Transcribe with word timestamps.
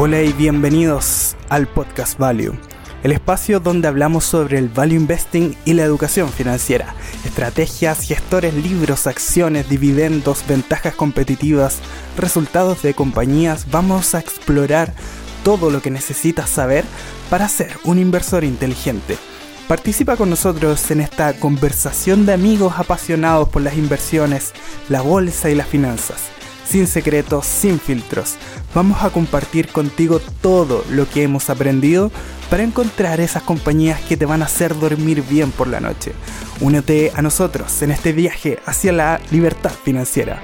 Hola 0.00 0.22
y 0.22 0.32
bienvenidos 0.32 1.34
al 1.48 1.66
Podcast 1.66 2.20
Value, 2.20 2.56
el 3.02 3.10
espacio 3.10 3.58
donde 3.58 3.88
hablamos 3.88 4.24
sobre 4.24 4.56
el 4.56 4.68
value 4.68 4.94
investing 4.94 5.56
y 5.64 5.72
la 5.72 5.82
educación 5.82 6.28
financiera, 6.28 6.94
estrategias, 7.24 8.06
gestores, 8.06 8.54
libros, 8.54 9.08
acciones, 9.08 9.68
dividendos, 9.68 10.44
ventajas 10.46 10.94
competitivas, 10.94 11.80
resultados 12.16 12.80
de 12.82 12.94
compañías. 12.94 13.72
Vamos 13.72 14.14
a 14.14 14.20
explorar 14.20 14.94
todo 15.42 15.68
lo 15.68 15.82
que 15.82 15.90
necesitas 15.90 16.48
saber 16.48 16.84
para 17.28 17.48
ser 17.48 17.76
un 17.82 17.98
inversor 17.98 18.44
inteligente. 18.44 19.18
Participa 19.66 20.16
con 20.16 20.30
nosotros 20.30 20.92
en 20.92 21.00
esta 21.00 21.32
conversación 21.40 22.24
de 22.24 22.34
amigos 22.34 22.74
apasionados 22.76 23.48
por 23.48 23.62
las 23.62 23.76
inversiones, 23.76 24.52
la 24.88 25.00
bolsa 25.00 25.50
y 25.50 25.56
las 25.56 25.66
finanzas. 25.66 26.37
Sin 26.68 26.86
secretos, 26.86 27.46
sin 27.46 27.80
filtros. 27.80 28.36
Vamos 28.74 29.02
a 29.02 29.08
compartir 29.08 29.68
contigo 29.68 30.20
todo 30.42 30.84
lo 30.90 31.08
que 31.08 31.22
hemos 31.22 31.48
aprendido 31.48 32.10
para 32.50 32.62
encontrar 32.62 33.20
esas 33.20 33.42
compañías 33.42 34.02
que 34.02 34.18
te 34.18 34.26
van 34.26 34.42
a 34.42 34.44
hacer 34.44 34.78
dormir 34.78 35.22
bien 35.22 35.50
por 35.50 35.66
la 35.66 35.80
noche. 35.80 36.12
Únete 36.60 37.10
a 37.14 37.22
nosotros 37.22 37.80
en 37.80 37.90
este 37.90 38.12
viaje 38.12 38.58
hacia 38.66 38.92
la 38.92 39.18
libertad 39.30 39.70
financiera. 39.70 40.42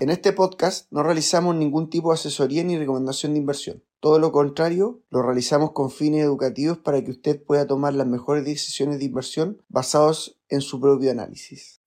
En 0.00 0.08
este 0.08 0.32
podcast 0.32 0.90
no 0.90 1.02
realizamos 1.02 1.54
ningún 1.54 1.90
tipo 1.90 2.08
de 2.08 2.14
asesoría 2.14 2.64
ni 2.64 2.78
recomendación 2.78 3.34
de 3.34 3.38
inversión. 3.38 3.82
Todo 4.02 4.18
lo 4.18 4.32
contrario, 4.32 5.00
lo 5.10 5.22
realizamos 5.22 5.70
con 5.70 5.88
fines 5.88 6.24
educativos 6.24 6.76
para 6.76 7.04
que 7.04 7.12
usted 7.12 7.40
pueda 7.40 7.68
tomar 7.68 7.94
las 7.94 8.08
mejores 8.08 8.44
decisiones 8.44 8.98
de 8.98 9.04
inversión 9.04 9.64
basados 9.68 10.40
en 10.48 10.60
su 10.60 10.80
propio 10.80 11.12
análisis. 11.12 11.80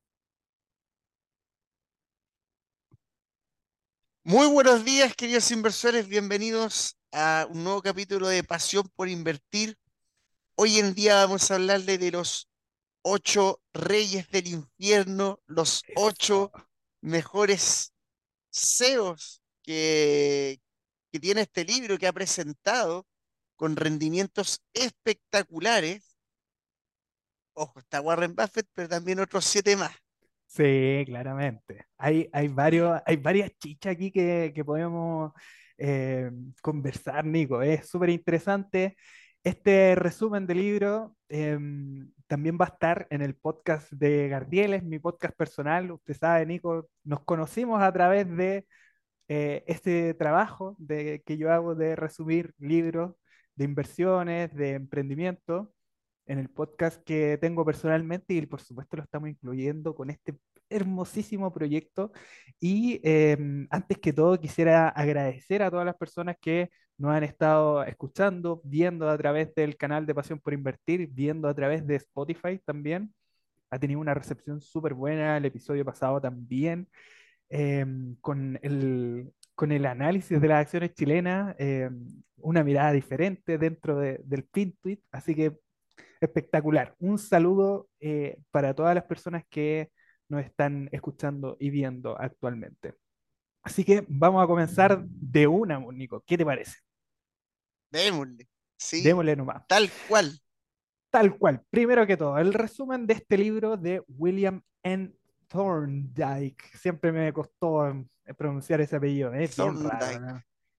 Muy 4.23 4.47
buenos 4.47 4.85
días, 4.85 5.13
queridos 5.13 5.51
inversores. 5.51 6.07
Bienvenidos 6.07 6.97
a 7.11 7.47
un 7.49 7.65
nuevo 7.65 7.81
capítulo 7.81 8.29
de 8.29 8.45
Pasión 8.45 8.89
por 8.95 9.09
Invertir. 9.09 9.77
Hoy 10.55 10.79
en 10.79 10.93
día 10.93 11.15
vamos 11.15 11.51
a 11.51 11.55
hablarle 11.55 11.97
de 11.97 12.11
los 12.11 12.47
ocho 13.01 13.59
reyes 13.73 14.29
del 14.29 14.47
infierno, 14.47 15.41
los 15.47 15.83
ocho 15.97 16.53
mejores 17.01 17.91
CEOs 18.53 19.41
que, 19.63 20.61
que 21.15 21.19
tiene 21.21 21.41
este 21.43 21.63
libro 21.63 21.97
que 21.97 22.07
ha 22.07 22.11
presentado 22.11 23.07
con 23.55 23.77
rendimientos 23.77 24.61
espectaculares. 24.73 26.17
Ojo, 27.53 27.79
está 27.79 28.01
Warren 28.01 28.35
Buffett, 28.35 28.67
pero 28.73 28.89
también 28.89 29.21
otros 29.21 29.45
siete 29.45 29.77
más. 29.77 29.95
Sí, 30.45 31.03
claramente. 31.05 31.85
Hay, 31.97 32.29
hay, 32.33 32.49
varios, 32.49 33.01
hay 33.05 33.15
varias 33.15 33.49
chichas 33.57 33.93
aquí 33.93 34.11
que, 34.11 34.51
que 34.53 34.65
podemos 34.65 35.31
eh, 35.77 36.29
conversar, 36.61 37.23
Nico. 37.23 37.61
Es 37.61 37.87
súper 37.87 38.09
interesante. 38.09 38.97
Este 39.41 39.95
resumen 39.95 40.45
del 40.45 40.57
libro 40.57 41.15
em, 41.29 42.11
también 42.27 42.57
va 42.59 42.65
a 42.65 42.73
estar 42.73 43.07
en 43.09 43.21
el 43.21 43.35
podcast 43.35 43.89
de 43.89 44.27
Gardieles, 44.27 44.83
mi 44.83 44.99
podcast 44.99 45.33
personal. 45.37 45.91
Usted 45.91 46.17
sabe, 46.17 46.45
Nico, 46.45 46.89
nos 47.05 47.23
conocimos 47.23 47.81
a 47.81 47.93
través 47.93 48.27
de 48.35 48.65
eh, 49.27 49.63
este 49.67 50.13
trabajo 50.13 50.75
de, 50.79 51.23
que 51.25 51.37
yo 51.37 51.51
hago 51.51 51.75
de 51.75 51.95
resumir 51.95 52.53
libros 52.59 53.15
de 53.55 53.65
inversiones, 53.65 54.53
de 54.53 54.73
emprendimiento, 54.73 55.71
en 56.27 56.39
el 56.39 56.49
podcast 56.49 57.03
que 57.03 57.37
tengo 57.39 57.65
personalmente 57.65 58.33
y 58.33 58.45
por 58.45 58.61
supuesto 58.61 58.97
lo 58.97 59.03
estamos 59.03 59.29
incluyendo 59.29 59.95
con 59.95 60.09
este 60.09 60.35
hermosísimo 60.69 61.53
proyecto. 61.53 62.11
Y 62.59 62.99
em, 63.03 63.67
antes 63.69 63.97
que 63.99 64.13
todo 64.13 64.39
quisiera 64.39 64.89
agradecer 64.89 65.61
a 65.63 65.69
todas 65.71 65.85
las 65.85 65.95
personas 65.95 66.35
que 66.41 66.69
nos 66.97 67.11
han 67.11 67.23
estado 67.23 67.83
escuchando, 67.83 68.61
viendo 68.63 69.09
a 69.09 69.17
través 69.17 69.53
del 69.55 69.77
canal 69.77 70.05
de 70.05 70.15
Pasión 70.15 70.39
por 70.39 70.53
Invertir, 70.53 71.09
viendo 71.11 71.47
a 71.47 71.53
través 71.53 71.85
de 71.85 71.95
Spotify 71.95 72.59
también. 72.65 73.13
Ha 73.69 73.79
tenido 73.79 73.99
una 73.99 74.13
recepción 74.13 74.61
súper 74.61 74.93
buena 74.93 75.37
el 75.37 75.45
episodio 75.45 75.83
pasado 75.85 76.21
también, 76.21 76.87
em, 77.55 78.15
con, 78.19 78.59
el, 78.63 79.31
con 79.55 79.71
el 79.71 79.85
análisis 79.85 80.41
de 80.41 80.47
las 80.47 80.61
acciones 80.61 80.93
chilenas, 80.93 81.55
em, 81.57 82.05
una 82.37 82.63
mirada 82.65 82.91
diferente 82.91 83.57
dentro 83.57 83.97
del 83.97 84.43
pin 84.51 84.77
tweet. 84.81 84.99
Así 85.09 85.33
que 85.33 85.57
espectacular. 86.19 86.95
Un 86.99 87.17
saludo 87.17 87.87
eh, 88.01 88.37
para 88.51 88.73
todas 88.73 88.93
las 88.93 89.05
personas 89.05 89.43
que 89.49 89.89
nos 90.27 90.43
están 90.43 90.89
escuchando 90.91 91.55
y 91.57 91.69
viendo 91.69 92.19
actualmente. 92.19 92.95
Así 93.63 93.85
que 93.85 94.03
vamos 94.09 94.43
a 94.43 94.47
comenzar 94.47 95.05
de 95.05 95.47
una, 95.47 95.79
Nico. 95.79 96.23
¿Qué 96.25 96.37
te 96.37 96.45
parece? 96.45 96.79
Démosle. 97.89 98.49
Sí. 98.77 99.01
Démosle 99.01 99.35
nomás. 99.35 99.65
Tal 99.67 99.89
cual. 100.09 100.39
Tal 101.09 101.37
cual. 101.37 101.63
Primero 101.69 102.05
que 102.05 102.17
todo, 102.17 102.37
el 102.37 102.53
resumen 102.53 103.07
de 103.07 103.13
este 103.13 103.37
libro 103.37 103.77
de 103.77 104.03
William 104.09 104.61
N. 104.83 105.13
Thorndike. 105.55 106.63
Siempre 106.77 107.11
me 107.11 107.31
costó 107.31 107.87
eh, 107.87 108.33
pronunciar 108.37 108.81
ese 108.81 108.97
apellido. 108.97 109.33
¿eh? 109.33 109.47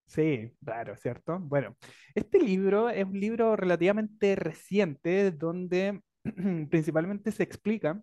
Sí, 0.07 0.53
raro, 0.61 0.97
¿cierto? 0.97 1.39
Bueno, 1.41 1.77
este 2.15 2.39
libro 2.39 2.91
es 2.91 3.05
un 3.05 3.19
libro 3.19 3.57
relativamente 3.57 4.37
reciente 4.37 5.33
donde 5.33 6.01
principalmente 6.71 7.33
se 7.33 7.43
explica 7.43 8.01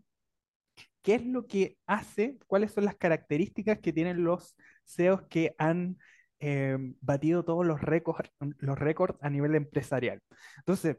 qué 1.01 1.15
es 1.15 1.25
lo 1.25 1.47
que 1.47 1.77
hace, 1.85 2.39
cuáles 2.47 2.71
son 2.71 2.85
las 2.85 2.95
características 2.95 3.79
que 3.79 3.93
tienen 3.93 4.23
los 4.23 4.55
CEOs 4.85 5.23
que 5.29 5.55
han 5.57 5.97
eh, 6.39 6.77
batido 6.99 7.45
todos 7.45 7.65
los 7.65 7.79
récords 7.79 8.29
los 8.59 8.77
récords 8.77 9.17
a 9.21 9.29
nivel 9.29 9.55
empresarial. 9.55 10.21
Entonces, 10.57 10.97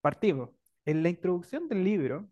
partimos. 0.00 0.50
En 0.86 1.02
la 1.02 1.10
introducción 1.10 1.68
del 1.68 1.84
libro, 1.84 2.30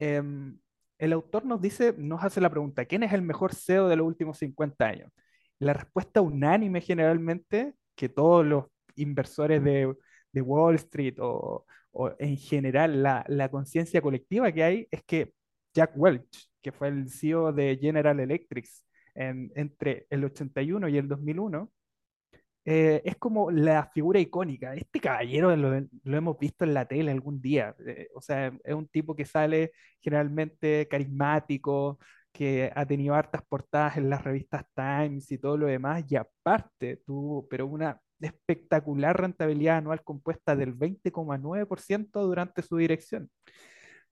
em, 0.00 0.58
el 1.00 1.12
autor 1.14 1.46
nos 1.46 1.60
dice, 1.62 1.94
nos 1.98 2.22
hace 2.22 2.40
la 2.40 2.50
pregunta, 2.50 2.84
¿quién 2.84 3.02
es 3.02 3.12
el 3.12 3.22
mejor 3.22 3.54
CEO 3.54 3.88
de 3.88 3.96
los 3.96 4.06
últimos 4.06 4.38
50 4.38 4.86
años? 4.86 5.10
La 5.58 5.72
respuesta 5.72 6.20
unánime 6.20 6.80
generalmente, 6.82 7.74
que 7.96 8.08
todos 8.10 8.46
los 8.46 8.66
inversores 8.96 9.64
de, 9.64 9.94
Wall 10.42 10.74
Street 10.76 11.16
o, 11.18 11.66
o 11.92 12.12
en 12.18 12.36
general 12.36 13.02
la, 13.02 13.24
la 13.28 13.50
conciencia 13.50 14.02
colectiva 14.02 14.52
que 14.52 14.62
hay, 14.62 14.88
es 14.90 15.02
que 15.04 15.32
Jack 15.74 15.92
Welch, 15.96 16.50
que 16.62 16.72
fue 16.72 16.88
el 16.88 17.10
CEO 17.10 17.52
de 17.52 17.78
General 17.80 18.20
Electric 18.20 18.66
entre 19.14 20.06
el 20.10 20.24
81 20.24 20.88
y 20.88 20.98
el 20.98 21.08
2001, 21.08 21.70
eh, 22.64 23.02
es 23.04 23.16
como 23.16 23.50
la 23.50 23.86
figura 23.92 24.20
icónica. 24.20 24.74
Este 24.74 25.00
caballero 25.00 25.54
lo, 25.56 26.16
hemos 26.16 26.38
visto 26.38 26.64
en 26.64 26.74
la 26.74 26.86
tele 26.86 27.10
algún 27.10 27.40
día. 27.40 27.74
Eh, 27.86 28.08
o 28.14 28.20
sea, 28.20 28.52
es 28.64 28.74
un 28.74 28.86
tipo 28.88 29.16
que 29.16 29.24
sale 29.24 29.72
generalmente 30.00 30.86
carismático, 30.88 31.98
que 32.32 32.70
ha 32.74 32.86
tenido 32.86 33.14
hartas 33.14 33.42
portadas 33.48 33.96
en 33.96 34.10
las 34.10 34.22
revistas 34.24 34.64
Times 34.74 35.30
y 35.32 35.38
todo 35.38 35.56
lo 35.56 35.66
demás, 35.66 36.04
y 36.08 36.16
aparte 36.16 36.98
tuvo, 37.04 37.46
pero 37.48 37.66
una 37.66 38.00
espectacular 38.20 39.18
rentabilidad 39.18 39.78
anual 39.78 40.02
compuesta 40.04 40.54
del 40.54 40.74
20,9% 40.76 42.20
durante 42.22 42.62
su 42.62 42.76
dirección. 42.76 43.30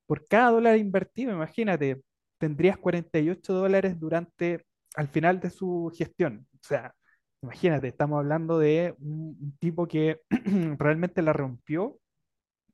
Por 0.06 0.26
cada 0.26 0.50
dólar 0.53 0.78
invertido, 0.78 1.32
imagínate, 1.32 2.03
tendrías 2.38 2.78
48 2.78 3.53
dólares 3.53 3.98
durante, 4.00 4.64
al 4.97 5.08
final 5.08 5.41
de 5.41 5.50
su 5.50 5.92
gestión. 5.97 6.47
O 6.54 6.58
sea, 6.62 6.94
imagínate, 7.43 7.88
estamos 7.88 8.19
hablando 8.19 8.59
de 8.59 8.94
un, 9.00 9.56
tipo 9.58 9.87
que 9.87 10.20
realmente 10.79 11.23
la 11.23 11.32
rompió 11.32 11.99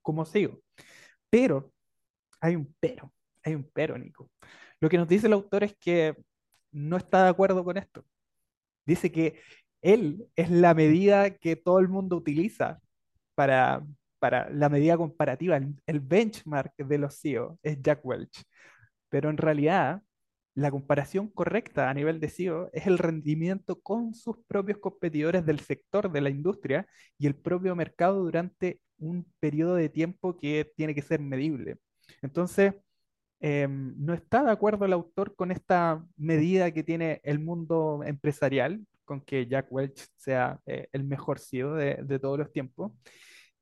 como 0.02 0.25
sigo. 0.25 0.61
Pero, 1.31 1.72
hay 2.40 2.56
un 2.56 2.75
pero, 2.81 3.12
hay 3.43 3.55
un 3.55 3.70
pero, 3.72 3.99
Nico. 3.99 4.31
Lo 4.81 4.88
que 4.88 4.99
nos 4.99 5.08
dice 5.08 5.26
el 5.26 5.32
autor 5.34 5.64
es 5.64 5.76
que 5.76 6.16
no 6.72 6.96
está 6.96 7.25
de 7.25 7.31
acuerdo 7.31 7.64
con 7.64 7.76
esto. 7.76 8.05
Dice 8.87 9.11
que 9.12 9.40
él 9.82 10.26
es 10.37 10.50
la 10.50 10.75
medida 10.75 11.31
que 11.31 11.56
todo 11.56 11.78
el 11.78 11.88
mundo 11.88 12.17
utiliza 12.17 12.81
para, 13.34 13.84
para 14.19 14.49
la 14.50 14.69
medida 14.69 14.96
comparativa, 14.96 15.60
el, 15.87 16.00
benchmark 16.00 16.75
de 16.76 16.99
los 16.99 17.20
CEO 17.20 17.58
es 17.62 17.82
Jack 17.82 18.00
Welch. 18.05 18.43
Pero 19.10 19.31
en 19.31 19.37
realidad, 19.37 20.02
la 20.54 20.70
comparación 20.70 21.28
correcta 21.28 21.90
a 21.90 21.94
nivel 21.94 22.20
de 22.20 22.28
CEO 22.28 22.70
es 22.72 22.86
el 22.86 22.98
rendimiento 22.98 23.80
con 23.80 24.14
sus 24.14 24.36
propios 24.46 24.78
competidores 24.78 25.44
del 25.44 25.60
sector 25.60 26.10
de 26.12 26.20
la 26.20 26.30
industria 26.30 26.86
y 27.18 27.26
el 27.26 27.34
propio 27.34 27.74
mercado 27.74 28.22
durante 28.22 28.80
un 28.98 29.26
periodo 29.40 29.74
de 29.74 29.88
tiempo 29.88 30.36
que 30.36 30.70
tiene 30.76 30.94
que 30.94 31.02
ser 31.02 31.20
medible. 31.20 31.78
Entonces, 32.22 32.74
em, 33.40 33.94
no 33.98 34.14
está 34.14 34.44
de 34.44 34.52
acuerdo 34.52 34.84
el 34.84 34.92
autor 34.92 35.34
con 35.36 35.50
esta 35.50 36.04
medida 36.16 36.70
que 36.72 36.84
tiene 36.84 37.20
el 37.24 37.40
mundo 37.40 38.02
empresarial, 38.04 38.86
con 39.04 39.20
que 39.20 39.46
Jack 39.46 39.66
Welch 39.70 40.06
sea 40.16 40.60
eh, 40.66 40.88
el 40.92 41.04
mejor 41.04 41.38
CEO 41.40 41.74
de, 41.74 41.96
de 42.02 42.18
todos 42.18 42.38
los 42.38 42.52
tiempos. 42.52 42.92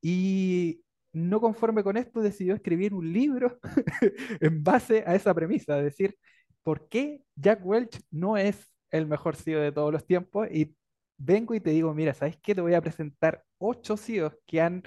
Y 0.02 0.82
no 1.12 1.40
conforme 1.40 1.82
con 1.82 1.96
esto, 1.96 2.20
decidió 2.20 2.54
escribir 2.54 2.94
un 2.94 3.12
libro 3.12 3.58
en 4.40 4.62
base 4.62 5.04
a 5.06 5.14
esa 5.14 5.34
premisa, 5.34 5.78
es 5.78 5.84
decir, 5.84 6.16
¿por 6.62 6.88
qué 6.88 7.22
Jack 7.36 7.60
Welch 7.64 8.00
no 8.10 8.36
es 8.36 8.72
el 8.90 9.06
mejor 9.06 9.36
CEO 9.36 9.60
de 9.60 9.72
todos 9.72 9.92
los 9.92 10.06
tiempos? 10.06 10.48
Y 10.50 10.76
vengo 11.18 11.54
y 11.54 11.60
te 11.60 11.70
digo, 11.70 11.94
mira, 11.94 12.14
¿sabes 12.14 12.38
qué? 12.42 12.54
Te 12.54 12.60
voy 12.60 12.74
a 12.74 12.80
presentar 12.82 13.44
ocho 13.58 13.96
CEOs 13.96 14.34
que 14.46 14.60
han, 14.60 14.82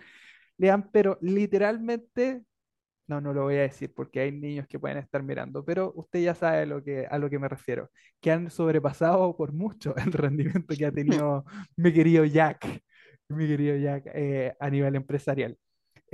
le 0.58 0.72
han, 0.72 0.92
pero 0.92 1.18
literalmente, 1.22 2.44
no, 3.08 3.22
no 3.22 3.34
lo 3.34 3.44
voy 3.44 3.56
a 3.58 3.62
decir 3.64 3.94
porque 3.94 4.22
hay 4.22 4.32
niños 4.32 4.68
que 4.68 4.80
pueden 4.80 4.98
estar 4.98 5.24
mirando, 5.24 5.64
pero 5.66 5.94
usted 5.96 6.22
ya 6.24 6.36
sabe 6.36 6.66
lo 6.66 6.84
que, 6.84 7.06
a 7.10 7.18
lo 7.20 7.30
que 7.30 7.40
me 7.40 7.48
refiero, 7.50 7.92
que 8.22 8.32
han 8.32 8.50
sobrepasado 8.52 9.36
por 9.38 9.54
mucho 9.54 9.96
el 9.98 10.12
rendimiento 10.14 10.76
que 10.78 10.86
ha 10.86 10.92
tenido 10.92 11.46
mi 11.78 11.94
querido 11.94 12.26
Jack, 12.26 12.82
mi 13.30 13.48
querido 13.48 13.78
Jack, 13.78 14.06
eh, 14.16 14.56
a 14.60 14.70
nivel 14.70 14.96
empresarial. 14.96 15.58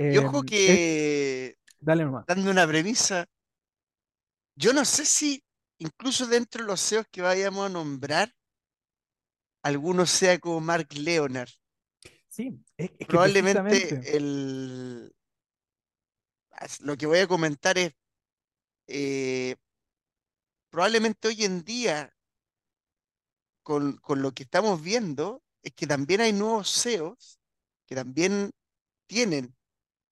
Y 0.08 0.18
ojo 0.18 0.42
Em, 0.42 0.52
es- 0.64 0.82
que, 0.82 1.56
dale 1.80 2.04
nomás. 2.04 2.26
dando 2.26 2.50
una 2.50 2.66
premisa, 2.66 3.26
yo 4.56 4.72
no 4.72 4.84
sé 4.84 5.04
si 5.04 5.42
incluso 5.82 6.26
dentro 6.26 6.62
de 6.62 6.68
los 6.68 6.80
CEOs 6.80 7.06
que 7.10 7.22
vayamos 7.22 7.66
a 7.66 7.68
nombrar, 7.68 8.32
alguno 9.62 10.06
sea 10.06 10.38
como 10.38 10.60
Mark 10.60 10.88
Leonard. 10.94 11.50
Sí, 12.28 12.58
es, 12.76 12.90
es 12.90 12.98
que 12.98 13.06
Probablemente 13.06 14.16
el, 14.16 15.12
lo 16.80 16.96
que 16.96 17.06
voy 17.06 17.18
a 17.18 17.26
comentar 17.26 17.76
es, 17.78 17.92
eh, 18.86 19.56
probablemente 20.70 21.28
hoy 21.28 21.44
en 21.44 21.64
día, 21.64 22.16
con, 23.62 23.96
con 23.98 24.22
lo 24.22 24.32
que 24.32 24.44
estamos 24.44 24.82
viendo, 24.82 25.42
es 25.62 25.72
que 25.74 25.86
también 25.86 26.20
hay 26.20 26.32
nuevos 26.32 26.72
CEOs 26.82 27.40
que 27.86 27.94
también 27.94 28.52
tienen 29.06 29.54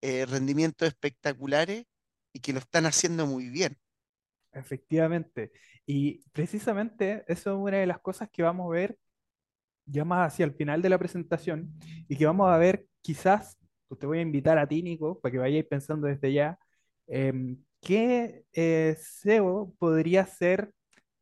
eh, 0.03 0.27
rendimientos 0.27 0.89
espectaculares 0.89 1.87
y 2.33 2.41
que 2.41 2.53
lo 2.53 2.59
están 2.59 2.87
haciendo 2.87 3.27
muy 3.27 3.49
bien. 3.49 3.79
Efectivamente. 4.53 5.53
Y 5.87 6.23
precisamente 6.33 7.25
eso 7.29 7.53
es 7.53 7.57
una 7.59 7.79
de 7.79 7.87
las 7.87 8.01
cosas 8.01 8.29
que 8.31 8.43
vamos 8.43 8.67
a 8.67 8.75
ver 8.75 8.97
ya 9.87 10.05
más 10.05 10.33
hacia 10.33 10.45
el 10.45 10.55
final 10.55 10.83
de 10.83 10.89
la 10.89 10.99
presentación 10.99 11.73
y 12.09 12.17
que 12.17 12.27
vamos 12.27 12.49
a 12.51 12.59
ver 12.59 12.87
quizás, 13.03 13.59
pues 13.89 13.99
te 13.99 14.07
voy 14.07 14.19
a 14.19 14.23
invitar 14.23 14.59
a 14.59 14.67
ti, 14.69 14.83
Nico, 14.83 15.21
para 15.21 15.33
que 15.33 15.39
vayáis 15.39 15.67
pensando 15.67 16.07
desde 16.07 16.33
ya, 16.33 16.59
em, 17.07 17.63
¿qué 17.81 18.45
eh, 18.53 18.97
SEO 18.99 19.75
podría 19.79 20.27
ser 20.27 20.73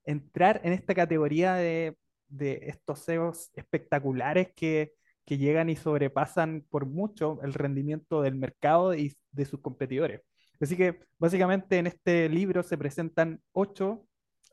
entrar 0.05 0.61
en 0.65 0.73
esta 0.73 0.95
categoría 0.95 1.55
de, 1.55 1.97
de 2.29 2.61
estos 2.65 3.01
SEOs 3.01 3.51
espectaculares 3.55 4.49
que, 4.55 4.93
que 5.25 5.39
llegan 5.39 5.71
y 5.71 5.77
sobrepasan 5.77 6.67
por 6.71 6.87
mucho 6.87 7.39
el 7.43 7.55
rendimiento 7.55 8.23
del 8.23 8.35
mercado 8.37 8.95
y 8.95 9.17
de 9.33 9.45
sus 9.45 9.61
competidores? 9.61 10.23
Así 10.61 10.77
que 10.77 11.01
básicamente 11.19 11.79
en 11.79 11.87
este 11.87 12.29
libro 12.29 12.63
se 12.63 12.79
presentan 12.79 13.41
ocho 13.53 14.07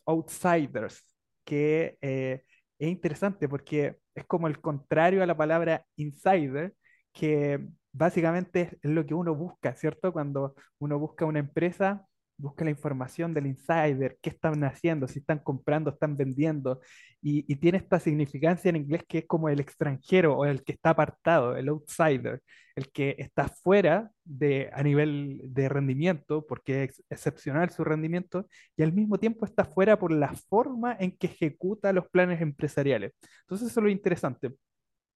outsiders 0.06 1.04
que 1.44 1.98
eh, 2.02 2.44
es 2.80 2.88
interesante 2.90 3.50
porque 3.50 3.98
es 4.14 4.26
como 4.26 4.48
el 4.48 4.60
contrario 4.62 5.24
a 5.24 5.26
la 5.26 5.38
palabra 5.38 5.86
insider, 5.96 6.76
que 7.14 7.66
básicamente 7.92 8.78
es 8.82 8.92
lo 8.92 9.06
que 9.06 9.14
uno 9.14 9.36
busca, 9.36 9.76
¿cierto? 9.76 10.12
Cuando 10.14 10.56
uno 10.80 11.00
busca 11.00 11.26
una 11.26 11.40
empresa, 11.40 12.06
busca 12.38 12.66
la 12.66 12.72
información 12.72 13.34
del 13.34 13.48
insider, 13.48 14.18
qué 14.22 14.30
están 14.30 14.64
haciendo, 14.64 15.08
si 15.08 15.20
están 15.20 15.40
comprando, 15.40 15.92
están 15.92 16.18
vendiendo, 16.18 16.82
y, 17.22 17.44
tiene 17.56 17.78
esta 17.80 18.00
significancia 18.00 18.70
en 18.70 18.76
inglés 18.78 19.04
que 19.08 19.20
es 19.20 19.26
como 19.26 19.50
el 19.50 19.60
extranjero 19.60 20.38
o 20.38 20.46
el 20.46 20.64
que 20.64 20.74
está 20.74 20.92
apartado, 20.92 21.56
el 21.56 21.70
outsider, 21.70 22.42
el 22.76 22.92
que 22.92 23.16
está 23.18 23.48
fuera 23.48 24.12
de, 24.24 24.70
a 24.74 24.84
nivel 24.84 25.40
de 25.44 25.70
rendimiento, 25.70 26.46
porque 26.46 26.84
es 26.86 27.04
excepcional 27.10 27.70
su 27.72 27.84
rendimiento, 27.84 28.48
y 28.78 28.84
al 28.84 28.94
mismo 28.94 29.18
tiempo 29.18 29.46
está 29.46 29.66
fuera 29.66 29.98
por 29.98 30.12
la 30.12 30.34
forma 30.34 30.96
en 31.00 31.18
que 31.18 31.28
ejecuta 31.28 31.94
los 31.94 32.08
planes 32.10 32.42
empresariales. 32.42 33.14
Entonces 33.42 33.70
eso 33.72 33.80
es 33.80 33.84
lo 33.84 33.90
interesante. 33.90 34.52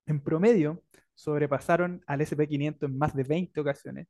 En 0.08 0.22
promedio, 0.22 0.84
sobrepasaron 1.14 2.02
al 2.08 2.22
SP500 2.22 2.86
en 2.86 2.98
más 2.98 3.14
de 3.16 3.24
20 3.24 3.60
ocasiones 3.60 4.08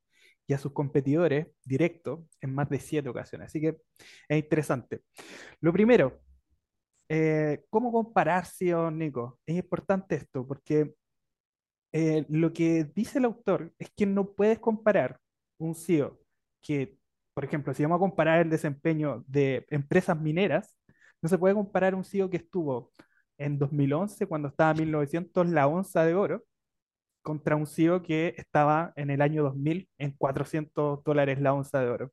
y 0.49 0.53
a 0.53 0.57
sus 0.57 0.73
competidores 0.73 1.47
directos 1.63 2.21
en 2.41 2.55
más 2.55 2.67
de 2.69 2.79
7 2.79 3.07
ocasiones. 3.07 3.47
Así 3.47 3.61
que 3.61 3.77
es 4.27 4.43
interesante. 4.43 5.01
Lo 5.61 5.71
primero, 5.71 6.21
eh, 7.07 7.65
¿cómo 7.69 7.91
comparar, 7.91 8.47
sí 8.47 8.73
o 8.73 8.89
Nico? 8.89 9.39
Es 9.45 9.55
importante 9.57 10.15
esto 10.15 10.47
porque 10.47 10.95
eh, 11.93 12.25
lo 12.29 12.51
que 12.51 12.85
dice 12.95 13.19
el 13.19 13.25
autor 13.25 13.71
es 13.77 13.91
que 13.95 14.07
no 14.07 14.33
puedes 14.33 14.57
comparar 14.57 15.19
un 15.59 15.75
CEO 15.75 16.19
que, 16.63 16.97
por 17.35 17.45
ejemplo, 17.45 17.73
si 17.75 17.83
vamos 17.83 17.97
a 17.97 17.99
comparar 17.99 18.41
el 18.41 18.49
desempeño 18.49 19.23
de 19.27 19.67
empresas 19.69 20.19
mineras, 20.19 20.79
no 21.21 21.29
se 21.29 21.37
puede 21.37 21.53
comparar 21.53 21.93
un 21.93 22.03
CEO 22.03 22.29
que 22.29 22.37
estuvo 22.37 22.91
en 23.37 23.59
2011, 23.59 24.25
cuando 24.25 24.47
estaba 24.47 24.71
a 24.71 24.73
1900 24.73 25.47
la 25.49 25.67
onza 25.67 26.03
de 26.05 26.15
oro, 26.15 26.43
contra 27.29 27.55
un 27.55 27.67
CEO 27.67 28.01
que 28.01 28.33
estaba 28.37 28.91
en 28.95 29.11
el 29.11 29.21
año 29.21 29.43
2000 29.43 29.87
en 29.99 30.11
400 30.13 31.03
dólares 31.03 31.39
la 31.39 31.53
onza 31.53 31.79
de 31.79 31.89
oro. 31.89 32.11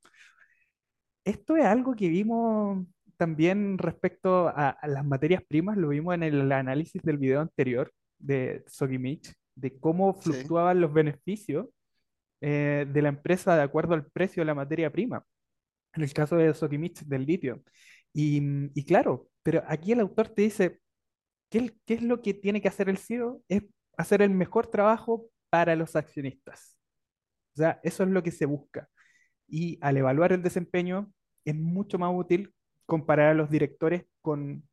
Esto 1.24 1.56
es 1.56 1.64
algo 1.64 1.94
que 1.96 2.08
vimos 2.08 2.86
también 3.16 3.78
respecto 3.78 4.48
a, 4.48 4.68
a 4.70 4.86
las 4.88 5.04
materias 5.04 5.42
primas, 5.48 5.76
lo 5.78 5.88
vimos 5.88 6.14
en 6.14 6.22
el 6.22 6.52
análisis 6.52 7.00
del 7.02 7.16
video 7.18 7.40
anterior 7.40 7.90
de 8.18 8.62
Sogimich, 8.66 9.32
de 9.54 9.78
cómo 9.80 10.12
Sí. 10.14 10.20
fluctuaban 10.32 10.80
los 10.80 10.92
beneficios 10.92 11.66
eh, 12.42 12.86
de 12.92 13.02
la 13.02 13.08
empresa 13.10 13.56
de 13.56 13.62
acuerdo 13.62 13.94
al 13.94 14.06
precio 14.10 14.42
de 14.42 14.46
la 14.46 14.54
materia 14.54 14.92
prima, 14.92 15.24
en 15.94 16.02
el 16.04 16.12
caso 16.12 16.36
de 16.36 16.54
Sokimich 16.54 17.00
del 17.04 17.26
litio. 17.26 17.62
Y, 18.12 18.42
y 18.78 18.84
claro, 18.84 19.28
pero 19.42 19.62
aquí 19.66 19.92
el 19.92 20.00
autor 20.00 20.28
te 20.28 20.42
dice, 20.42 20.80
¿qué, 21.50 21.74
qué 21.86 21.94
es 21.94 22.02
lo 22.02 22.22
que 22.22 22.34
tiene 22.34 22.60
que 22.62 22.68
hacer 22.68 22.88
el 22.88 22.98
CEO? 22.98 23.42
Es 23.48 23.62
hacer 23.96 24.22
el 24.22 24.30
mejor 24.30 24.68
trabajo 24.68 25.28
para 25.50 25.76
los 25.76 25.96
accionistas. 25.96 26.76
O 27.54 27.58
sea, 27.58 27.80
eso 27.82 28.02
es 28.04 28.10
lo 28.10 28.22
que 28.22 28.30
se 28.30 28.46
busca. 28.46 28.88
Y 29.48 29.78
al 29.80 29.96
evaluar 29.96 30.32
el 30.32 30.42
desempeño, 30.42 31.12
es 31.44 31.54
mucho 31.56 31.98
más 31.98 32.12
útil 32.14 32.52
comparar 32.86 33.30
a 33.30 33.34
los 33.34 33.50
directores 33.50 34.04
con, 34.20 34.64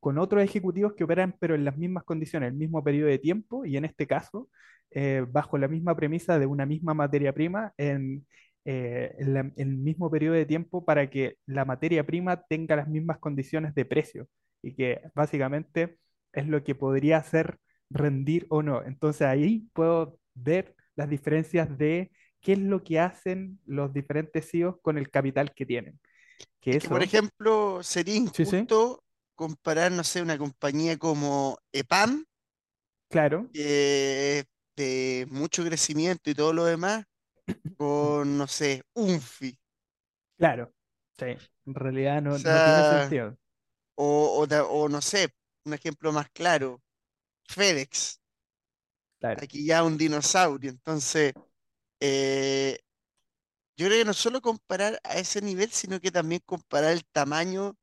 con 0.00 0.18
otros 0.18 0.42
ejecutivos 0.42 0.94
que 0.94 1.04
operan, 1.04 1.36
pero 1.40 1.54
en 1.54 1.64
las 1.64 1.76
mismas 1.76 2.04
condiciones, 2.04 2.50
el 2.50 2.56
mismo 2.56 2.82
periodo 2.82 3.08
de 3.08 3.18
tiempo, 3.18 3.64
y 3.64 3.76
en 3.76 3.84
este 3.84 4.06
caso, 4.06 4.48
eh, 4.90 5.24
bajo 5.28 5.58
la 5.58 5.68
misma 5.68 5.96
premisa 5.96 6.38
de 6.38 6.46
una 6.46 6.66
misma 6.66 6.94
materia 6.94 7.32
prima 7.32 7.72
en, 7.76 8.26
eh, 8.64 9.14
en 9.18 9.52
el 9.56 9.76
mismo 9.78 10.10
periodo 10.10 10.34
de 10.34 10.46
tiempo 10.46 10.84
para 10.84 11.08
que 11.10 11.36
la 11.46 11.64
materia 11.64 12.04
prima 12.06 12.42
tenga 12.42 12.76
las 12.76 12.88
mismas 12.88 13.18
condiciones 13.18 13.74
de 13.74 13.84
precio 13.84 14.28
y 14.62 14.74
que 14.74 15.02
básicamente 15.14 15.98
es 16.32 16.46
lo 16.48 16.62
que 16.64 16.74
podría 16.74 17.18
hacer 17.18 17.58
rendir 17.90 18.46
o 18.50 18.62
no. 18.62 18.82
Entonces 18.84 19.22
ahí 19.22 19.68
puedo 19.72 20.18
ver 20.34 20.74
las 20.96 21.08
diferencias 21.10 21.76
de 21.78 22.10
qué 22.40 22.52
es 22.54 22.58
lo 22.58 22.82
que 22.84 23.00
hacen 23.00 23.60
los 23.66 23.92
diferentes 23.92 24.50
CEOs 24.50 24.76
con 24.82 24.98
el 24.98 25.10
capital 25.10 25.52
que 25.54 25.66
tienen. 25.66 26.00
Que 26.60 26.80
por 26.88 27.02
ejemplo, 27.02 27.82
sería 27.82 28.14
sí, 28.32 28.46
sí, 28.46 28.68
injusto 28.68 29.04
comparar, 29.34 29.92
no 29.92 30.04
sé, 30.04 30.22
una 30.22 30.38
compañía 30.38 30.98
como 30.98 31.58
EPAM, 31.72 32.24
claro, 33.08 33.50
de 34.76 35.26
mucho 35.30 35.64
crecimiento 35.64 36.30
y 36.30 36.34
todo 36.34 36.52
lo 36.52 36.64
demás, 36.64 37.04
con, 37.76 38.38
no 38.38 38.46
sé, 38.48 38.82
UNFI. 38.94 39.58
claro. 40.38 40.72
Sí, 41.18 41.26
en 41.66 41.74
realidad 41.74 42.22
O 42.22 42.22
no, 42.22 42.38
no 42.38 42.62
tiene 42.62 42.84
sentido. 42.84 43.36
o, 43.96 44.44
o, 44.44 44.82
o 44.82 44.88
no 44.88 45.00
sé, 45.02 45.30
un 45.64 45.74
ejemplo 45.74 46.12
más 46.12 46.30
claro, 46.30 46.82
FedEx. 47.48 48.20
Claro, 49.20 49.42
Aquí 49.42 49.64
ya 49.66 49.84
un 49.84 49.98
dinosaurio. 49.98 50.70
Entonces, 50.70 51.34
eh, 52.00 52.78
yo 53.76 53.86
creo 53.86 53.98
que 54.00 54.04
no 54.04 54.14
solo 54.14 54.40
comparar 54.40 55.00
a 55.04 55.18
ese 55.18 55.40
nivel, 55.42 55.70
sino 55.72 56.00
que 56.00 56.10
también 56.12 56.42
comparar 56.46 56.92
el 56.92 57.04
tamaño 57.06 57.76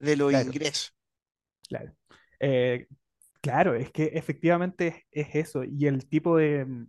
de 0.00 0.16
los 0.16 0.32
claro, 0.32 0.52
ingresos. 0.52 0.94
claro. 1.68 1.92
Eh, 2.40 2.86
claro, 3.40 3.74
es 3.74 3.90
que 3.92 4.06
efectivamente 4.14 5.06
es, 5.12 5.28
es 5.30 5.34
eso. 5.48 5.64
Y 5.64 5.86
el 5.86 6.08
tipo 6.08 6.36
de, 6.36 6.64
mm, 6.64 6.88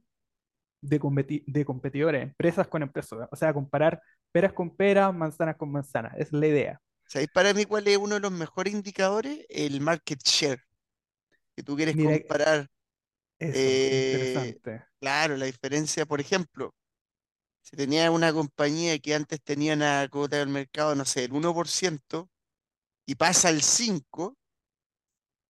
de, 0.82 1.00
competi- 1.02 1.44
de 1.48 1.66
competidores, 1.66 2.24
empresas 2.24 2.68
con 2.70 2.84
empresas. 2.84 3.30
O 3.32 3.38
sea, 3.38 3.54
comparar 3.54 4.02
peras 4.34 4.54
con 4.54 4.76
peras, 4.76 5.16
manzanas 5.16 5.58
con 5.58 5.72
manzanas. 5.72 6.14
Es 6.18 6.32
la 6.34 6.48
idea. 6.48 6.82
¿Sabéis 7.08 7.30
para 7.34 7.54
mí 7.54 7.66
cuál 7.66 7.88
es 7.90 7.98
uno 7.98 8.16
de 8.16 8.22
los 8.22 8.32
mejores 8.32 8.74
indicadores? 8.74 9.46
El 9.50 9.82
market 9.82 10.22
share. 10.24 10.64
Que 11.60 11.64
tú 11.64 11.76
quieres 11.76 11.98
Mira, 11.98 12.18
comparar, 12.22 12.70
eso, 13.40 13.78
eh, 13.78 13.92
interesante. 13.92 14.86
claro, 15.02 15.38
la 15.38 15.46
diferencia, 15.46 16.06
por 16.06 16.22
ejemplo, 16.22 16.74
si 17.62 17.78
tenías 17.78 18.10
una 18.12 18.34
compañía 18.34 19.00
que 19.00 19.16
antes 19.16 19.42
tenía 19.44 19.74
una 19.76 20.08
cuota 20.10 20.38
del 20.38 20.50
mercado, 20.50 20.96
no 20.96 21.06
sé, 21.06 21.26
el 21.26 21.34
1%, 21.34 22.30
y 23.08 23.16
pasa 23.16 23.50
al 23.50 23.62
5%, 23.64 24.38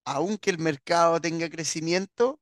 aunque 0.06 0.50
el 0.50 0.58
mercado 0.58 1.20
tenga 1.20 1.48
crecimiento, 1.50 2.40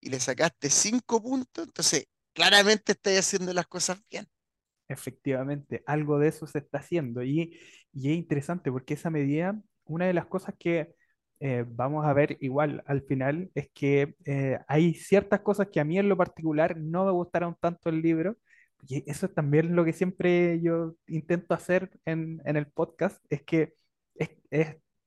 y 0.00 0.10
le 0.10 0.20
sacaste 0.20 0.70
5 0.70 1.22
puntos, 1.22 1.66
entonces 1.66 2.06
claramente 2.34 2.92
estáis 2.92 3.20
haciendo 3.20 3.52
las 3.54 3.66
cosas 3.68 4.00
bien. 4.10 4.28
Efectivamente, 4.88 5.82
algo 5.86 6.18
de 6.18 6.28
eso 6.28 6.46
se 6.46 6.58
está 6.58 6.78
haciendo 6.78 7.22
y, 7.24 7.58
y 7.92 8.10
es 8.12 8.16
interesante 8.16 8.70
porque 8.70 8.94
esa 8.94 9.10
medida, 9.10 9.60
una 9.84 10.06
de 10.06 10.14
las 10.14 10.26
cosas 10.26 10.54
que 10.58 10.94
eh, 11.40 11.64
vamos 11.68 12.04
a 12.06 12.12
ver 12.12 12.36
igual 12.40 12.82
al 12.86 13.02
final 13.02 13.50
es 13.54 13.68
que 13.74 14.14
eh, 14.24 14.58
hay 14.68 14.94
ciertas 14.94 15.40
cosas 15.40 15.68
que 15.72 15.80
a 15.80 15.84
mí 15.84 15.98
en 15.98 16.08
lo 16.08 16.16
particular 16.16 16.76
no 16.78 17.04
me 17.04 17.12
gustaron 17.12 17.56
tanto 17.60 17.90
el 17.90 18.02
libro 18.02 18.36
y 18.88 19.08
eso 19.10 19.26
es 19.26 19.34
también 19.34 19.74
lo 19.76 19.84
que 19.84 19.92
siempre 19.92 20.60
yo 20.60 20.94
intento 21.08 21.54
hacer 21.54 21.90
en, 22.04 22.40
en 22.44 22.56
el 22.56 22.66
podcast, 22.68 23.24
es 23.30 23.42
que 23.42 23.74
es, 24.14 24.30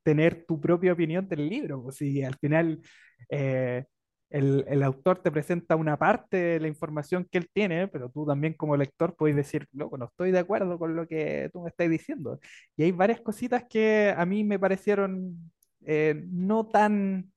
tener 0.04 0.46
tu 0.46 0.60
propia 0.60 0.94
opinión 0.94 1.28
del 1.28 1.48
libro, 1.50 1.84
pues 1.84 1.98
si 1.98 2.24
al 2.24 2.36
final... 2.38 2.82
eh, 3.30 3.86
el, 4.30 4.64
el 4.68 4.84
autor 4.84 5.20
te 5.24 5.32
presenta 5.32 5.76
una 5.76 5.98
parte 5.98 6.38
de 6.38 6.60
la 6.60 6.68
información 6.68 7.28
que 7.32 7.40
él 7.40 7.50
tiene, 7.52 7.88
pero 7.88 8.10
tú 8.12 8.26
también 8.28 8.54
como 8.54 8.78
lector 8.78 9.16
puedes 9.16 9.36
decir, 9.36 9.68
loco, 9.74 9.98
no 9.98 10.06
estoy 10.06 10.32
de 10.32 10.40
acuerdo 10.40 10.78
con 10.78 10.96
lo 10.96 11.08
que 11.08 11.50
tú 11.52 11.62
me 11.64 11.70
estás 11.70 11.90
diciendo. 11.90 12.40
Y 12.78 12.84
hay 12.84 12.92
varias 12.92 13.22
cositas 13.22 13.64
que 13.70 14.14
a 14.16 14.26
mí 14.26 14.44
me 14.44 14.60
parecieron 14.60 15.52
eh, 15.86 16.16
no 16.30 16.68
tan, 16.68 17.32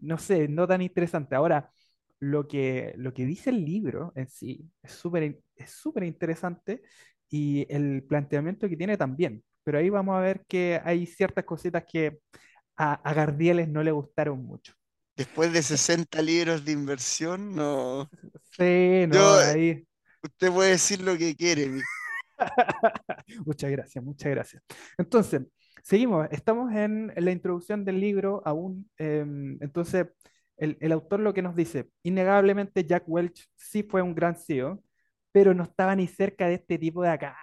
no 0.00 0.18
sé, 0.18 0.48
no 0.48 0.66
tan 0.68 0.82
interesantes. 0.82 1.36
Ahora, 1.36 1.70
lo 2.20 2.48
que, 2.48 2.94
lo 2.96 3.14
que 3.14 3.26
dice 3.26 3.50
el 3.50 3.64
libro 3.64 4.12
en 4.16 4.28
sí 4.28 4.70
es 4.82 4.92
súper 4.92 5.40
es 5.56 5.70
súper 5.70 6.04
interesante 6.04 6.82
y 7.30 7.66
el 7.74 8.04
planteamiento 8.04 8.68
que 8.68 8.76
tiene 8.76 8.96
también. 8.96 9.44
Pero 9.64 9.78
ahí 9.78 9.90
vamos 9.90 10.16
a 10.16 10.20
ver 10.20 10.44
que 10.48 10.80
hay 10.84 11.06
ciertas 11.06 11.44
cositas 11.44 11.84
que 11.86 12.20
a, 12.76 12.94
a 12.94 13.14
Gardieles 13.14 13.68
no 13.68 13.82
le 13.82 13.92
gustaron 13.92 14.44
mucho. 14.44 14.74
Después 15.16 15.52
de 15.52 15.62
60 15.62 16.22
libros 16.22 16.64
de 16.64 16.72
inversión, 16.72 17.54
no. 17.54 18.10
Sí, 18.50 19.06
no, 19.06 19.28
Yo, 19.28 19.38
ahí. 19.38 19.86
usted 20.22 20.52
puede 20.52 20.70
decir 20.72 21.00
lo 21.02 21.16
que 21.18 21.36
quiere. 21.36 21.82
Muchas 23.46 23.70
gracias, 23.70 24.04
muchas 24.04 24.30
gracias. 24.30 24.62
Entonces, 24.96 25.42
seguimos. 25.88 26.28
Estamos 26.30 26.72
en, 26.74 27.12
en 27.16 27.24
la 27.24 27.30
introducción 27.32 27.84
del 27.84 28.00
libro 28.00 28.42
aún. 28.44 28.90
em, 28.98 29.58
entonces, 29.62 30.06
el, 30.58 30.76
el 30.80 30.92
autor 30.92 31.20
lo 31.20 31.32
que 31.34 31.42
nos 31.42 31.56
dice, 31.56 31.88
innegablemente 32.02 32.84
Jack 32.84 33.04
Welch 33.08 33.48
sí 33.56 33.82
fue 33.82 34.02
un 34.02 34.14
gran 34.14 34.36
CEO, 34.36 34.82
pero 35.32 35.54
no 35.54 35.64
estaba 35.64 35.96
ni 35.96 36.06
cerca 36.06 36.48
de 36.48 36.54
este 36.54 36.78
tipo 36.78 37.02
de 37.02 37.10
acá, 37.10 37.38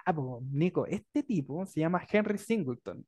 Nico. 0.52 0.86
Este 0.86 1.22
tipo 1.22 1.66
se 1.66 1.80
llama 1.80 2.06
Henry 2.10 2.38
Singleton. 2.38 3.04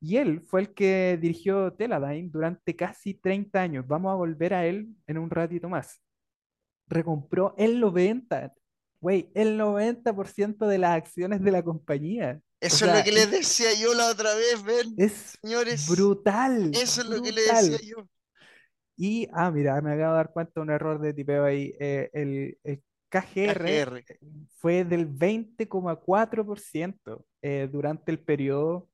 Y 0.00 0.16
él 0.18 0.42
fue 0.42 0.60
el 0.62 0.74
que 0.74 1.18
dirigió 1.20 1.72
Teledyne 1.74 2.30
durante 2.30 2.76
casi 2.76 3.14
30 3.14 3.60
años. 3.62 3.86
Vamos 3.86 4.12
a 4.12 4.16
volver 4.16 4.54
a 4.54 4.66
él 4.66 4.88
en 5.06 5.18
un 5.18 5.30
ratito 5.30 5.68
más. 5.68 6.00
recompró 6.88 7.54
el 7.58 7.80
90, 7.80 8.54
güey, 9.00 9.30
el 9.34 9.58
90% 9.58 10.66
de 10.66 10.78
las 10.78 10.92
acciones 10.96 11.42
de 11.42 11.52
la 11.52 11.62
compañía. 11.62 12.40
O 12.60 12.66
Eso 12.66 12.86
es 12.86 12.92
lo 12.92 13.04
que 13.04 13.12
les 13.12 13.24
es, 13.24 13.30
decía 13.30 13.72
yo 13.74 13.94
la 13.94 14.10
otra 14.10 14.34
vez, 14.34 14.62
ven, 14.64 14.94
es 14.96 15.36
señores. 15.40 15.88
brutal, 15.88 16.70
Eso 16.72 17.02
es 17.02 17.08
lo 17.08 17.22
que 17.22 17.32
le 17.32 17.42
decía 17.42 17.78
yo. 17.82 18.08
Y, 18.96 19.28
ah, 19.32 19.50
mira, 19.50 19.80
me 19.80 19.92
acabo 19.92 20.12
de 20.12 20.16
dar 20.16 20.32
cuenta 20.32 20.52
de 20.56 20.60
un 20.62 20.70
error 20.70 21.00
de 21.00 21.14
tipeo 21.14 21.44
ahí. 21.44 21.74
eh, 21.78 22.10
el, 22.12 22.58
el 22.64 22.82
KGR 23.10 23.64
KGR. 23.64 23.98
eh, 24.08 24.18
fue 24.58 24.84
del 24.84 25.06
20,4% 25.08 27.24
eh, 27.42 27.68
durante 27.70 28.10
el 28.10 28.18
periodo 28.20 28.88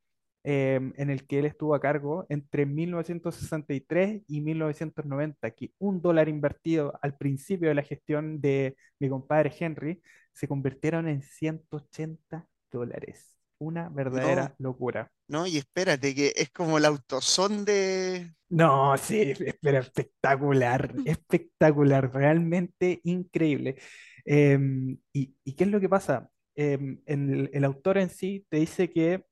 em, 0.45 0.93
en 0.97 1.09
el 1.11 1.27
que 1.27 1.39
él 1.39 1.47
estuvo 1.47 1.75
a 1.75 1.81
cargo 1.81 2.27
entre 2.29 2.67
1963 2.67 4.23
y 4.29 4.41
1990, 4.43 5.51
que 5.53 5.73
un 5.79 6.03
dólar 6.03 6.29
invertido 6.29 6.93
al 7.03 7.17
principio 7.17 7.69
de 7.71 7.75
la 7.75 7.83
gestión 7.83 8.41
de 8.43 8.77
mi 8.99 9.09
compadre 9.09 9.51
Henry 9.59 10.03
se 10.35 10.47
convirtieron 10.49 11.09
en 11.09 11.23
180 11.23 12.47
dólares. 12.71 13.34
Una 13.59 13.89
No, 14.11 14.31
verdadera 14.31 14.55
locura. 14.59 15.11
no, 15.29 15.47
y 15.47 15.59
espérate, 15.59 16.15
que 16.15 16.33
es 16.37 16.51
como 16.53 16.79
el 16.79 16.85
autosón 16.87 17.65
de. 17.65 18.35
No, 18.49 18.97
sí, 18.99 19.33
pero 19.61 19.79
espectacular, 19.79 20.95
espectacular, 21.05 22.13
realmente 22.13 23.01
increíble. 23.05 23.77
Em, 24.25 24.99
y, 25.13 25.35
y 25.45 25.55
qué 25.57 25.65
es 25.65 25.71
lo 25.71 25.81
que 25.81 25.89
pasa? 25.89 26.31
Em, 26.55 27.01
el, 27.07 27.51
el 27.53 27.65
autor 27.65 27.99
en 27.99 28.11
sí 28.11 28.47
te 28.49 28.59
dice 28.59 28.91
que 28.91 29.25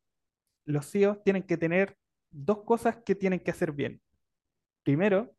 los 0.67 0.91
CEOs 0.91 1.25
tienen 1.25 1.45
que 1.45 1.59
tener 1.59 1.97
dos 2.31 2.65
cosas 2.65 2.99
que 3.05 3.15
tienen 3.17 3.41
que 3.41 3.53
hacer 3.53 3.73
bien. 3.73 4.03
Primero, 4.85 5.35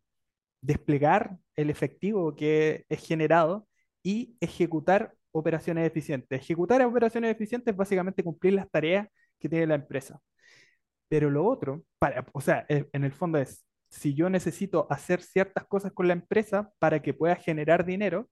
desplegar 0.61 1.39
el 1.55 1.69
efectivo 1.69 2.35
que 2.35 2.85
es 2.89 3.05
generado 3.07 3.67
y 4.03 4.37
ejecutar 4.41 5.15
operaciones 5.33 5.87
eficientes. 5.87 6.41
Ejecutar 6.41 6.81
operaciones 6.85 7.31
eficientes 7.31 7.73
es 7.73 7.77
básicamente 7.77 8.23
cumplir 8.23 8.53
las 8.53 8.69
tareas 8.69 9.07
que 9.39 9.49
tiene 9.49 9.67
la 9.67 9.75
empresa. 9.75 10.19
Pero 11.09 11.29
lo 11.29 11.45
otro, 11.45 11.83
para, 11.99 12.25
o 12.33 12.41
sea, 12.41 12.65
en 12.69 13.03
el 13.03 13.11
fondo 13.11 13.37
es, 13.37 13.65
si 13.89 14.13
yo 14.15 14.29
necesito 14.29 14.87
hacer 14.89 15.21
ciertas 15.21 15.65
cosas 15.65 15.91
con 15.93 16.07
la 16.07 16.13
empresa 16.13 16.71
para 16.79 17.01
que 17.01 17.13
pueda 17.13 17.35
generar 17.35 17.85
dinero, 17.85 18.29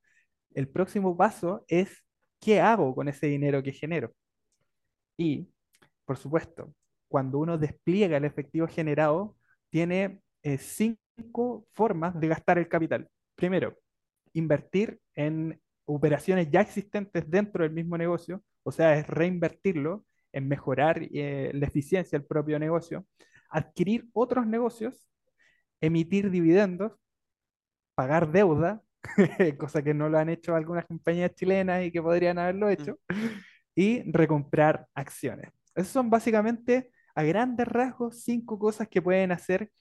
el 0.53 0.67
próximo 0.67 1.15
paso 1.15 1.65
es, 1.67 2.03
¿qué 2.39 2.60
hago 2.60 2.96
con 2.96 3.08
ese 3.08 3.27
dinero 3.27 3.62
que 3.63 3.72
genero? 3.72 4.13
Y, 5.17 5.50
por 6.05 6.17
supuesto, 6.17 6.74
cuando 7.08 7.39
uno 7.39 7.58
despliega 7.58 8.17
el 8.17 8.25
efectivo 8.25 8.67
generado, 8.67 9.38
tiene 9.70 10.22
eh, 10.43 10.58
cinco 10.58 11.67
formas 11.72 12.20
de 12.20 12.27
gastar 12.27 12.58
el 12.58 12.67
capital. 12.67 13.08
Primero, 13.36 13.77
invertir 14.34 15.00
en 15.15 15.62
operaciones 15.85 16.50
ya 16.51 16.61
existentes 16.61 17.29
dentro 17.29 17.63
del 17.63 17.73
mismo 17.73 17.97
negocio, 17.97 18.43
o 18.63 18.71
sea, 18.71 18.97
es 18.97 19.07
reinvertirlo 19.07 20.05
en 20.31 20.47
mejorar 20.47 21.01
eh, 21.13 21.51
la 21.53 21.67
eficiencia 21.67 22.17
del 22.17 22.27
propio 22.27 22.59
negocio, 22.59 23.05
adquirir 23.50 24.07
otros 24.13 24.45
negocios, 24.47 25.07
emitir 25.81 26.29
dividendos, 26.31 26.93
pagar 27.95 28.31
deuda, 28.31 28.81
cosa 29.57 29.81
que 29.81 29.93
no 29.93 30.09
lo 30.09 30.17
han 30.19 30.29
hecho 30.29 30.55
algunas 30.55 30.85
compañías 30.85 31.33
chilenas 31.35 31.83
y 31.83 31.91
que 31.91 32.01
podrían 32.01 32.38
haberlo 32.39 32.67
Mm. 32.67 32.71
hecho, 32.71 33.00
y 33.75 34.03
recomprar 34.11 34.88
acciones. 34.93 35.51
Esas 35.75 35.91
son 35.91 36.09
básicamente, 36.09 36.91
a 37.15 37.23
grandes 37.23 37.67
rasgos, 37.67 38.23
cinco 38.23 38.59
cosas 38.59 38.88
que 38.88 39.01
pueden 39.01 39.31
hacer 39.31 39.71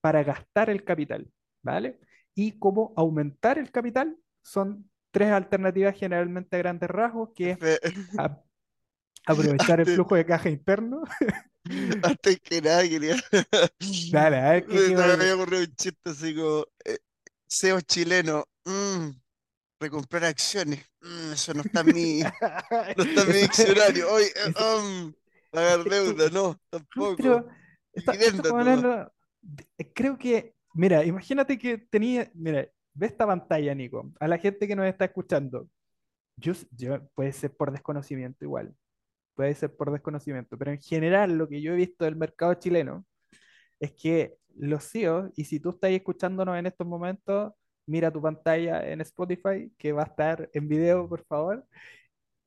para 0.00 0.22
gastar 0.22 0.70
el 0.70 0.84
capital, 0.84 1.30
¿vale? 1.62 2.00
Y 2.34 2.58
cómo 2.58 2.92
aumentar 2.96 3.58
el 3.58 3.70
capital 3.70 4.16
son 4.42 4.90
tres 5.10 5.30
alternativas 5.30 5.96
generalmente 5.96 6.56
a 6.56 6.58
grandes 6.58 6.88
rasgos, 6.90 7.30
que 7.34 7.50
es 7.50 7.58
a- 8.18 8.40
aprovechar 9.26 9.80
el 9.80 9.86
flujo 9.94 10.14
de 10.14 10.26
caja 10.26 10.48
interno. 10.48 11.02
antes 12.02 12.40
que 12.40 12.62
nada, 12.62 12.82
quería. 12.88 13.16
Dale, 14.12 14.36
a 14.38 14.50
ver 14.52 14.66
qué, 14.66 14.94
me 14.96 15.02
había 15.02 15.34
ocurrido 15.34 15.62
un 15.64 15.74
chiste 15.76 16.10
así 16.10 16.34
como: 16.34 16.64
eh, 16.84 16.98
CEO 17.48 17.80
chileno, 17.80 18.44
mm, 18.64 19.10
recomprar 19.80 20.24
acciones, 20.24 20.84
mm, 21.00 21.32
eso 21.32 21.54
no 21.54 21.62
está 21.62 21.80
en 21.80 21.86
mi, 21.94 22.20
no 22.20 23.02
está 23.04 23.22
en 23.22 23.28
mi 23.28 23.34
diccionario. 23.34 24.12
Oye, 24.12 24.26
eh, 24.26 24.52
um, 24.78 25.12
pagar 25.50 25.84
deuda, 25.84 26.30
no, 26.30 26.60
tampoco. 26.70 27.16
pero 27.16 27.46
no- 28.76 29.12
de- 29.42 29.92
creo 29.92 30.18
que, 30.18 30.54
mira, 30.74 31.04
imagínate 31.04 31.58
que 31.58 31.78
tenía, 31.78 32.30
mira, 32.34 32.68
ve 33.00 33.06
esta 33.06 33.26
pantalla, 33.26 33.74
Nico, 33.74 34.12
a 34.20 34.28
la 34.28 34.36
gente 34.36 34.68
que 34.68 34.76
nos 34.76 34.86
está 34.86 35.06
escuchando. 35.06 35.66
Yo, 36.36 36.52
yo- 36.76 37.02
puede 37.14 37.32
ser 37.32 37.50
por 37.56 37.72
desconocimiento 37.72 38.44
igual, 38.44 38.74
puede 39.34 39.54
ser 39.54 39.74
por 39.74 39.90
desconocimiento, 39.90 40.58
pero 40.58 40.70
en 40.70 40.80
general 40.80 41.36
lo 41.38 41.48
que 41.48 41.62
yo 41.62 41.72
he 41.72 41.76
visto 41.76 42.04
del 42.04 42.16
mercado 42.16 42.52
chileno 42.54 43.06
es 43.80 43.92
que 43.92 44.36
los 44.54 44.84
CEOs, 44.84 45.30
y 45.34 45.44
si 45.44 45.60
tú 45.60 45.70
estás 45.70 45.90
escuchándonos 45.92 46.58
en 46.58 46.66
estos 46.66 46.86
momentos, 46.86 47.52
mira 47.86 48.10
tu 48.10 48.20
pantalla 48.20 48.86
en 48.86 49.00
Spotify, 49.00 49.72
que 49.78 49.92
va 49.92 50.02
a 50.02 50.06
estar 50.06 50.50
en 50.52 50.68
video, 50.68 51.08
por 51.08 51.24
favor. 51.24 51.64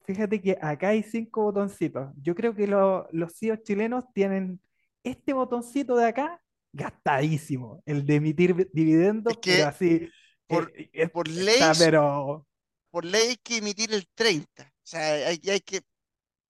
Fíjate 0.06 0.40
que 0.40 0.58
acá 0.62 0.90
hay 0.90 1.02
cinco 1.02 1.44
botoncitos. 1.44 2.12
Yo 2.22 2.36
creo 2.36 2.54
que 2.54 2.68
lo- 2.68 3.08
los 3.12 3.34
CEOs 3.40 3.64
chilenos 3.64 4.06
tienen 4.14 4.60
este 5.04 5.34
botoncito 5.34 5.96
de 5.96 6.06
acá 6.06 6.40
gastadísimo, 6.72 7.82
el 7.86 8.06
de 8.06 8.16
emitir 8.16 8.54
vi- 8.54 8.64
Es 8.64 8.72
dividendos, 8.74 9.34
pero 9.42 9.58
que 9.58 9.64
así, 9.64 10.10
por, 10.48 10.72
eh, 10.76 10.90
eh, 10.94 11.08
por 11.10 11.28
ley, 11.28 11.62
está, 11.62 11.74
pero 11.76 12.48
por 12.92 13.06
ley 13.06 13.30
hay 13.30 13.38
que 13.38 13.58
emitir 13.58 13.94
el 13.94 14.08
30. 14.16 14.64
O 14.84 14.86
sea, 14.86 15.28
hay, 15.30 15.40
hay 15.50 15.62
que. 15.62 15.82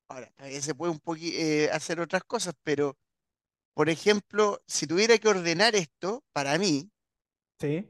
Ahora, 0.09 0.31
todavía 0.37 0.61
se 0.61 0.75
puede 0.75 0.91
un 0.93 0.99
poqui- 1.01 1.33
eh, 1.35 1.69
hacer 1.71 1.99
otras 2.01 2.23
cosas, 2.25 2.55
pero, 2.63 2.97
por 3.75 3.89
ejemplo, 3.89 4.61
si 4.67 4.87
tuviera 4.87 5.17
que 5.19 5.29
ordenar 5.29 5.75
esto, 5.75 6.23
para 6.33 6.57
mí, 6.59 6.91
sí, 7.59 7.87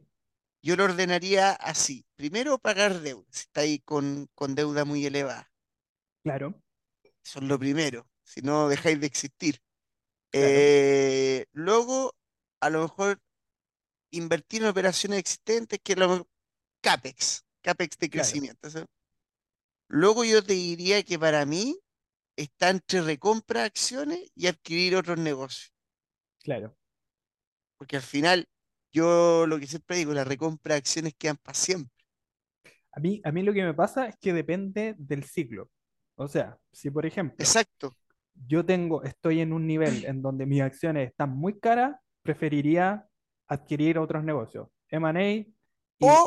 yo 0.63 0.75
lo 0.75 0.86
ordenaría 0.86 1.51
así. 1.51 2.05
Primero, 2.15 2.57
pagar 2.57 3.01
deuda, 3.01 3.27
si 3.29 3.41
está 3.41 3.62
ahí 3.62 3.79
con, 3.79 4.27
con 4.33 4.55
deuda 4.55 4.83
muy 4.86 5.05
elevada. 5.05 5.51
claro, 6.24 6.53
Eso 7.24 7.39
es 7.39 7.45
lo 7.45 7.57
primero, 7.60 8.07
si 8.24 8.41
no 8.41 8.67
dejáis 8.69 9.00
de 9.00 9.07
existir. 9.07 9.60
claro, 10.31 10.67
Eh, 10.67 11.45
luego, 11.53 12.15
a 12.62 12.69
lo 12.69 12.83
mejor, 12.83 13.19
invertir 14.13 14.62
en 14.62 14.70
operaciones 14.70 15.20
existentes, 15.20 15.79
que 15.84 15.96
lo 15.96 16.27
CAPEX. 16.82 17.46
CAPEX 17.62 17.98
de 17.98 18.10
crecimiento. 18.10 18.70
Luego 19.88 20.24
yo 20.24 20.43
te 20.43 20.53
diría 20.53 21.03
que 21.03 21.17
para 21.17 21.46
mí 21.46 21.79
está 22.36 22.70
entre 22.70 23.01
recompra 23.01 23.62
de 23.62 23.67
acciones 23.67 24.32
y 24.36 24.48
adquirir 24.48 24.96
otros 24.96 25.17
negocios. 25.17 25.74
Claro. 26.43 26.75
Porque 27.77 27.96
al 27.96 28.01
final, 28.01 28.48
yo 28.91 29.46
lo 29.48 29.60
que 29.60 29.67
siempre 29.67 29.98
digo, 29.98 30.13
la 30.13 30.24
recompra 30.24 30.75
de 30.75 30.79
acciones 30.79 31.13
quedan 31.17 31.38
para 31.38 31.55
siempre. 31.55 31.93
A 32.91 33.00
mí, 33.00 33.22
a 33.24 33.32
mí 33.32 33.43
lo 33.43 33.53
que 33.53 33.63
me 33.63 33.74
pasa 33.74 34.08
es 34.08 34.15
que 34.17 34.34
depende 34.34 34.96
del 34.98 35.24
ciclo. 35.24 35.72
O 36.15 36.27
sea, 36.27 36.60
si 36.72 36.91
por 36.91 37.05
ejemplo 37.05 37.38
Exacto. 37.39 37.96
yo 38.34 38.65
tengo, 38.65 39.03
estoy 39.03 39.41
en 39.41 39.51
un 39.51 39.65
nivel 39.65 40.05
en 40.05 40.22
donde 40.22 40.46
mis 40.46 40.62
acciones 40.62 41.10
están 41.10 41.32
muy 41.32 41.60
caras, 41.60 41.96
preferiría 42.22 43.08
adquirir 43.48 43.98
otros 43.98 44.24
negocios. 44.24 44.68
M&A 44.90 45.46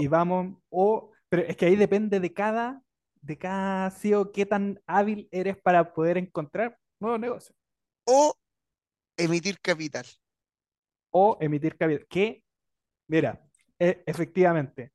y, 0.00 0.06
vamos, 0.08 0.56
o, 0.70 1.12
pero 1.28 1.42
es 1.42 1.56
que 1.56 1.66
ahí 1.66 1.76
depende 1.76 2.20
de 2.20 2.32
cada, 2.32 2.82
de 3.20 3.36
cada 3.38 3.90
CEO 3.90 4.32
qué 4.32 4.46
tan 4.46 4.80
hábil 4.86 5.28
eres 5.30 5.56
para 5.58 5.92
poder 5.92 6.16
encontrar 6.18 6.78
nuevos 6.98 7.20
negocios 7.20 7.56
O 8.06 8.34
emitir 9.16 9.60
capital. 9.60 10.06
o 11.10 11.36
emitir 11.40 11.76
capital. 11.76 12.06
Que, 12.08 12.42
mira, 13.08 13.40
e- 13.78 14.02
efectivamente, 14.06 14.92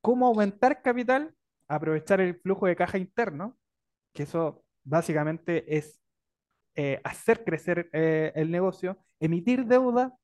¿cómo 0.00 0.26
aumentar 0.26 0.82
capital? 0.82 1.34
Aprovechar 1.68 2.20
el 2.20 2.36
flujo 2.40 2.66
de 2.66 2.76
caja 2.76 2.98
interno, 2.98 3.56
que 4.12 4.24
eso 4.24 4.64
básicamente 4.84 5.76
es 5.76 6.00
eh, 6.74 7.00
hacer 7.04 7.44
crecer 7.44 7.88
eh, 7.92 8.32
el 8.34 8.50
negocio, 8.50 8.98
emitir 9.20 9.64
deuda, 9.66 10.14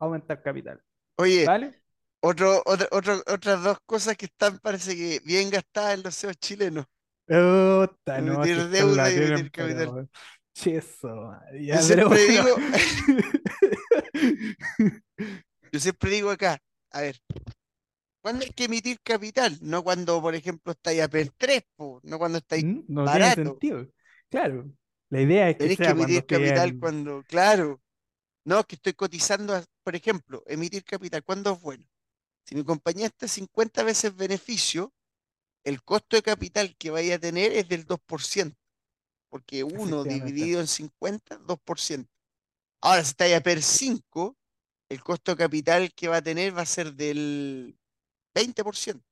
aumentar 0.00 0.42
capital. 0.42 0.82
Oye, 1.16 1.44
¿Vale? 1.46 1.80
otro, 2.20 2.62
otro, 2.66 2.88
otro- 2.90 3.22
otras 3.26 3.62
dos 3.62 3.78
cosas 3.86 4.16
que 4.16 4.26
están, 4.26 4.58
parece 4.58 4.96
que 4.96 5.20
bien 5.24 5.50
gastadas 5.50 5.94
en 5.94 6.02
los 6.02 6.16
CEOs 6.16 6.36
chilenos. 6.38 6.86
Puta, 7.26 8.20
no, 8.20 8.42
deuda 8.44 9.10
y 9.12 9.16
emitir 9.16 9.50
capital. 9.52 10.08
ya, 11.60 11.76
Yo 11.76 11.82
siempre 11.82 12.42
bueno. 12.42 12.56
Yo 15.72 15.78
siempre 15.78 16.10
digo 16.10 16.30
acá, 16.30 16.58
a 16.90 17.00
ver, 17.02 17.16
¿cuándo 18.22 18.44
hay 18.44 18.50
que 18.50 18.64
emitir 18.64 18.98
capital? 19.02 19.56
No 19.62 19.82
cuando, 19.82 20.20
por 20.20 20.34
ejemplo, 20.34 20.72
estáis 20.72 21.02
a 21.02 21.08
PER 21.08 21.30
3, 21.36 21.62
po, 21.76 22.00
no 22.02 22.18
cuando 22.18 22.38
estáis 22.38 22.64
Mm, 22.64 22.80
No 22.88 23.04
tiene 23.04 23.18
barato. 23.20 23.44
sentido. 23.44 23.86
Claro, 24.28 24.70
la 25.10 25.20
idea 25.20 25.48
es 25.50 25.56
que 25.56 25.58
Tenéis 25.60 25.78
que 25.78 25.84
sea 25.84 25.92
emitir 25.92 26.26
capital 26.26 26.78
cuando, 26.78 27.22
claro, 27.28 27.80
no, 28.44 28.64
que 28.64 28.76
estoy 28.76 28.94
cotizando, 28.94 29.54
a- 29.54 29.64
por 29.90 29.96
ejemplo, 29.96 30.44
emitir 30.46 30.84
capital, 30.84 31.24
¿cuándo 31.24 31.50
es 31.52 31.60
bueno? 31.60 31.84
Si 32.46 32.54
mi 32.54 32.62
compañía 32.62 33.06
está 33.06 33.26
50 33.26 33.82
veces 33.82 34.14
beneficio, 34.14 34.92
el 35.64 35.82
costo 35.82 36.14
de 36.14 36.22
capital 36.22 36.76
que 36.78 36.90
vaya 36.90 37.16
a 37.16 37.18
tener 37.18 37.50
es 37.50 37.68
del 37.68 37.84
2%, 37.86 38.56
porque 39.28 39.64
1 39.64 39.74
Efectivamente. 39.78 40.26
dividido 40.26 40.60
en 40.60 40.68
50, 40.68 41.38
2%. 41.38 42.08
Ahora, 42.80 43.02
si 43.02 43.10
está 43.10 43.36
a 43.36 43.40
PER 43.40 43.62
5, 43.62 44.36
el 44.88 45.02
costo 45.02 45.32
de 45.32 45.38
capital 45.38 45.92
que 45.92 46.06
va 46.06 46.18
a 46.18 46.22
tener 46.22 46.56
va 46.56 46.62
a 46.62 46.66
ser 46.66 46.94
del 46.94 47.76
20%. 48.32 49.02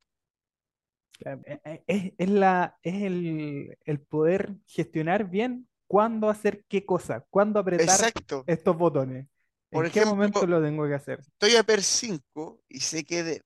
Claro, 1.19 1.43
e- 1.45 1.61
e- 1.65 1.83
Es, 1.89 2.13
es 2.19 2.31
la, 2.31 2.79
es 2.85 3.03
el, 3.03 3.77
el 3.85 4.01
poder 4.01 4.55
gestionar 4.65 5.29
bien 5.29 5.69
cuándo 5.89 6.31
hacer 6.31 6.65
qué 6.69 6.87
cosa, 6.87 7.27
cuándo 7.31 7.59
apretar 7.59 7.85
Exacto. 7.89 8.45
estos 8.47 8.79
botones. 8.79 9.27
Por 9.71 9.87
¿En 9.87 9.91
qué 9.91 10.01
ejemplo, 10.01 10.11
momento 10.11 10.47
lo 10.47 10.63
tengo 10.63 10.87
que 10.87 10.95
hacer? 10.95 11.25
Estoy 11.35 11.57
a 11.57 11.63
PER 11.63 11.83
5 11.83 12.63
y 12.69 12.81
sé 12.81 13.05
que 13.05 13.23
de- 13.23 13.43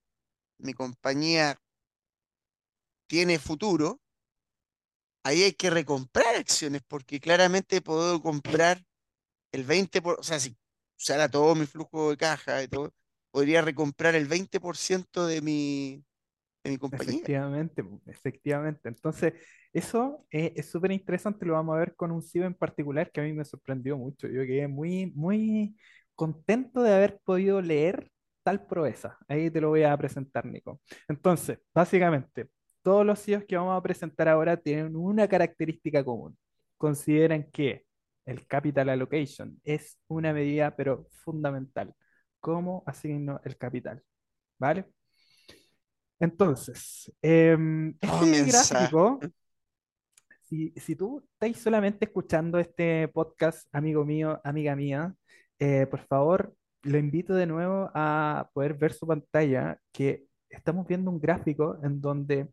mi 0.58 0.74
compañía 0.74 1.58
tiene 3.06 3.38
futuro. 3.38 4.00
Ahí 5.24 5.42
hay 5.44 5.52
que 5.52 5.70
recomprar 5.70 6.34
acciones 6.36 6.82
porque 6.86 7.20
claramente 7.20 7.80
puedo 7.80 8.20
comprar 8.20 8.82
el 9.52 9.64
20%, 9.64 10.02
por, 10.02 10.20
o 10.20 10.24
sea, 10.24 10.40
si 10.40 10.56
usara 10.98 11.30
todo 11.30 11.54
mi 11.56 11.66
flujo 11.66 12.10
de 12.10 12.16
caja 12.18 12.62
y 12.62 12.68
todo, 12.68 12.92
podría 13.32 13.62
recomprar 13.62 14.14
el 14.16 14.26
20% 14.28 15.26
de 15.26 15.42
mi, 15.42 16.04
de 16.64 16.70
mi 16.70 16.78
compañía. 16.78 17.30
Efectivamente, 17.30 17.82
efectivamente. 18.06 18.88
Entonces, 18.90 19.32
eso 19.72 20.26
es 20.30 20.70
súper 20.70 20.92
interesante, 20.92 21.46
lo 21.46 21.54
vamos 21.54 21.74
a 21.74 21.78
ver 21.78 21.94
con 21.96 22.10
un 22.12 22.22
CEO 22.22 22.44
en 22.44 22.54
particular 22.54 23.10
que 23.10 23.20
a 23.22 23.24
mí 23.24 23.32
me 23.32 23.44
sorprendió 23.46 23.96
mucho. 23.96 24.28
Yo 24.28 24.42
quedé 24.42 24.68
muy, 24.68 25.06
muy 25.14 25.74
contento 26.14 26.82
de 26.82 26.94
haber 26.94 27.20
podido 27.24 27.60
leer 27.60 28.10
tal 28.42 28.66
proeza. 28.66 29.18
Ahí 29.28 29.50
te 29.50 29.60
lo 29.60 29.68
voy 29.70 29.84
a 29.84 29.96
presentar, 29.96 30.46
Nico. 30.46 30.80
Entonces, 31.08 31.58
básicamente, 31.74 32.48
todos 32.82 33.06
los 33.06 33.20
CEOs 33.20 33.44
que 33.44 33.56
vamos 33.56 33.76
a 33.76 33.82
presentar 33.82 34.28
ahora 34.28 34.56
tienen 34.56 34.96
una 34.96 35.28
característica 35.28 36.04
común. 36.04 36.36
Consideran 36.76 37.44
que 37.52 37.84
el 38.24 38.46
capital 38.46 38.88
allocation 38.88 39.60
es 39.64 39.98
una 40.08 40.32
medida, 40.32 40.74
pero 40.76 41.06
fundamental. 41.24 41.94
¿Cómo 42.40 42.82
asigno 42.86 43.40
el 43.44 43.56
capital? 43.56 44.02
¿Vale? 44.58 44.86
Entonces, 46.18 47.12
em, 47.20 47.96
este 48.00 48.44
gráfico, 48.44 49.20
si, 50.42 50.72
si 50.76 50.94
tú 50.94 51.20
estáis 51.32 51.58
solamente 51.58 52.04
escuchando 52.04 52.58
este 52.58 53.08
podcast, 53.08 53.68
amigo 53.72 54.04
mío, 54.04 54.40
amiga 54.44 54.76
mía, 54.76 55.14
eh, 55.62 55.86
por 55.86 56.00
favor, 56.08 56.56
lo 56.82 56.98
invito 56.98 57.34
de 57.34 57.46
nuevo 57.46 57.88
a 57.94 58.50
poder 58.52 58.74
ver 58.74 58.92
su 58.92 59.06
pantalla, 59.06 59.78
que 59.92 60.26
estamos 60.50 60.88
viendo 60.88 61.08
un 61.08 61.20
gráfico 61.20 61.78
en 61.84 62.00
donde 62.00 62.48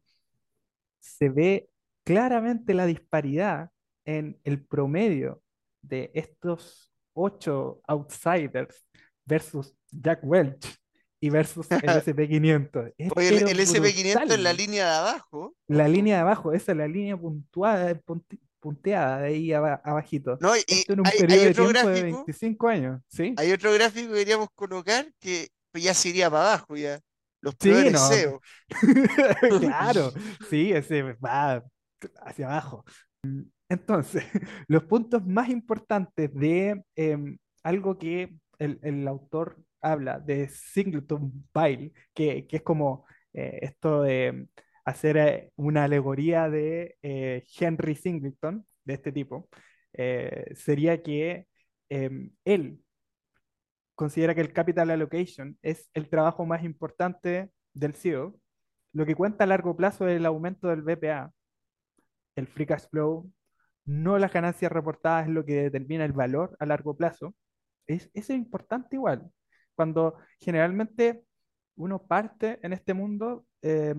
se 0.99 1.29
ve 1.29 1.71
claramente 2.05 2.75
la 2.75 2.85
disparidad 2.85 3.71
en 4.05 4.39
el 4.43 4.63
promedio 4.63 5.41
de 5.81 6.11
estos 6.13 6.93
ocho 7.13 7.81
outsiders 7.87 8.85
versus 9.25 9.75
Jack 9.89 10.19
Welch 10.21 10.79
y 11.19 11.31
versus 11.31 11.65
el 11.71 11.89
SP500. 11.89 12.93
Es 12.95 13.11
Oye, 13.15 13.29
el, 13.29 13.49
el 13.49 13.59
SP500 13.59 14.35
en 14.35 14.43
la 14.43 14.53
línea 14.53 14.85
de 14.85 14.95
abajo. 14.97 15.55
La 15.67 15.87
línea 15.87 16.17
de 16.17 16.21
abajo, 16.21 16.53
esa 16.53 16.73
es 16.73 16.77
la 16.77 16.87
línea 16.87 17.17
puntuada, 17.17 17.99
punteada 18.59 19.19
de 19.21 19.27
ahí 19.29 19.53
aba- 19.53 19.81
abajito. 19.83 20.37
No, 20.39 20.55
y 20.55 20.63
Esto 20.67 20.93
en 20.93 21.01
un 21.01 21.05
hay, 21.05 21.13
hay 21.13 21.17
periodo 21.17 21.43
de 21.45 21.49
otro 21.49 21.67
de 21.89 22.01
gráfico, 22.03 22.03
25 22.03 22.67
años, 22.67 23.01
¿sí? 23.07 23.35
hay 23.35 23.51
otro 23.51 23.73
gráfico 23.73 24.07
que 24.07 24.13
deberíamos 24.13 24.49
colocar 24.55 25.11
que 25.19 25.49
ya 25.73 25.93
se 25.93 26.09
iría 26.09 26.29
para 26.29 26.43
abajo, 26.53 26.75
ya. 26.75 26.99
Los 27.41 27.55
Sí, 27.59 27.69
no. 27.91 27.99
CEOs. 27.99 28.41
Claro, 29.59 30.13
sí, 30.49 30.71
ese 30.71 31.03
va 31.13 31.63
hacia 32.21 32.47
abajo. 32.47 32.85
Entonces, 33.69 34.23
los 34.67 34.83
puntos 34.85 35.25
más 35.25 35.49
importantes 35.49 36.33
de 36.33 36.83
em, 36.95 37.37
algo 37.63 37.97
que 37.97 38.35
el, 38.59 38.79
el 38.83 39.07
autor 39.07 39.57
habla 39.81 40.19
de 40.19 40.49
Singleton 40.49 41.47
Bile, 41.53 41.93
que, 42.13 42.47
que 42.47 42.57
es 42.57 42.61
como 42.63 43.05
eh, 43.33 43.59
esto 43.61 44.01
de 44.03 44.47
hacer 44.85 45.17
eh, 45.17 45.51
una 45.55 45.85
alegoría 45.85 46.49
de 46.49 46.97
eh, 47.01 47.43
Henry 47.59 47.95
Singleton, 47.95 48.65
de 48.83 48.93
este 48.93 49.11
tipo, 49.11 49.49
eh, 49.93 50.51
sería 50.55 51.01
que 51.03 51.47
em, 51.89 52.31
él 52.45 52.83
considera 53.95 54.33
que 54.35 54.41
el 54.41 54.53
capital 54.53 54.89
allocation 54.91 55.57
es 55.61 55.89
el 55.93 56.09
trabajo 56.09 56.45
más 56.45 56.63
importante 56.63 57.51
del 57.73 57.93
CEO. 57.95 58.39
Lo 58.93 59.05
que 59.05 59.15
cuenta 59.15 59.43
a 59.43 59.47
largo 59.47 59.75
plazo 59.75 60.07
es 60.07 60.17
el 60.17 60.25
aumento 60.25 60.69
del 60.69 60.81
BPA, 60.83 61.31
el 62.35 62.47
free 62.47 62.65
cash 62.65 62.85
flow, 62.89 63.31
no 63.85 64.17
las 64.19 64.31
ganancias 64.31 64.71
reportadas 64.71 65.27
es 65.27 65.33
lo 65.33 65.45
que 65.45 65.63
determina 65.63 66.05
el 66.05 66.13
valor 66.13 66.55
a 66.59 66.65
largo 66.65 66.95
plazo. 66.95 67.35
Es, 67.87 68.09
eso 68.13 68.33
es 68.33 68.39
importante 68.39 68.95
igual. 68.95 69.31
Cuando 69.75 70.15
generalmente 70.39 71.23
uno 71.75 71.99
parte 72.05 72.59
en 72.61 72.73
este 72.73 72.93
mundo, 72.93 73.45
eh, 73.61 73.95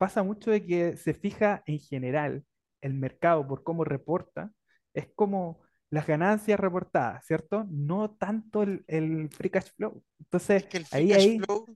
pasa 0.00 0.22
mucho 0.22 0.50
de 0.50 0.64
que 0.64 0.96
se 0.96 1.12
fija 1.12 1.62
en 1.66 1.78
general 1.78 2.42
el 2.80 2.94
mercado 2.94 3.46
por 3.46 3.62
cómo 3.62 3.84
reporta, 3.84 4.50
es 4.94 5.08
como 5.14 5.60
las 5.90 6.06
ganancias 6.06 6.58
reportadas, 6.58 7.26
¿cierto? 7.26 7.66
No 7.68 8.12
tanto 8.12 8.62
el, 8.62 8.82
el 8.86 9.28
free 9.28 9.50
cash 9.50 9.70
flow. 9.76 10.02
Entonces, 10.18 10.62
Es 10.62 10.68
que 10.70 10.78
el 10.78 10.86
free 10.86 11.00
ahí, 11.00 11.08
cash 11.10 11.18
ahí 11.18 11.38
flow 11.40 11.66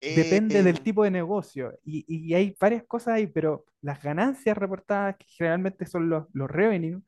depende 0.00 0.64
del 0.64 0.80
tipo 0.80 1.04
de 1.04 1.12
negocio 1.12 1.78
y, 1.84 2.04
y 2.08 2.34
hay 2.34 2.56
varias 2.58 2.82
cosas 2.82 3.14
ahí, 3.14 3.28
pero 3.28 3.64
las 3.82 4.02
ganancias 4.02 4.58
reportadas, 4.58 5.16
que 5.16 5.26
generalmente 5.28 5.86
son 5.86 6.10
los, 6.10 6.26
los 6.32 6.50
revenue, 6.50 7.00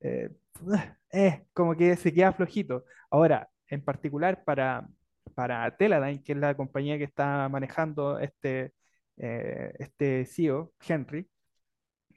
eh, 0.00 0.28
eh, 1.12 1.46
como 1.54 1.74
que 1.74 1.96
se 1.96 2.12
queda 2.12 2.34
flojito. 2.34 2.84
Ahora, 3.10 3.48
en 3.68 3.82
particular 3.82 4.44
para, 4.44 4.86
para 5.34 5.74
Teledyne, 5.78 6.22
que 6.22 6.32
es 6.32 6.38
la 6.38 6.54
compañía 6.54 6.98
que 6.98 7.04
está 7.04 7.48
manejando 7.48 8.18
este, 8.18 8.74
eh, 9.20 9.72
este 9.78 10.26
CEO, 10.26 10.72
Henry, 10.86 11.28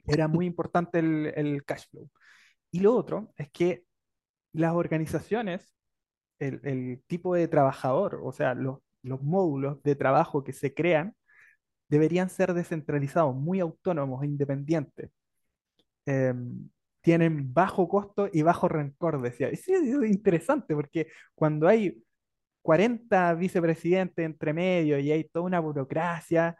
era 0.06 0.28
muy 0.28 0.46
importante 0.46 0.98
el, 0.98 1.32
el 1.36 1.64
cash 1.64 1.84
flow. 1.90 2.10
Y 2.70 2.80
lo 2.80 2.94
otro 2.96 3.32
es 3.36 3.50
que 3.50 3.84
las 4.52 4.74
organizaciones, 4.74 5.74
el, 6.38 6.60
el 6.64 7.02
tipo 7.06 7.34
de 7.34 7.48
trabajador, 7.48 8.20
o 8.22 8.32
sea, 8.32 8.54
los, 8.54 8.78
los 9.02 9.22
módulos 9.22 9.82
de 9.82 9.96
trabajo 9.96 10.44
que 10.44 10.52
se 10.52 10.74
crean, 10.74 11.14
deberían 11.88 12.30
ser 12.30 12.54
descentralizados, 12.54 13.34
muy 13.36 13.60
autónomos 13.60 14.22
e 14.22 14.26
independientes. 14.26 15.10
Em, 16.06 16.70
tienen 17.00 17.52
bajo 17.52 17.88
costo 17.88 18.28
y 18.32 18.42
bajo 18.42 18.68
rencor, 18.68 19.20
decía. 19.22 19.52
Y 19.52 19.56
sí, 19.56 19.72
es 19.74 20.10
interesante 20.10 20.74
porque 20.74 21.08
cuando 21.34 21.68
hay 21.68 22.02
40 22.62 23.34
vicepresidentes 23.34 24.24
entre 24.24 24.52
medio 24.54 24.98
y 24.98 25.12
hay 25.12 25.24
toda 25.24 25.44
una 25.46 25.60
burocracia, 25.60 26.56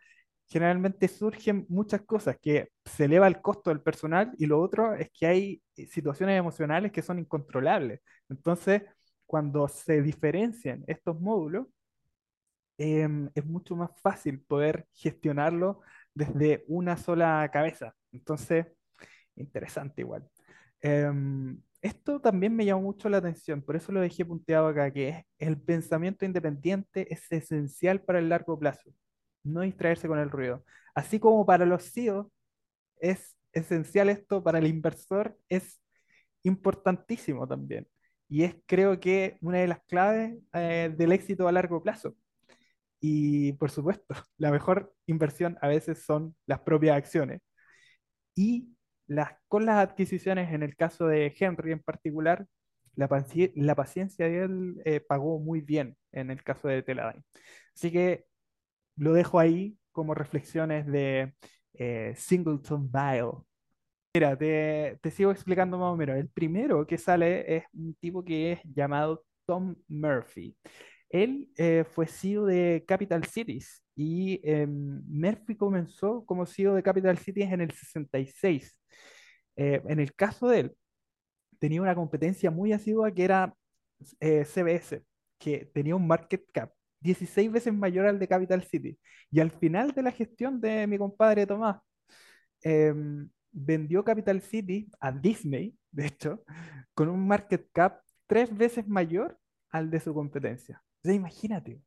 generalmente 0.46 1.09
surgen 1.09 1.66
muchas 1.68 2.02
cosas, 2.02 2.37
que 2.40 2.70
se 2.85 3.04
eleva 3.07 3.26
el 3.26 3.40
costo 3.40 3.70
del 3.70 3.80
personal 3.80 4.33
y 4.38 4.46
lo 4.46 4.61
otro 4.61 4.94
es 4.94 5.11
que 5.11 5.26
hay 5.26 5.62
situaciones 5.88 6.38
emocionales 6.38 6.92
que 6.92 7.02
son 7.02 7.18
incontrolables. 7.18 8.00
Entonces, 8.28 8.83
cuando 9.26 9.68
se 9.68 10.02
diferencian 10.02 10.85
estos 10.87 11.20
módulos, 11.20 11.66
em, 12.78 13.30
es 13.35 13.44
mucho 13.44 13.76
más 13.76 13.90
fácil 14.00 14.40
poder 14.40 14.87
gestionarlo 14.92 15.80
desde 16.14 16.64
una 16.68 16.96
sola 16.96 17.48
cabeza. 17.52 17.94
Entonces, 18.12 18.66
interesante 19.37 20.02
igual. 20.02 20.28
Em, 20.80 21.61
esto 21.83 22.20
también 22.20 22.54
me 22.57 22.64
llamó 22.64 22.83
mucho 22.83 23.09
la 23.09 23.18
atención, 23.18 23.62
por 23.62 23.76
eso 23.76 23.92
lo 23.92 24.00
dejé 24.00 24.24
punteado 24.24 24.68
acá, 24.68 24.90
que 24.90 25.09
es 25.11 25.24
el 25.38 25.61
pensamiento 25.61 26.24
independiente 26.24 27.12
es 27.12 27.30
esencial 27.30 28.00
para 28.02 28.18
el 28.18 28.28
largo 28.30 28.59
plazo, 28.59 28.90
no 29.44 29.62
distraerse 29.62 30.09
con 30.09 30.18
el 30.18 30.30
ruido. 30.30 30.64
Así 30.94 31.18
como 31.20 31.46
para 31.46 31.66
los 31.66 31.92
CEOs 31.92 32.26
es 33.00 33.37
esencial 33.52 34.09
esto, 34.09 34.42
para 34.42 34.59
el 34.59 34.66
inversor 34.66 35.38
es 35.48 35.80
importantísimo 36.42 37.46
también. 37.48 37.88
Y 38.28 38.44
es 38.44 38.57
creo 38.66 39.00
que 39.00 39.38
una 39.42 39.59
de 39.59 39.68
las 39.68 39.80
claves 39.85 40.38
eh, 40.54 40.92
del 40.96 41.12
éxito 41.12 41.48
a 41.48 41.52
largo 41.52 41.83
plazo. 41.83 42.16
Y 43.00 43.52
por 43.54 43.70
supuesto, 43.70 44.07
la 44.38 44.50
mejor 44.50 44.94
inversión 45.07 45.59
a 45.61 45.68
veces 45.68 46.04
son 46.04 46.35
las 46.46 46.61
propias 46.61 46.96
acciones. 46.96 47.40
Y 48.35 48.74
las, 49.07 49.33
con 49.48 49.66
las 49.66 49.76
adquisiciones, 49.88 50.52
en 50.52 50.62
el 50.62 50.76
caso 50.76 51.07
de 51.07 51.35
Henry 51.38 51.72
en 51.72 51.83
particular, 51.83 52.46
la, 52.96 53.09
la 53.57 53.74
paciencia 53.74 54.26
de 54.26 54.44
él 54.44 54.83
eh, 54.85 55.00
pagó 55.00 55.38
muy 55.38 55.61
bien 55.61 55.96
en 56.12 56.30
el 56.30 56.42
caso 56.42 56.68
de 56.68 56.83
Teledyne. 56.83 57.24
Así 57.74 57.90
que 57.92 58.26
lo 58.96 59.12
dejo 59.12 59.38
ahí 59.38 59.76
como 59.92 60.14
reflexiones 60.14 60.87
de 60.87 61.35
eh, 61.74 62.14
Singleton 62.16 62.90
Bile. 62.90 63.33
Mira, 64.14 64.37
te, 64.37 64.98
te, 65.02 65.11
sigo 65.11 65.33
explicando 65.33 65.78
más 65.78 65.92
o 65.92 65.96
menos. 65.96 66.16
El 66.16 66.28
primero 66.28 66.87
que 66.87 66.98
sale 66.98 67.57
es 67.57 67.64
un 67.72 67.94
tipo 67.94 68.24
que 68.24 68.52
es 68.52 68.61
llamado 68.64 69.24
Tom 69.46 69.74
Murphy. 69.88 70.57
Él 71.09 71.50
eh, 71.57 71.85
fue 71.85 72.07
CEO 72.07 72.46
de 72.46 72.85
Capital 72.87 73.24
Cities 73.24 73.83
y 73.96 74.40
em, 74.44 75.02
Murphy 75.07 75.57
comenzó 75.57 76.24
como 76.26 76.46
CEO 76.46 76.74
de 76.74 76.83
Capital 76.83 77.18
Cities 77.18 77.52
en 77.52 77.61
el 77.61 77.70
66. 77.72 78.76
Eh, 79.57 79.83
en 79.88 80.00
el 80.00 80.14
caso 80.14 80.48
de 80.48 80.61
él, 80.61 80.76
tenía 81.59 81.83
una 81.83 81.94
competencia 81.94 82.50
muy 82.50 82.72
asidua 82.72 83.12
que 83.12 83.24
era 83.24 83.54
CBS, 84.20 85.02
que 85.38 85.70
tenía 85.72 85.96
un 85.96 86.07
market 86.07 86.44
cap 86.52 86.70
16 87.04 87.52
veces 87.52 87.74
mayor 87.74 88.06
al 88.06 88.18
de 88.18 88.26
Capital 88.28 88.62
City. 88.64 88.98
Y 89.30 89.40
al 89.40 89.50
final 89.50 89.92
de 89.92 90.02
la 90.02 90.10
gestión 90.10 90.60
de 90.60 90.86
mi 90.86 90.98
compadre 90.98 91.46
Tomás, 91.46 91.80
em, 92.62 93.28
vendió 93.52 94.04
Capital 94.04 94.40
City 94.40 94.88
a 95.00 95.12
Disney, 95.12 95.76
de 95.92 96.06
hecho, 96.06 96.44
con 96.94 97.08
un 97.08 97.26
market 97.26 97.68
cap 97.72 98.00
tres 98.26 98.56
veces 98.56 98.88
mayor 98.88 99.38
al 99.70 99.90
de 99.90 100.00
su 100.00 100.14
competencia. 100.14 100.82
O 101.04 101.10
imagínate, 101.10 101.80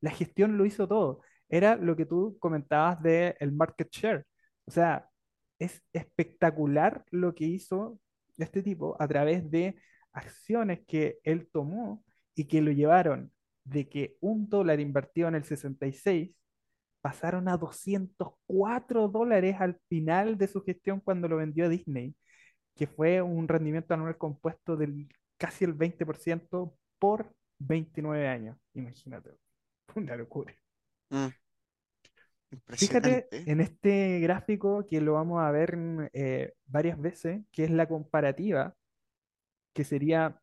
la 0.00 0.10
gestión 0.10 0.56
lo 0.56 0.64
hizo 0.64 0.86
todo. 0.88 1.20
Era 1.48 1.76
lo 1.76 1.96
que 1.96 2.06
tú 2.06 2.36
comentabas 2.40 3.02
del 3.02 3.34
el 3.40 3.52
market 3.52 3.88
share. 3.90 4.26
O 4.66 4.70
sea, 4.70 5.08
es 5.58 5.82
espectacular 5.92 7.04
lo 7.10 7.34
que 7.34 7.44
hizo 7.44 8.00
este 8.38 8.62
tipo 8.62 8.96
a 9.00 9.08
través 9.08 9.50
de 9.50 9.76
acciones 10.12 10.80
que 10.86 11.18
él 11.24 11.48
tomó 11.52 12.04
y 12.34 12.44
que 12.46 12.62
lo 12.62 12.72
llevaron 12.72 13.32
de 13.70 13.88
que 13.88 14.16
un 14.20 14.48
dólar 14.48 14.80
invertido 14.80 15.28
en 15.28 15.36
el 15.36 15.44
66 15.44 16.32
pasaron 17.00 17.48
a 17.48 17.56
204 17.56 19.08
dólares 19.08 19.56
al 19.58 19.78
final 19.88 20.36
de 20.36 20.48
su 20.48 20.62
gestión 20.62 21.00
cuando 21.00 21.28
lo 21.28 21.36
vendió 21.36 21.66
a 21.66 21.68
Disney, 21.68 22.14
que 22.74 22.86
fue 22.86 23.22
un 23.22 23.48
rendimiento 23.48 23.94
anual 23.94 24.18
compuesto 24.18 24.76
del 24.76 25.08
casi 25.38 25.64
el 25.64 25.74
20% 25.74 26.74
por 26.98 27.32
29 27.58 28.28
años. 28.28 28.58
Imagínate, 28.74 29.30
una 29.94 30.16
locura. 30.16 30.54
Mm. 31.10 31.28
Fíjate 32.66 33.28
en 33.30 33.60
este 33.60 34.18
gráfico 34.18 34.84
que 34.84 35.00
lo 35.00 35.12
vamos 35.12 35.40
a 35.40 35.52
ver 35.52 35.78
eh, 36.12 36.52
varias 36.66 37.00
veces, 37.00 37.42
que 37.52 37.62
es 37.62 37.70
la 37.70 37.86
comparativa, 37.86 38.74
que 39.72 39.84
sería 39.84 40.40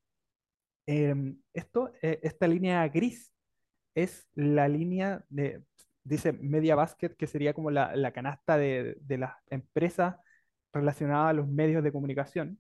Em, 0.87 1.37
esto, 1.53 1.91
eh, 2.01 2.19
esta 2.23 2.47
línea 2.47 2.87
gris 2.87 3.33
es 3.93 4.27
la 4.35 4.69
línea 4.69 5.25
de, 5.29 5.63
dice 6.03 6.31
Media 6.33 6.75
Basket, 6.75 7.09
que 7.17 7.27
sería 7.27 7.53
como 7.53 7.71
la, 7.71 7.95
la 7.95 8.13
canasta 8.13 8.57
de, 8.57 8.97
de, 9.01 9.17
las 9.17 9.33
empresas 9.49 10.15
relacionadas 10.73 11.31
a 11.31 11.33
los 11.33 11.47
medios 11.47 11.83
de 11.83 11.91
comunicación, 11.91 12.59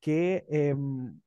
que 0.00 0.46
em, 0.50 1.20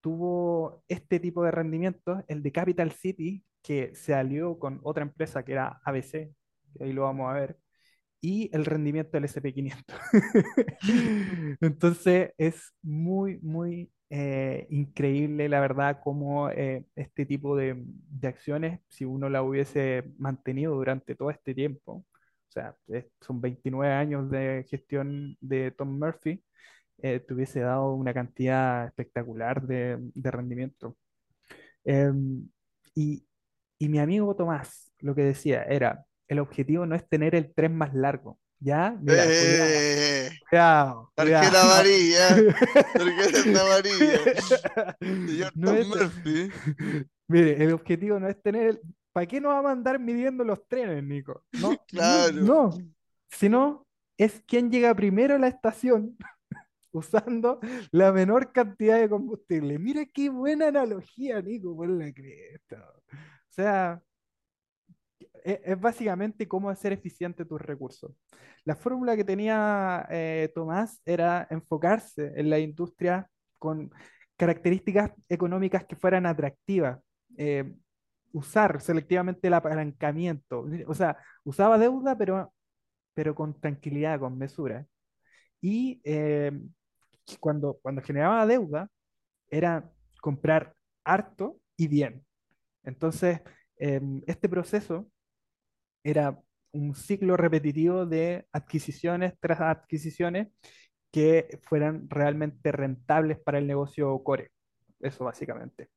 tuvo 0.00 0.84
este 0.88 1.20
tipo 1.20 1.44
de 1.44 1.52
rendimientos, 1.52 2.24
el 2.28 2.42
de 2.42 2.52
Capital 2.52 2.92
City, 2.92 3.44
que 3.62 3.94
se 3.94 4.14
alió 4.14 4.58
con 4.58 4.80
otra 4.82 5.04
empresa 5.04 5.44
que 5.44 5.52
era 5.52 5.80
ABC, 5.84 6.32
que 6.74 6.84
ahí 6.84 6.92
lo 6.92 7.02
vamos 7.02 7.30
a 7.30 7.34
ver, 7.34 7.58
y 8.20 8.50
el 8.54 8.64
rendimiento 8.66 9.12
del 9.12 9.24
SP500. 9.24 9.84
Entonces 11.60 12.32
es 12.38 12.74
muy, 12.82 13.38
muy 13.40 13.90
eh, 14.10 14.66
increíble, 14.70 15.48
la 15.48 15.60
verdad, 15.60 16.00
cómo 16.02 16.50
eh, 16.50 16.84
este 16.96 17.26
tipo 17.26 17.56
de, 17.56 17.76
de, 17.84 18.28
acciones, 18.28 18.80
si 18.88 19.04
uno 19.04 19.28
la 19.28 19.42
hubiese 19.42 20.04
mantenido 20.18 20.74
durante 20.74 21.14
todo 21.14 21.30
este 21.30 21.54
tiempo, 21.54 22.04
o 22.48 22.52
sea, 22.52 22.76
son 23.20 23.40
29 23.40 23.92
años 23.94 24.28
de 24.30 24.66
gestión 24.68 25.36
de 25.40 25.70
Tom 25.70 25.98
Murphy, 25.98 26.42
eh, 26.98 27.20
te 27.20 27.34
hubiese 27.34 27.60
dado 27.60 27.94
una 27.94 28.12
cantidad 28.14 28.86
espectacular 28.86 29.66
de, 29.66 29.98
de 30.00 30.30
rendimiento. 30.30 30.96
Em, 31.84 32.48
y, 32.94 33.26
y 33.78 33.88
mi 33.88 33.98
amigo 34.00 34.34
Tomás, 34.36 34.92
lo 35.00 35.14
que 35.14 35.22
decía 35.24 35.64
era, 35.64 36.04
el 36.28 36.40
objetivo 36.40 36.86
no 36.86 36.96
es 36.96 37.08
tener 37.08 37.34
el 37.34 37.54
tren 37.54 37.76
más 37.76 37.94
largo, 37.94 38.38
¿Ya? 38.62 38.94
Mira, 39.00 39.24
eh, 39.26 40.30
cuidado, 40.50 41.10
Tarjeta 41.14 41.62
amarilla. 41.62 42.28
Tarjeta 42.92 43.60
amarilla. 43.62 44.18
Señor 45.00 45.52
no 45.54 45.74
Tom 45.74 45.88
Murphy. 45.88 46.50
Mire, 47.28 47.64
el 47.64 47.72
objetivo 47.72 48.20
no 48.20 48.28
es 48.28 48.40
tener. 48.42 48.80
¿Para 49.12 49.26
qué 49.26 49.40
nos 49.40 49.52
vamos 49.52 49.70
a 49.70 49.72
andar 49.72 49.98
midiendo 49.98 50.44
los 50.44 50.68
trenes, 50.68 51.02
Nico? 51.02 51.42
No, 51.52 51.74
claro. 51.86 52.34
No, 52.34 52.70
sino 53.30 53.86
es 54.18 54.42
quién 54.46 54.70
llega 54.70 54.94
primero 54.94 55.36
a 55.36 55.38
la 55.38 55.48
estación 55.48 56.18
usando 56.92 57.60
la 57.92 58.12
menor 58.12 58.52
cantidad 58.52 59.00
de 59.00 59.08
combustible. 59.08 59.78
Mira 59.78 60.04
qué 60.04 60.28
buena 60.28 60.68
analogía, 60.68 61.40
Nico, 61.40 61.74
por 61.74 61.88
la 61.88 62.12
cresta. 62.12 62.92
O 63.10 63.52
sea, 63.52 64.02
e, 65.44 65.60
es, 65.64 65.80
básicamente 65.80 66.48
cómo 66.48 66.70
hacer 66.70 66.92
eficiente 66.92 67.44
tus 67.44 67.60
recursos. 67.60 68.12
La 68.64 68.76
fórmula 68.76 69.16
que 69.16 69.24
tenía 69.24 70.06
eh, 70.10 70.50
Tomás 70.54 71.00
era 71.04 71.46
enfocarse 71.50 72.32
en 72.36 72.50
la 72.50 72.58
industria 72.58 73.28
con 73.58 73.90
características 74.36 75.12
económicas 75.28 75.84
que 75.84 75.96
fueran 75.96 76.26
atractivas. 76.26 77.00
Eh, 77.36 77.72
usar 78.32 78.80
selectivamente 78.80 79.48
el 79.48 79.54
apalancamiento. 79.54 80.66
O 80.86 80.94
sea, 80.94 81.16
usaba 81.44 81.78
deuda, 81.78 82.16
pero, 82.16 82.52
pero 83.14 83.34
con 83.34 83.60
tranquilidad, 83.60 84.20
con 84.20 84.38
mesura. 84.38 84.86
Y 85.60 86.00
eh, 86.04 86.52
cuando, 87.40 87.78
cuando 87.82 88.02
generaba 88.02 88.46
deuda, 88.46 88.88
era 89.50 89.90
comprar 90.20 90.74
harto 91.04 91.58
y 91.76 91.88
bien. 91.88 92.24
Entonces, 92.84 93.40
em, 93.76 94.22
este 94.26 94.48
proceso 94.48 95.10
era 96.04 96.38
un 96.72 96.94
ciclo 96.94 97.36
repetitivo 97.36 98.06
de 98.06 98.46
adquisiciones 98.52 99.34
tras 99.40 99.60
adquisiciones 99.60 100.48
que 101.10 101.58
fueran 101.62 102.08
realmente 102.08 102.72
rentables 102.72 103.38
para 103.40 103.58
el 103.58 103.66
negocio 103.66 104.22
core. 104.22 104.50
Eso 105.00 105.24
básicamente. 105.24 105.88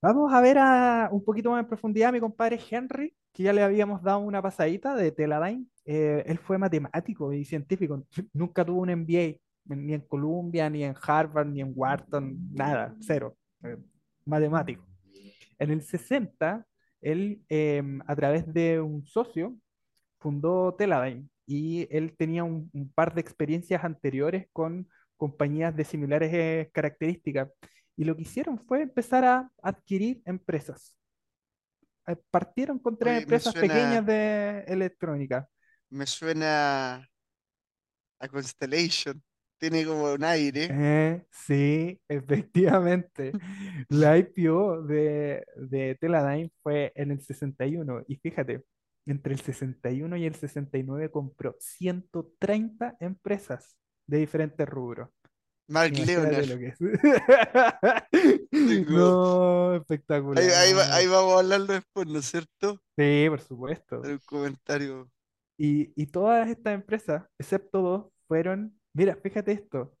Vamos 0.00 0.32
a 0.32 0.40
ver 0.40 0.58
a, 0.58 1.08
un 1.12 1.24
poquito 1.24 1.50
más 1.50 1.62
en 1.62 1.68
profundidad 1.68 2.08
a 2.08 2.12
mi 2.12 2.20
compadre 2.20 2.58
Henry, 2.70 3.14
que 3.32 3.44
ya 3.44 3.52
le 3.52 3.62
habíamos 3.62 4.02
dado 4.02 4.18
una 4.18 4.42
pasadita 4.42 4.94
de 4.94 5.12
Teledyne. 5.12 5.66
Eh, 5.84 6.24
él 6.26 6.38
fue 6.38 6.58
matemático 6.58 7.32
y 7.32 7.44
científico, 7.44 8.04
nunca 8.32 8.64
tuvo 8.64 8.80
un 8.80 8.90
MBA, 8.90 9.38
ni 9.64 9.94
en 9.94 10.00
Columbia, 10.02 10.68
ni 10.68 10.84
en 10.84 10.94
Harvard, 11.00 11.46
ni 11.46 11.60
en 11.60 11.72
Wharton, 11.74 12.36
nada, 12.52 12.94
cero, 13.00 13.36
eh, 13.62 13.76
matemático. 14.24 14.84
En 15.58 15.70
el 15.70 15.82
60 15.82 16.66
él, 17.02 17.42
em, 17.48 18.00
a 18.06 18.16
través 18.16 18.52
de 18.52 18.80
un 18.80 19.06
socio, 19.06 19.56
fundó 20.18 20.74
Teledyne 20.74 21.28
y 21.46 21.86
él 21.90 22.14
tenía 22.16 22.44
un, 22.44 22.70
par 22.94 23.14
de 23.14 23.20
experiencias 23.20 23.84
anteriores 23.84 24.46
con 24.52 24.88
compañías 25.16 25.76
de 25.76 25.84
similares 25.84 26.32
eh, 26.32 26.70
características. 26.72 27.50
Y 27.96 28.04
lo 28.04 28.16
que 28.16 28.22
hicieron 28.22 28.58
fue 28.58 28.82
empezar 28.82 29.24
a 29.24 29.50
adquirir 29.62 30.22
empresas. 30.24 30.96
Eh, 32.06 32.16
partieron 32.30 32.78
con 32.78 32.96
tres 32.96 33.22
empresas 33.22 33.52
pequeñas 33.52 34.04
de 34.06 34.64
electrónica. 34.66 35.48
Me 35.90 36.06
suena 36.06 37.08
a 38.18 38.28
Constellation. 38.28 39.22
Tiene 39.62 39.86
como 39.86 40.12
un 40.12 40.24
aire. 40.24 40.66
Eh, 40.72 41.24
sí, 41.30 42.00
efectivamente. 42.08 43.30
La 43.88 44.18
IPO 44.18 44.82
de, 44.82 45.46
de 45.54 45.96
Teledyne 46.00 46.50
fue 46.64 46.90
en 46.96 47.12
el 47.12 47.20
61. 47.20 48.02
Y 48.08 48.16
fíjate, 48.16 48.64
entre 49.06 49.34
el 49.34 49.40
61 49.40 50.16
y 50.16 50.26
el 50.26 50.34
69 50.34 51.12
compró 51.12 51.54
130 51.60 52.96
empresas 52.98 53.76
de 54.08 54.18
diferentes 54.18 54.68
rubros. 54.68 55.10
Mark 55.68 55.92
Leonard. 55.92 56.44
Lo 56.46 56.58
que 56.58 56.66
es. 56.66 56.80
no, 58.90 59.76
espectacular. 59.76 60.42
Ahí, 60.42 61.06
vamos 61.06 61.36
a 61.36 61.38
hablarlo 61.38 61.74
después, 61.74 62.08
¿no 62.08 62.18
es 62.18 62.24
cierto? 62.24 62.82
Sí, 62.98 63.26
por 63.28 63.40
supuesto. 63.40 64.00
Un 64.00 64.18
comentario. 64.26 65.08
Y, 65.56 65.92
y 65.94 66.06
todas 66.06 66.48
estas 66.48 66.74
empresas, 66.74 67.22
excepto 67.38 67.80
dos, 67.80 68.06
fueron, 68.26 68.76
mira, 68.92 69.16
fíjate 69.16 69.52
esto, 69.52 69.96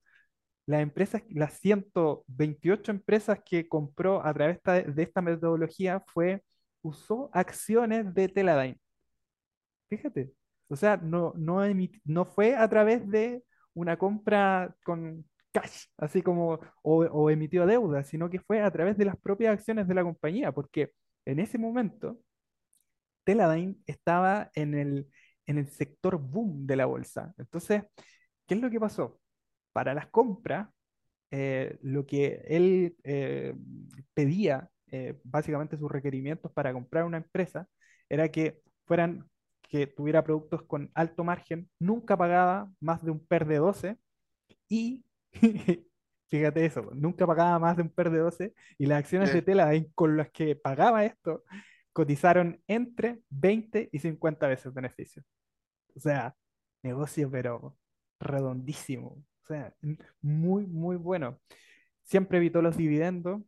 las 0.66 0.82
empresas, 0.82 1.22
las 1.30 1.54
128 1.60 2.92
empresas 2.92 3.40
que 3.44 3.68
compró 3.68 4.24
a 4.24 4.32
través 4.34 4.60
de 4.94 5.02
esta 5.02 5.20
metodología 5.22 6.02
fue, 6.12 6.42
usó 6.82 7.30
acciones 7.32 8.14
de 8.14 8.28
Teledyne. 8.28 8.78
Fíjate, 9.88 10.32
o 10.68 10.76
sea, 10.76 10.96
no, 10.96 11.32
no, 11.36 11.60
no 12.04 12.24
fue 12.24 12.54
a 12.56 12.68
través 12.68 13.06
de 13.08 13.44
una 13.74 13.98
compra 13.98 14.74
con 14.84 15.24
cash, 15.52 15.86
así 15.98 16.22
como, 16.22 16.60
o, 16.82 17.30
emitió 17.30 17.66
deuda, 17.66 18.04
sino 18.04 18.30
que 18.30 18.40
fue 18.40 18.62
a 18.62 18.70
través 18.70 18.96
de 18.96 19.04
las 19.04 19.16
propias 19.18 19.52
acciones 19.54 19.86
de 19.88 19.94
la 19.94 20.02
compañía, 20.02 20.52
porque 20.52 20.92
en 21.26 21.40
ese 21.40 21.58
momento 21.58 22.18
Teledyne 23.24 23.76
estaba 23.86 24.50
en 24.54 24.74
el, 24.74 25.08
en 25.46 25.58
el 25.58 25.68
sector 25.68 26.18
boom 26.18 26.66
de 26.66 26.76
la 26.76 26.86
bolsa. 26.86 27.34
Entonces, 27.38 27.82
¿qué 28.52 28.56
es 28.56 28.62
lo 28.62 28.70
que 28.70 28.80
pasó? 28.80 29.18
Para 29.72 29.94
las 29.94 30.08
compras, 30.08 30.68
eh, 31.30 31.78
lo 31.80 32.04
que 32.04 32.44
él 32.46 32.94
eh, 33.02 33.54
pedía, 34.12 34.68
eh, 34.88 35.18
básicamente 35.24 35.78
sus 35.78 35.90
requerimientos 35.90 36.52
para 36.52 36.70
comprar 36.74 37.04
una 37.04 37.16
empresa, 37.16 37.66
era 38.10 38.28
que 38.30 38.60
fueran 38.84 39.26
que 39.62 39.86
tuviera 39.86 40.22
productos 40.22 40.64
con 40.64 40.90
alto 40.94 41.24
margen, 41.24 41.70
nunca 41.78 42.14
pagaba 42.18 42.70
más 42.78 43.02
de 43.02 43.12
un 43.12 43.26
PER 43.26 43.46
de 43.46 43.56
12 43.56 43.96
y, 44.68 45.02
fíjate 46.28 46.66
eso, 46.66 46.90
nunca 46.92 47.26
pagaba 47.26 47.58
más 47.58 47.78
de 47.78 47.84
un 47.84 47.88
PER 47.88 48.10
de 48.10 48.18
12 48.18 48.54
y 48.76 48.84
las 48.84 48.98
acciones 48.98 49.32
de 49.32 49.40
tela 49.40 49.70
con 49.94 50.18
las 50.18 50.30
que 50.30 50.56
pagaba 50.56 51.06
esto 51.06 51.42
cotizaron 51.94 52.60
entre 52.66 53.22
20 53.30 53.88
y 53.90 53.98
50 53.98 54.46
veces 54.46 54.74
beneficio. 54.74 55.22
O 55.96 56.00
sea, 56.00 56.36
negocio 56.82 57.30
pero 57.30 57.78
redondísimo. 58.22 59.08
O 59.42 59.46
sea, 59.46 59.74
muy, 60.20 60.66
muy 60.66 60.96
bueno. 60.96 61.40
Siempre 62.04 62.38
evitó 62.38 62.62
los 62.62 62.76
dividendos, 62.76 63.42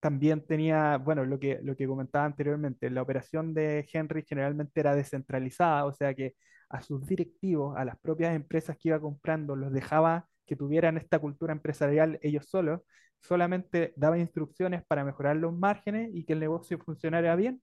también 0.00 0.46
tenía, 0.46 0.98
bueno, 0.98 1.24
lo 1.24 1.38
que, 1.40 1.60
lo 1.62 1.76
que 1.76 1.86
comentaba 1.86 2.24
anteriormente, 2.24 2.90
la 2.90 3.02
operación 3.02 3.54
de 3.54 3.86
Henry 3.92 4.24
generalmente 4.26 4.80
era 4.80 4.94
descentralizada, 4.94 5.84
o 5.86 5.92
sea 5.92 6.14
que 6.14 6.34
a 6.68 6.82
sus 6.82 7.06
directivos, 7.06 7.76
a 7.76 7.84
las 7.84 7.98
propias 7.98 8.34
empresas 8.34 8.76
que 8.78 8.88
iba 8.90 9.00
comprando, 9.00 9.56
los 9.56 9.72
dejaba 9.72 10.28
que 10.46 10.56
tuvieran 10.56 10.96
esta 10.98 11.18
cultura 11.18 11.52
empresarial 11.52 12.18
ellos 12.22 12.46
solos, 12.48 12.80
solamente 13.20 13.92
daba 13.96 14.18
instrucciones 14.18 14.84
para 14.86 15.04
mejorar 15.04 15.36
los 15.36 15.52
márgenes 15.56 16.10
y 16.14 16.24
que 16.24 16.34
el 16.34 16.40
negocio 16.40 16.78
funcionara 16.78 17.34
bien. 17.36 17.62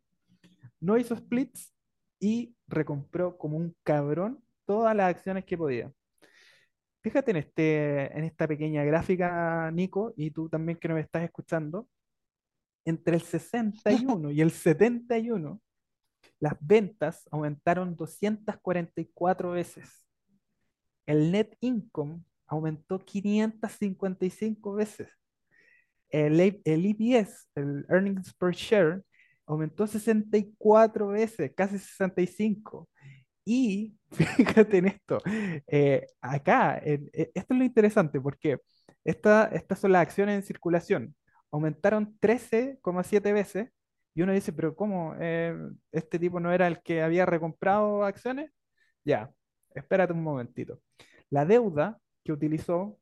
No 0.80 0.98
hizo 0.98 1.16
splits 1.16 1.74
y 2.20 2.56
recompró 2.68 3.38
como 3.38 3.58
un 3.58 3.76
cabrón 3.84 4.44
todas 4.66 4.96
las 4.96 5.16
acciones 5.16 5.46
que 5.46 5.58
podía. 5.58 5.92
Fíjate 7.06 7.30
en, 7.30 7.38
este, 7.38 8.18
en 8.18 8.24
esta 8.24 8.48
pequeña 8.48 8.84
gráfica, 8.84 9.70
Nico, 9.70 10.16
y 10.18 10.32
tú 10.32 10.50
también 10.50 10.80
que 10.80 10.88
me 10.90 11.02
estás 11.02 11.22
escuchando, 11.22 11.88
entre 12.84 13.18
el 13.18 13.22
61 13.22 14.32
y 14.32 14.42
el 14.42 14.50
71, 14.50 15.62
las 16.40 16.56
ventas 16.60 17.30
aumentaron 17.30 17.96
244 17.96 19.52
veces. 19.52 20.08
El 21.06 21.32
net 21.32 21.56
income 21.60 22.24
aumentó 22.48 22.98
555 22.98 24.74
veces. 24.74 25.12
El, 26.10 26.40
el 26.40 26.86
EPS, 26.88 27.50
el 27.54 27.86
earnings 27.88 28.34
per 28.34 28.56
share, 28.56 29.04
aumentó 29.46 29.86
64 29.86 31.10
veces, 31.10 31.54
casi 31.56 31.78
65. 31.78 32.90
Y 33.46 33.96
fíjate 34.12 34.78
en 34.80 34.88
esto, 34.88 35.20
eh, 35.68 36.08
acá, 36.22 36.78
e, 36.84 37.00
esto 37.34 37.54
es 37.54 37.60
lo 37.60 37.64
interesante 37.64 38.20
porque 38.20 38.60
esta, 39.04 39.46
estas 39.54 39.80
son 39.80 39.92
las 39.92 40.02
acciones 40.02 40.36
en 40.36 40.44
circulación 40.44 41.16
aumentaron 41.56 42.18
13,7 42.20 43.34
veces. 43.34 43.70
Y 44.14 44.22
uno 44.22 44.34
dice, 44.34 44.54
pero 44.54 44.76
¿cómo? 44.76 45.16
Eh, 45.20 45.56
¿Este 45.92 46.20
tipo 46.20 46.40
no 46.40 46.52
era 46.54 46.68
el 46.68 46.82
que 46.82 47.02
había 47.02 47.26
recomprado 47.26 48.04
acciones? 48.04 48.52
Ya, 49.04 49.32
espérate 49.72 50.14
un 50.14 50.24
momentito. 50.24 50.82
La 51.30 51.46
deuda 51.46 52.00
que 52.24 52.32
utilizó 52.34 53.00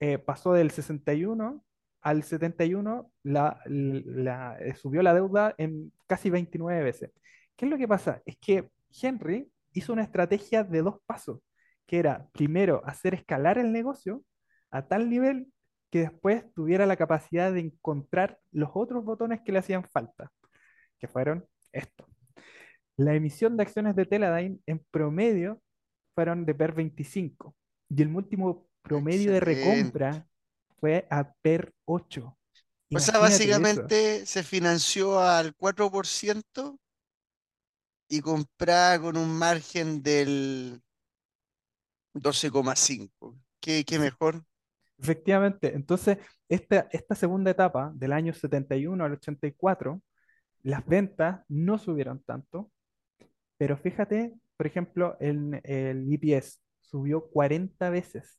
eh, 0.00 0.18
pasó 0.18 0.52
del 0.52 0.70
61 0.72 1.64
al 2.02 2.24
71, 2.24 3.12
la, 3.22 3.60
la, 3.66 4.58
eh, 4.60 4.74
subió 4.74 5.02
la 5.02 5.14
deuda 5.14 5.54
en 5.58 5.92
casi 6.08 6.30
29 6.30 6.82
veces. 6.82 7.12
¿Qué 7.56 7.66
es 7.66 7.70
lo 7.70 7.78
que 7.78 7.86
pasa? 7.88 8.22
Es 8.26 8.36
que 8.38 8.68
Henry 9.00 9.51
hizo 9.72 9.92
una 9.92 10.02
estrategia 10.02 10.64
de 10.64 10.82
dos 10.82 10.96
pasos, 11.06 11.40
que 11.86 11.98
era 11.98 12.28
primero 12.32 12.82
hacer 12.84 13.14
escalar 13.14 13.58
el 13.58 13.72
negocio 13.72 14.22
a 14.70 14.86
tal 14.86 15.10
nivel 15.10 15.52
que 15.90 16.00
después 16.00 16.44
tuviera 16.54 16.86
la 16.86 16.96
capacidad 16.96 17.52
de 17.52 17.60
encontrar 17.60 18.38
los 18.50 18.70
otros 18.74 19.04
botones 19.04 19.40
que 19.44 19.52
le 19.52 19.58
hacían 19.58 19.84
falta, 19.84 20.32
que 20.98 21.06
fueron 21.06 21.46
estos. 21.70 22.06
La 22.96 23.14
emisión 23.14 23.56
de 23.56 23.64
acciones 23.64 23.94
de 23.94 24.06
Teledyne 24.06 24.58
en 24.66 24.84
promedio 24.90 25.60
fueron 26.14 26.46
de 26.46 26.54
PER 26.54 26.72
25 26.72 27.54
y 27.88 28.02
el 28.02 28.14
último 28.14 28.68
promedio 28.82 29.32
de 29.32 29.40
recompra 29.40 30.26
fue 30.80 31.06
a 31.10 31.32
PER 31.42 31.72
8. 31.84 32.38
o 32.94 32.98
sea, 32.98 33.18
básicamente 33.18 34.24
se 34.26 34.42
financió 34.42 35.20
al 35.20 35.54
4% 35.56 36.78
y 38.12 38.20
compraba 38.20 39.00
con 39.00 39.16
un 39.16 39.38
margen 39.38 40.02
del 40.02 40.82
12,5. 42.12 43.40
¿Qué, 43.58 43.84
¿Qué 43.86 43.98
mejor? 43.98 44.44
Efectivamente, 44.98 45.74
entonces 45.74 46.18
esta, 46.46 46.88
esta 46.92 47.14
segunda 47.14 47.50
etapa 47.50 47.90
del 47.94 48.12
año 48.12 48.34
71 48.34 49.02
al 49.02 49.12
84, 49.12 50.02
las 50.62 50.84
ventas 50.84 51.40
no 51.48 51.78
subieron 51.78 52.22
tanto, 52.22 52.70
pero 53.56 53.78
fíjate, 53.78 54.34
por 54.58 54.66
ejemplo, 54.66 55.16
el, 55.18 55.62
el 55.64 56.06
EPS 56.12 56.60
subió 56.82 57.30
40 57.30 57.88
veces 57.88 58.38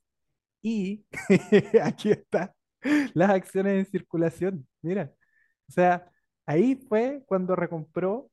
y 0.61 1.03
aquí 1.81 2.11
está 2.11 2.53
las 3.15 3.31
acciones 3.31 3.73
en 3.73 3.91
circulación, 3.91 4.67
mira, 4.83 5.11
o 5.67 5.71
sea, 5.71 6.11
ahí 6.45 6.75
fue 6.75 7.23
cuando 7.25 7.55
recompró 7.55 8.29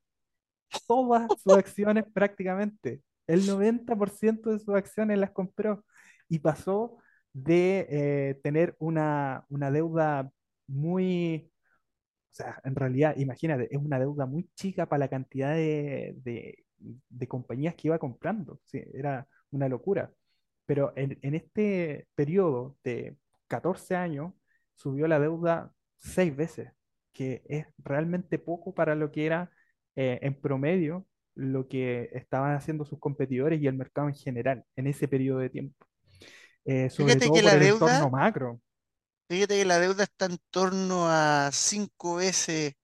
todas 0.87 1.29
sus 1.43 1.55
acciones 1.55 2.05
prácticamente, 2.13 3.03
el 3.27 3.47
90% 3.47 4.51
de 4.51 4.59
sus 4.59 4.75
acciones 4.75 5.19
las 5.19 5.31
compró. 5.31 5.85
Y 6.29 6.39
pasó 6.41 6.99
de 7.33 7.87
eh, 7.91 8.41
tener 8.43 8.77
una, 8.79 9.47
deuda 9.49 10.31
muy, 10.67 11.51
o 12.31 12.35
sea, 12.35 12.61
en 12.65 12.75
realidad, 12.75 13.17
imagínate, 13.17 13.69
es 13.71 13.81
una 13.81 13.99
deuda 13.99 14.27
muy 14.27 14.49
chica 14.55 14.87
para 14.87 15.01
la 15.01 15.09
cantidad 15.09 15.55
de, 15.55 16.65
compañías 17.29 17.75
que 17.75 17.89
iba 17.89 17.99
comprando, 17.99 18.61
sí, 18.67 18.83
era 18.95 19.29
una 19.51 19.69
locura. 19.69 20.13
Pero 20.67 20.93
en, 20.97 21.35
este 21.35 22.07
periodo 22.15 22.77
de 22.85 23.17
14 23.49 23.97
años 23.97 24.33
subió 24.75 25.09
la 25.09 25.19
deuda 25.21 25.73
seis 25.97 26.35
veces, 26.35 26.73
que 27.13 27.43
es 27.49 27.67
realmente 27.79 28.39
poco 28.39 28.75
para 28.75 28.95
lo 28.95 29.11
que 29.13 29.27
era 29.27 29.51
eh, 29.97 30.19
en 30.23 30.35
promedio 30.41 31.07
lo 31.35 31.69
que 31.69 32.11
estaban 32.13 32.55
haciendo 32.55 32.85
sus 32.85 32.99
competidores 32.99 33.61
y 33.61 33.67
el 33.67 33.75
mercado 33.77 34.09
en 34.09 34.15
general 34.15 34.65
en 34.77 34.87
ese 34.87 35.09
periodo 35.09 35.39
de 35.39 35.51
tiempo. 35.51 35.87
Eh, 36.65 36.91
fíjate 36.91 37.31
que 37.31 37.43
la 37.43 37.57
deuda, 37.57 38.09
macro. 38.09 38.61
Fíjate 39.29 39.59
que 39.59 39.65
la 39.65 39.79
deuda 39.79 40.05
está 40.05 40.27
en 40.27 40.39
torno 40.51 41.07
a 41.09 41.51
cinco 41.53 42.17
veces 42.17 42.75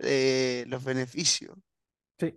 eh, 0.00 0.64
los 0.68 0.82
beneficios. 0.82 1.56
Sí. 2.18 2.34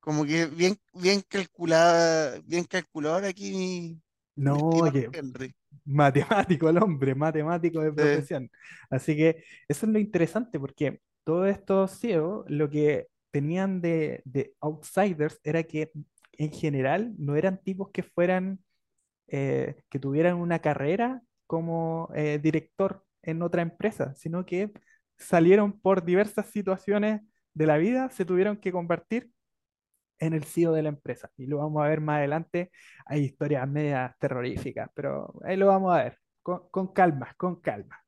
Como 0.00 0.24
que 0.24 0.46
bien, 0.46 0.76
bien 0.94 1.22
calculada, 1.28 2.40
bien 2.46 2.64
calculador 2.64 3.24
aquí 3.24 3.52
mi, 3.52 4.02
No, 4.36 4.70
Henry. 5.12 5.54
matemático 5.84 6.68
el 6.68 6.78
hombre, 6.78 7.14
matemático 7.14 7.80
de 7.80 7.90
Sí, 7.90 7.94
profesión. 7.94 8.50
Así 8.88 9.16
que 9.16 9.44
eso 9.68 9.86
es 9.86 9.92
lo 9.92 9.98
interesante 9.98 10.58
porque 10.58 11.00
todos 11.30 11.48
estos 11.48 12.00
CEO 12.00 12.44
lo 12.48 12.68
que 12.68 13.06
tenían 13.30 13.80
de, 13.80 14.20
de 14.24 14.52
outsiders 14.60 15.38
era 15.44 15.62
que 15.62 15.92
en 16.32 16.50
general 16.50 17.14
no 17.18 17.36
eran 17.36 17.62
tipos 17.62 17.90
que 17.92 18.02
fueran, 18.02 18.58
eh, 19.28 19.84
que 19.88 20.00
tuvieran 20.00 20.38
una 20.38 20.58
carrera 20.58 21.22
como 21.46 22.10
eh, 22.16 22.40
director 22.42 23.04
en 23.22 23.42
otra 23.42 23.62
empresa, 23.62 24.12
sino 24.16 24.44
que 24.44 24.72
salieron 25.18 25.80
por 25.80 26.04
diversas 26.04 26.46
situaciones 26.46 27.20
de 27.54 27.66
la 27.66 27.76
vida, 27.78 28.10
se 28.10 28.24
tuvieron 28.24 28.56
que 28.56 28.72
convertir 28.72 29.30
en 30.18 30.32
el 30.32 30.42
CEO 30.42 30.72
de 30.72 30.82
la 30.82 30.88
empresa. 30.88 31.30
Y 31.36 31.46
lo 31.46 31.58
vamos 31.58 31.80
a 31.84 31.88
ver 31.88 32.00
más 32.00 32.18
adelante. 32.18 32.72
Hay 33.06 33.20
historias 33.22 33.68
medias 33.68 34.12
terroríficas, 34.18 34.90
pero 34.94 35.32
ahí 35.44 35.56
lo 35.56 35.68
vamos 35.68 35.94
a 35.94 36.02
ver. 36.04 36.18
Con, 36.42 36.68
con 36.70 36.92
calma, 36.92 37.32
con 37.36 37.60
calma. 37.60 38.00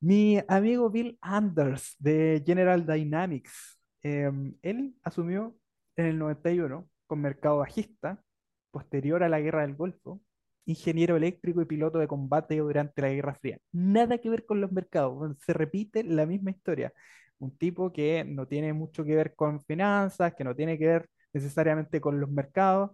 Mi 0.00 0.38
amigo 0.48 0.90
Bill 0.90 1.18
Anders 1.20 1.96
de 1.98 2.42
General 2.46 2.86
Dynamics, 2.86 3.78
em, 4.02 4.54
él 4.62 4.94
asumió 5.02 5.56
en 5.96 6.06
el 6.06 6.18
91 6.18 6.88
con 7.06 7.20
mercado 7.20 7.58
bajista, 7.58 8.22
posterior 8.70 9.22
a 9.22 9.28
la 9.28 9.40
Guerra 9.40 9.62
del 9.62 9.74
Golfo, 9.74 10.20
ingeniero 10.66 11.16
eléctrico 11.16 11.62
y 11.62 11.64
piloto 11.66 11.98
de 11.98 12.08
combate 12.08 12.56
durante 12.58 13.00
la 13.02 13.08
Guerra 13.10 13.34
Fría. 13.34 13.58
Nada 13.72 14.18
que 14.18 14.28
ver 14.30 14.44
con 14.44 14.60
los 14.60 14.72
mercados, 14.72 15.36
se 15.44 15.52
repite 15.52 16.04
la 16.04 16.26
misma 16.26 16.50
historia. 16.50 16.92
Un 17.38 17.56
tipo 17.56 17.92
que 17.92 18.24
no 18.24 18.46
tiene 18.46 18.72
mucho 18.72 19.04
que 19.04 19.14
ver 19.16 19.34
con 19.34 19.60
finanzas, 19.62 20.34
que 20.34 20.44
no 20.44 20.54
tiene 20.54 20.78
que 20.78 20.86
ver 20.86 21.10
necesariamente 21.32 22.00
con 22.00 22.20
los 22.20 22.30
mercados. 22.30 22.90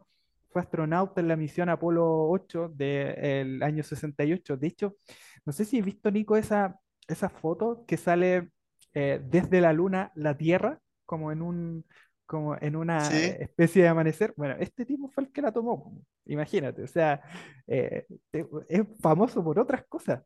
Fue 0.50 0.62
astronauta 0.62 1.20
en 1.20 1.28
la 1.28 1.36
misión 1.36 1.68
Apolo 1.68 2.28
8 2.30 2.68
del 2.74 3.62
año 3.62 3.82
68. 3.82 4.56
De 4.56 4.66
hecho, 4.66 4.96
no 5.46 5.52
sé 5.52 5.64
si 5.64 5.78
has 5.78 5.84
visto, 5.84 6.10
Nico, 6.10 6.36
esa, 6.36 6.78
esa 7.08 7.28
foto 7.28 7.84
que 7.86 7.96
sale 7.96 8.50
eh, 8.94 9.20
desde 9.24 9.60
la 9.60 9.72
Luna 9.72 10.12
la 10.14 10.36
Tierra, 10.36 10.80
como 11.06 11.32
en 11.32 11.42
un, 11.42 11.84
como 12.26 12.56
en 12.60 12.76
una 12.76 13.00
sí, 13.00 13.34
especie 13.38 13.82
de 13.82 13.88
amanecer. 13.88 14.34
Bueno, 14.36 14.56
este 14.58 14.84
tipo 14.84 15.08
fue 15.08 15.24
el 15.24 15.32
que 15.32 15.42
la 15.42 15.52
tomó, 15.52 15.98
imagínate. 16.26 16.82
O 16.82 16.86
sea, 16.86 17.20
eh, 17.66 18.06
es 18.68 18.82
famoso 19.00 19.42
por 19.42 19.58
otras 19.58 19.84
cosas. 19.88 20.22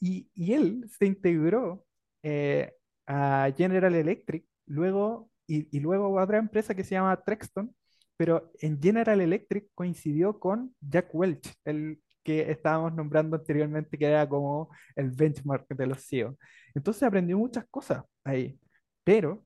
Y, 0.00 0.28
y 0.34 0.52
él 0.52 0.84
se 0.98 1.06
integró 1.06 1.84
eh, 2.22 2.72
a 3.06 3.50
General 3.56 3.94
Electric, 3.94 4.44
luego, 4.66 5.30
y, 5.46 5.74
y 5.76 5.80
luego 5.80 6.18
a 6.18 6.24
otra 6.24 6.38
empresa 6.38 6.74
que 6.74 6.84
se 6.84 6.96
llama 6.96 7.22
Trexton, 7.22 7.74
pero 8.16 8.50
en 8.60 8.80
General 8.80 9.20
Electric 9.20 9.68
coincidió 9.74 10.38
con 10.38 10.74
Jack 10.80 11.14
Welch, 11.14 11.54
el 11.64 12.00
que 12.26 12.50
estábamos 12.50 12.94
nombrando 12.94 13.36
anteriormente, 13.36 13.96
que 13.98 14.06
era 14.06 14.28
como 14.28 14.70
el 14.96 15.10
benchmark 15.12 15.68
de 15.68 15.86
los 15.86 16.04
CEO. 16.06 16.36
Entonces 16.74 17.02
aprendió 17.04 17.38
muchas 17.38 17.66
cosas 17.70 18.04
ahí, 18.24 18.58
pero 19.04 19.44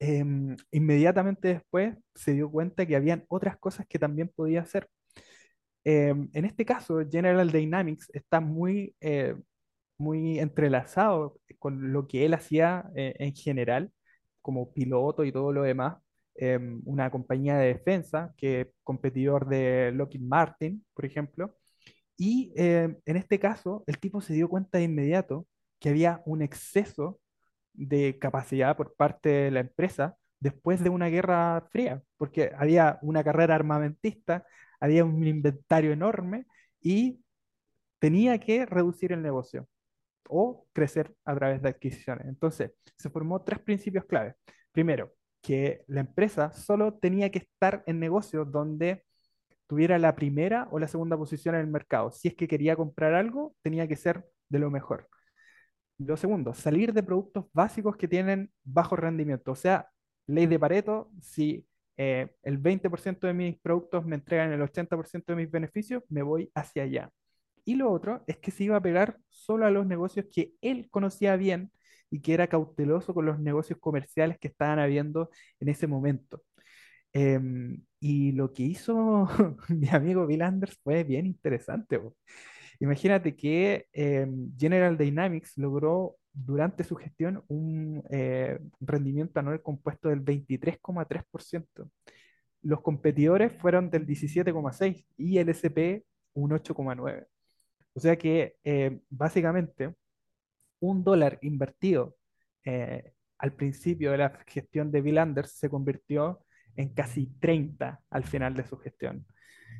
em, 0.00 0.56
inmediatamente 0.70 1.48
después 1.48 1.96
se 2.14 2.34
dio 2.34 2.50
cuenta 2.50 2.86
que 2.86 2.96
habían 2.96 3.24
otras 3.28 3.58
cosas 3.58 3.86
que 3.88 3.98
también 3.98 4.28
podía 4.34 4.62
hacer. 4.62 4.88
Em, 5.84 6.28
en 6.34 6.44
este 6.44 6.64
caso, 6.64 7.00
General 7.10 7.50
Dynamics 7.50 8.10
está 8.12 8.40
muy, 8.40 8.94
eh, 9.00 9.36
muy 9.98 10.38
entrelazado 10.38 11.40
con 11.58 11.92
lo 11.92 12.06
que 12.08 12.24
él 12.26 12.34
hacía 12.34 12.90
eh, 12.96 13.14
en 13.18 13.34
general, 13.34 13.92
como 14.42 14.72
piloto 14.72 15.24
y 15.24 15.32
todo 15.32 15.52
lo 15.52 15.62
demás. 15.62 15.98
Em, 16.36 16.80
una 16.86 17.10
compañía 17.10 17.56
de 17.58 17.68
defensa, 17.68 18.32
que 18.36 18.70
competidor 18.84 19.48
de 19.48 19.92
Lockheed 19.92 20.22
Martin, 20.22 20.84
por 20.94 21.04
ejemplo. 21.04 21.56
Y 22.18 22.52
em, 22.56 22.98
en 23.06 23.16
este 23.16 23.38
caso, 23.38 23.84
el 23.86 23.98
tipo 23.98 24.20
se 24.20 24.34
dio 24.34 24.48
cuenta 24.48 24.78
de 24.78 24.84
inmediato 24.84 25.46
que 25.80 25.90
había 25.90 26.22
un 26.26 26.42
exceso 26.42 27.20
de 27.72 28.18
capacidad 28.18 28.76
por 28.76 28.94
parte 28.96 29.28
de 29.30 29.50
la 29.52 29.60
empresa 29.60 30.16
después 30.40 30.82
de 30.82 30.90
una 30.90 31.06
guerra 31.08 31.68
fría, 31.70 32.02
porque 32.16 32.52
había 32.58 32.98
una 33.02 33.24
carrera 33.24 33.54
armamentista, 33.54 34.46
había 34.80 35.04
un 35.04 35.26
inventario 35.26 35.92
enorme 35.92 36.46
y 36.80 37.20
tenía 38.00 38.38
que 38.40 38.66
reducir 38.66 39.12
el 39.12 39.22
negocio 39.22 39.68
o 40.28 40.66
crecer 40.72 41.14
a 41.24 41.34
través 41.36 41.62
de 41.62 41.70
adquisiciones. 41.70 42.26
Entonces, 42.28 42.72
se 42.96 43.10
formó 43.10 43.42
tres 43.42 43.60
principios 43.60 44.04
claves. 44.06 44.34
Primero, 44.72 45.12
que 45.42 45.84
la 45.88 46.00
empresa 46.00 46.52
solo 46.52 46.94
tenía 46.94 47.30
que 47.30 47.40
estar 47.40 47.82
en 47.86 48.00
negocios 48.00 48.50
donde 48.50 49.04
tuviera 49.68 49.98
la 49.98 50.16
primera 50.16 50.68
o 50.72 50.78
la 50.80 50.88
segunda 50.88 51.16
posición 51.16 51.54
en 51.54 51.60
el 51.62 51.68
mercado. 51.68 52.10
Si 52.10 52.28
es 52.28 52.34
que 52.34 52.48
quería 52.48 52.74
comprar 52.76 53.14
algo, 53.14 53.54
tenía 53.62 53.86
que 53.86 53.96
ser 53.96 54.24
de 54.48 54.58
lo 54.58 54.70
mejor. 54.70 55.08
Lo 55.98 56.16
segundo, 56.16 56.54
salir 56.54 56.92
de 56.92 57.02
productos 57.02 57.46
básicos 57.52 57.96
que 57.96 58.08
tienen 58.08 58.50
bajo 58.64 58.96
rendimiento. 58.96 59.52
O 59.52 59.56
sea, 59.56 59.88
ley 60.26 60.46
de 60.46 60.58
Pareto, 60.58 61.10
si 61.20 61.66
eh, 61.96 62.30
el 62.42 62.58
20% 62.62 63.26
de 63.26 63.34
mis 63.34 63.58
productos 63.58 64.06
me 64.06 64.16
entregan 64.16 64.52
el 64.52 64.62
80% 64.62 65.32
de 65.32 65.36
mis 65.36 65.50
beneficios, 65.50 66.02
me 66.08 66.22
voy 66.22 66.50
hacia 66.54 66.84
allá. 66.84 67.10
Y 67.64 67.74
lo 67.74 67.90
otro 67.92 68.24
es 68.26 68.38
que 68.38 68.50
se 68.50 68.64
iba 68.64 68.76
a 68.76 68.82
pegar 68.82 69.18
solo 69.28 69.66
a 69.66 69.70
los 69.70 69.86
negocios 69.86 70.26
que 70.32 70.54
él 70.62 70.88
conocía 70.90 71.36
bien 71.36 71.70
y 72.10 72.20
que 72.20 72.34
era 72.34 72.46
cauteloso 72.46 73.12
con 73.14 73.26
los 73.26 73.38
negocios 73.40 73.78
comerciales 73.80 74.38
que 74.38 74.48
estaban 74.48 74.78
habiendo 74.78 75.30
en 75.60 75.68
ese 75.68 75.86
momento. 75.86 76.42
Em, 77.18 77.82
y 78.00 78.32
lo 78.32 78.52
que 78.52 78.62
hizo 78.62 79.26
mi 79.68 79.88
amigo 79.88 80.26
Bill 80.26 80.42
Anders 80.42 80.78
fue 80.84 81.02
bien 81.02 81.26
interesante. 81.26 82.00
Imagínate 82.78 83.34
que 83.34 83.86
em, 83.92 84.52
General 84.56 84.96
Dynamics 84.96 85.58
logró 85.58 86.16
durante 86.32 86.84
su 86.84 86.94
gestión 86.94 87.42
un 87.48 88.04
eh, 88.10 88.60
rendimiento 88.80 89.40
anual 89.40 89.62
compuesto 89.62 90.10
del 90.10 90.24
23,3%. 90.24 91.90
Los 92.62 92.80
competidores 92.82 93.52
fueron 93.60 93.90
del 93.90 94.06
17,6% 94.06 95.04
y 95.16 95.38
el 95.38 95.48
SP 95.50 96.06
un 96.34 96.52
8,9%. 96.52 97.26
O 97.94 98.00
sea 98.00 98.16
que 98.16 98.56
eh, 98.62 99.00
básicamente 99.10 99.94
un 100.80 101.02
dólar 101.02 101.38
invertido 101.42 102.16
eh, 102.64 103.12
al 103.38 103.54
principio 103.54 104.12
de 104.12 104.18
la 104.18 104.30
gestión 104.46 104.92
de 104.92 105.00
Bill 105.00 105.18
Anders 105.18 105.52
se 105.52 105.68
convirtió 105.68 106.44
en 106.78 106.90
casi 106.90 107.26
30 107.40 108.00
al 108.08 108.24
final 108.24 108.54
de 108.54 108.64
su 108.64 108.78
gestión. 108.78 109.26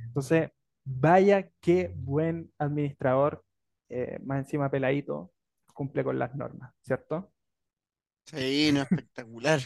Entonces, 0.06 0.50
vaya 0.84 1.48
qué 1.60 1.92
buen 1.94 2.52
administrador, 2.58 3.44
eh, 3.88 4.18
más 4.24 4.44
encima 4.44 4.70
peladito, 4.70 5.32
cumple 5.72 6.02
con 6.02 6.18
las 6.18 6.34
normas, 6.34 6.74
¿cierto? 6.82 7.32
sí, 8.26 8.70
no, 8.72 8.82
espectacular. 8.82 9.60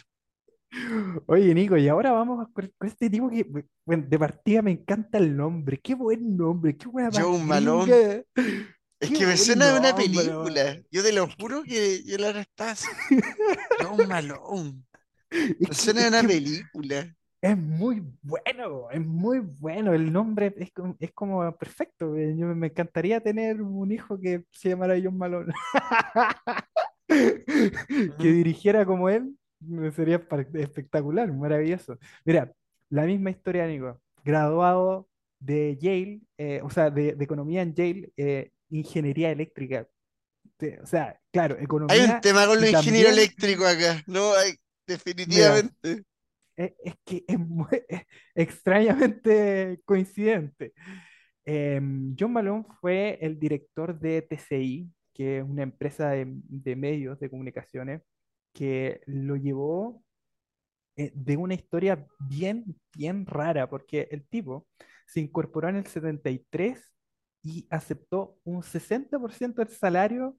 Oye, 1.27 1.55
Nico, 1.55 1.77
y 1.77 1.89
ahora 1.89 2.13
vamos 2.13 2.47
con, 2.53 2.71
este 2.83 3.09
tipo 3.09 3.31
que, 3.31 3.47
bueno, 3.85 4.05
de 4.07 4.19
partida 4.19 4.63
me 4.63 4.73
encanta 4.73 5.19
el 5.19 5.35
nombre. 5.35 5.81
Qué 5.81 5.95
buen 5.95 6.37
nombre, 6.37 6.77
qué 6.77 6.87
buena 6.87 7.11
Joe 7.13 7.43
Malone. 7.43 8.27
Es 9.01 9.11
que 9.11 9.27
me 9.27 9.37
suena 9.37 9.73
de 9.73 9.81
una 9.81 9.97
película. 9.97 10.81
Yo 10.91 11.03
te 11.03 11.13
lo 11.13 11.29
juro 11.39 11.65
que 11.65 12.05
yo 12.05 12.19
la 12.19 12.47
así. 12.59 12.87
John 13.81 14.07
Malone. 14.07 14.85
Es 15.31 15.61
Me 15.61 15.67
que, 15.69 15.75
suena 15.75 16.01
de 16.03 16.07
es 16.07 16.11
una 16.11 16.21
que 16.21 16.29
película. 16.29 17.17
Es 17.43 17.59
muy 17.59 18.03
bueno, 18.23 18.89
es 18.91 19.05
muy 19.05 19.41
bueno. 19.41 19.93
El 19.93 20.13
nombre 20.13 20.55
es, 20.57 20.71
como- 20.73 20.97
es 21.01 21.13
como 21.13 21.55
perfecto. 21.57 22.17
eh, 22.17 22.35
Yo 22.37 22.47
me 22.47 22.69
encantaría 22.69 23.21
tener 23.21 23.61
un 23.61 23.91
hijo 23.91 24.19
que 24.19 24.45
se 24.53 24.71
llamara 24.71 24.95
John 25.03 25.19
Malone. 25.19 25.53
Que 27.09 28.09
Ujú. 28.09 28.23
dirigiera 28.23 28.87
como 28.87 29.09
él, 29.11 29.37
sería 29.95 30.23
espectacular, 30.55 31.31
maravilloso. 31.33 31.99
Mira, 32.25 32.51
la 32.89 33.03
misma 33.05 33.31
historia, 33.31 33.67
Nico. 33.67 34.01
Graduado 34.25 35.09
de 35.39 35.77
Yale, 35.79 36.21
eh, 36.39 36.61
o 36.63 36.71
sea, 36.71 36.91
de, 36.91 37.15
de 37.15 37.25
economía 37.25 37.61
en 37.63 37.75
Yale, 37.75 38.13
eh, 38.17 38.51
ingeniería 38.71 39.31
eléctrica. 39.31 39.87
O 40.83 40.87
sea, 40.87 41.21
claro, 41.33 41.57
Hay 41.57 41.61
un 41.61 41.65
economía 41.65 42.21
tema 42.23 42.47
con 42.47 42.59
ingenieros 42.65 42.85
también, 42.87 43.07
eléctricos 43.13 43.67
acá. 43.67 44.03
No, 44.07 44.33
hay, 44.35 44.51
mira, 44.53 44.59
definitivamente. 44.87 46.05
Es, 46.57 46.95
que 47.05 47.25
es, 47.27 47.39
muy- 47.39 47.69
extrañamente 48.35 49.81
coincidente. 49.85 50.73
Em, 51.45 52.15
John 52.19 52.33
Malone 52.33 52.65
fue 52.81 53.19
el 53.23 53.39
director 53.39 53.99
de 53.99 54.23
TCI, 54.23 54.91
que 55.15 55.39
es 55.39 55.45
una 55.45 55.63
empresa 55.63 56.11
de, 56.11 56.27
de 56.29 56.77
medios 56.77 57.19
de 57.21 57.31
comunicaciones, 57.31 58.03
que 58.53 59.01
lo 59.07 59.37
llevó 59.37 60.03
eh, 60.97 61.11
de 61.15 61.37
una 61.37 61.55
historia 61.55 62.07
bien, 62.19 62.65
bien 62.95 63.27
rara, 63.27 63.69
porque 63.69 64.09
el 64.11 64.27
tipo 64.27 64.67
se 65.07 65.21
incorporó 65.21 65.69
en 65.69 65.77
el 65.77 65.87
73 65.87 66.95
y 67.43 67.67
aceptó 67.71 68.39
un 68.45 68.63
60% 68.63 69.63
del 69.65 69.71
salario, 69.75 70.37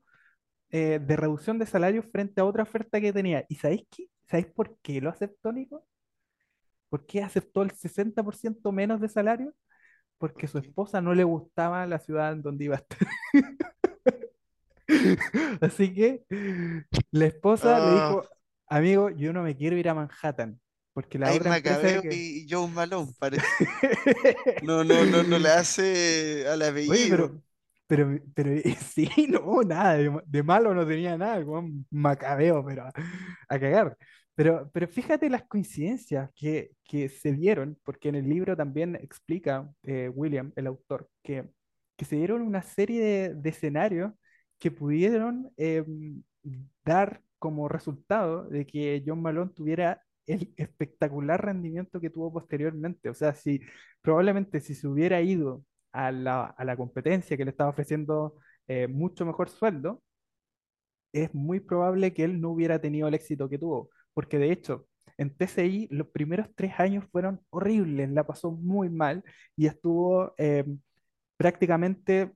eh, 0.72 1.00
de 1.02 1.16
reducción 1.18 1.60
de 1.60 1.66
salario 1.68 2.04
frente 2.04 2.42
a 2.42 2.46
otra 2.46 2.64
oferta 2.64 3.02
que 3.02 3.14
tenía. 3.14 3.46
¿Y 3.50 3.56
sabéis? 3.56 3.84
¿Sabéis 4.30 4.48
por 4.48 4.78
qué 4.82 5.02
lo 5.02 5.10
aceptó, 5.10 5.52
Nico? 5.54 5.86
¿Por 6.94 7.08
qué 7.08 7.24
aceptó 7.24 7.64
el 7.64 7.72
60% 7.72 8.72
menos 8.72 9.02
de 9.02 9.10
salario? 9.10 9.54
Porque 10.20 10.48
su 10.48 10.60
esposa 10.60 11.02
no 11.02 11.16
le 11.16 11.24
gustaba 11.26 11.88
la 11.88 12.00
ciudad 12.00 12.34
en 12.34 12.44
donde 12.44 12.66
iba 12.66 12.76
a 12.76 12.80
estar. 12.80 13.00
Así 15.62 15.94
que 15.94 16.24
la 17.12 17.26
esposa 17.28 17.80
le 17.80 17.92
Ah, 17.92 17.94
dijo, 17.94 18.30
amigo, 18.68 19.10
yo 19.10 19.34
no 19.34 19.44
me 19.44 19.56
quiero 19.56 19.78
ir 19.78 19.90
a 19.90 19.94
Manhattan, 19.94 20.60
porque 20.94 21.20
la 21.20 21.32
hay 21.32 21.40
otra 21.40 21.54
Macabeo 21.54 22.02
que... 22.02 22.26
y 22.44 22.48
Joe 22.50 22.68
Malone, 22.70 23.14
parece. 23.20 23.68
No, 24.60 24.84
no, 24.84 25.06
no, 25.06 25.24
no 25.24 25.38
le 25.40 25.50
hace 25.50 26.48
al 26.48 26.62
Oye, 26.86 27.08
apellido. 27.08 27.08
pero, 27.08 27.42
pero, 27.88 28.20
pero 28.36 28.52
sí, 28.94 29.10
no, 29.30 29.62
nada, 29.64 29.94
de, 29.96 30.10
ma- 30.10 30.24
de 30.26 30.44
malo 30.44 30.74
no 30.74 30.86
tenía 30.86 31.18
nada, 31.18 31.44
como 31.46 31.70
macabeo, 31.92 32.64
pero 32.66 32.84
a, 32.88 32.94
a 33.50 33.60
cagar. 33.60 33.98
Pero, 34.36 34.70
pero 34.74 34.88
fíjate 34.88 35.30
las 35.30 35.44
coincidencias 35.44 36.30
que, 36.36 36.72
que 36.86 37.10
se 37.10 37.34
dieron, 37.34 37.78
porque 37.84 38.10
en 38.10 38.16
el 38.16 38.28
libro 38.28 38.56
también 38.58 38.96
explica 38.96 39.72
eh, 39.84 40.10
William, 40.10 40.52
el 40.56 40.68
autor, 40.68 41.10
que, 41.22 41.50
que 41.96 42.06
se 42.06 42.16
dieron 42.16 42.42
una 42.42 42.64
serie 42.64 43.04
de, 43.04 43.36
de 43.36 43.50
escenarios 43.50 44.14
que 44.60 44.72
pudieron 44.72 45.52
em, 45.58 46.24
dar 46.86 47.22
como 47.40 47.68
resultado 47.70 48.46
de 48.50 48.66
que 48.66 49.04
John 49.06 49.22
Malone 49.22 49.52
tuviera 49.56 50.02
el 50.26 50.54
espectacular 50.58 51.44
rendimiento 51.46 52.00
que 52.00 52.10
tuvo 52.10 52.32
posteriormente. 52.34 53.10
O 53.10 53.14
sea, 53.14 53.34
si 53.36 53.62
probablemente 54.02 54.60
si 54.62 54.76
se 54.76 54.88
hubiera 54.88 55.22
ido 55.22 55.64
a 55.92 56.12
la, 56.12 56.46
a 56.46 56.66
la 56.66 56.78
competencia 56.78 57.38
que 57.38 57.46
le 57.46 57.52
estaba 57.52 57.70
ofreciendo 57.70 58.36
eh, 58.68 58.88
mucho 58.88 59.26
mejor 59.26 59.50
sueldo, 59.50 60.02
es 61.12 61.34
muy 61.34 61.60
probable 61.60 62.14
que 62.14 62.24
él 62.24 62.42
no 62.42 62.50
hubiera 62.52 62.80
tenido 62.82 63.08
el 63.08 63.14
éxito 63.14 63.50
que 63.50 63.58
tuvo, 63.60 63.90
porque 64.14 64.38
de 64.38 64.52
hecho, 64.52 64.88
en 65.18 65.36
TCI 65.36 65.88
los 65.92 66.08
primeros 66.08 66.48
tres 66.56 66.74
años 66.80 67.06
fueron 67.12 67.42
horribles, 67.50 68.10
la 68.12 68.26
pasó 68.26 68.52
muy 68.52 68.90
mal 68.90 69.24
y 69.56 69.68
estuvo 69.68 70.34
eh, 70.38 70.66
prácticamente 71.38 72.34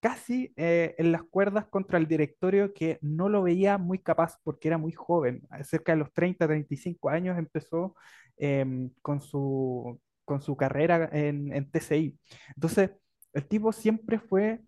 casi 0.00 0.52
eh, 0.56 0.94
en 0.98 1.12
las 1.12 1.22
cuerdas 1.22 1.66
contra 1.68 1.98
el 1.98 2.08
directorio 2.08 2.74
que 2.74 2.98
no 3.02 3.28
lo 3.28 3.42
veía 3.42 3.78
muy 3.78 3.98
capaz 3.98 4.36
porque 4.42 4.68
era 4.68 4.78
muy 4.78 4.92
joven, 4.92 5.42
cerca 5.64 5.92
de 5.92 5.98
los 5.98 6.12
30, 6.12 6.46
35 6.46 7.08
años 7.08 7.38
empezó 7.38 7.94
em, 8.36 8.90
con 9.00 9.20
su, 9.20 10.00
con 10.24 10.42
su 10.42 10.56
carrera 10.56 11.08
en, 11.12 11.52
en 11.52 11.70
TCI. 11.70 12.18
Entonces, 12.56 12.90
el 13.32 13.46
tipo 13.46 13.72
siempre 13.72 14.18
fue 14.18 14.60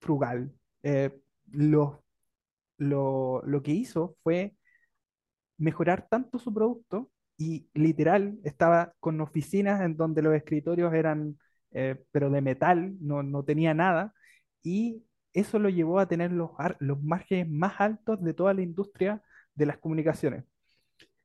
frugal. 0.00 0.52
Eh, 0.82 1.10
lo, 1.52 2.04
lo, 2.78 3.42
lo 3.46 3.62
que 3.62 3.72
hizo 3.72 4.16
fue 4.22 4.55
mejorar 5.58 6.06
tanto 6.08 6.38
su 6.38 6.52
producto 6.52 7.10
y 7.36 7.68
literal 7.74 8.38
estaba 8.44 8.94
con 9.00 9.20
oficinas 9.20 9.80
en 9.82 9.96
donde 9.96 10.22
los 10.22 10.34
escritorios 10.34 10.94
eran, 10.94 11.38
eh, 11.72 11.96
pero 12.12 12.30
de 12.30 12.40
metal, 12.40 12.96
no, 13.00 13.22
no 13.22 13.44
tenía 13.44 13.74
nada, 13.74 14.14
y 14.62 15.04
eso 15.32 15.58
lo 15.58 15.68
llevó 15.68 15.98
a 16.00 16.08
tener 16.08 16.32
los, 16.32 16.50
los 16.80 17.02
márgenes 17.02 17.48
más 17.48 17.80
altos 17.80 18.22
de 18.22 18.34
toda 18.34 18.54
la 18.54 18.62
industria 18.62 19.22
de 19.54 19.66
las 19.66 19.78
comunicaciones. 19.78 20.44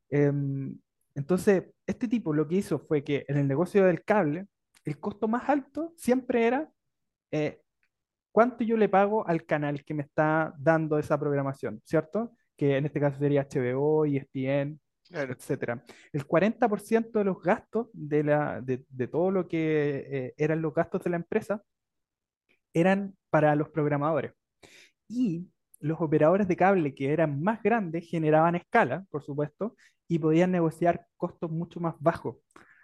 Em, 0.09 0.77
entonces, 1.15 1.63
este 1.87 2.07
tipo 2.07 2.33
lo 2.33 2.47
que 2.47 2.55
hizo 2.55 2.79
fue 2.79 3.03
que 3.03 3.25
en 3.27 3.37
el 3.37 3.47
negocio 3.47 3.85
del 3.85 4.03
cable, 4.03 4.47
el 4.85 4.99
costo 4.99 5.27
más 5.27 5.49
alto 5.49 5.93
siempre 5.97 6.47
era 6.47 6.69
eh, 7.31 7.61
cuánto 8.31 8.63
yo 8.63 8.77
le 8.77 8.89
pago 8.89 9.27
al 9.27 9.45
canal 9.45 9.83
que 9.85 9.93
me 9.93 10.03
está 10.03 10.53
dando 10.59 10.97
esa 10.99 11.19
programación, 11.19 11.81
¿cierto? 11.85 12.33
Que 12.61 12.77
en 12.77 12.85
este 12.85 12.99
caso 12.99 13.17
sería 13.17 13.41
HBO, 13.41 14.05
ESPN, 14.05 14.79
Claro. 15.09 15.33
etcétera. 15.33 15.83
El 16.13 16.27
40% 16.27 17.17
de 17.17 17.25
los 17.25 17.41
gastos 17.41 17.87
de, 17.91 18.23
la, 18.23 18.61
de, 18.61 18.85
de 18.87 19.07
todo 19.07 19.31
lo 19.31 19.47
que 19.47 20.05
eh, 20.11 20.33
eran 20.37 20.61
los 20.61 20.71
gastos 20.71 21.03
de 21.03 21.09
la 21.09 21.15
empresa 21.15 21.63
eran 22.71 23.15
para 23.31 23.55
los 23.55 23.69
programadores. 23.69 24.33
Y 25.07 25.49
los 25.79 25.99
operadores 25.99 26.47
de 26.47 26.55
cable 26.55 26.93
que 26.93 27.11
eran 27.11 27.41
más 27.41 27.63
grandes 27.63 28.07
generaban 28.07 28.53
escala, 28.55 29.05
por 29.09 29.23
supuesto, 29.23 29.75
y 30.07 30.19
podían 30.19 30.51
negociar 30.51 31.07
costos 31.17 31.49
mucho 31.49 31.79
más 31.79 31.95
bajos. 31.99 32.37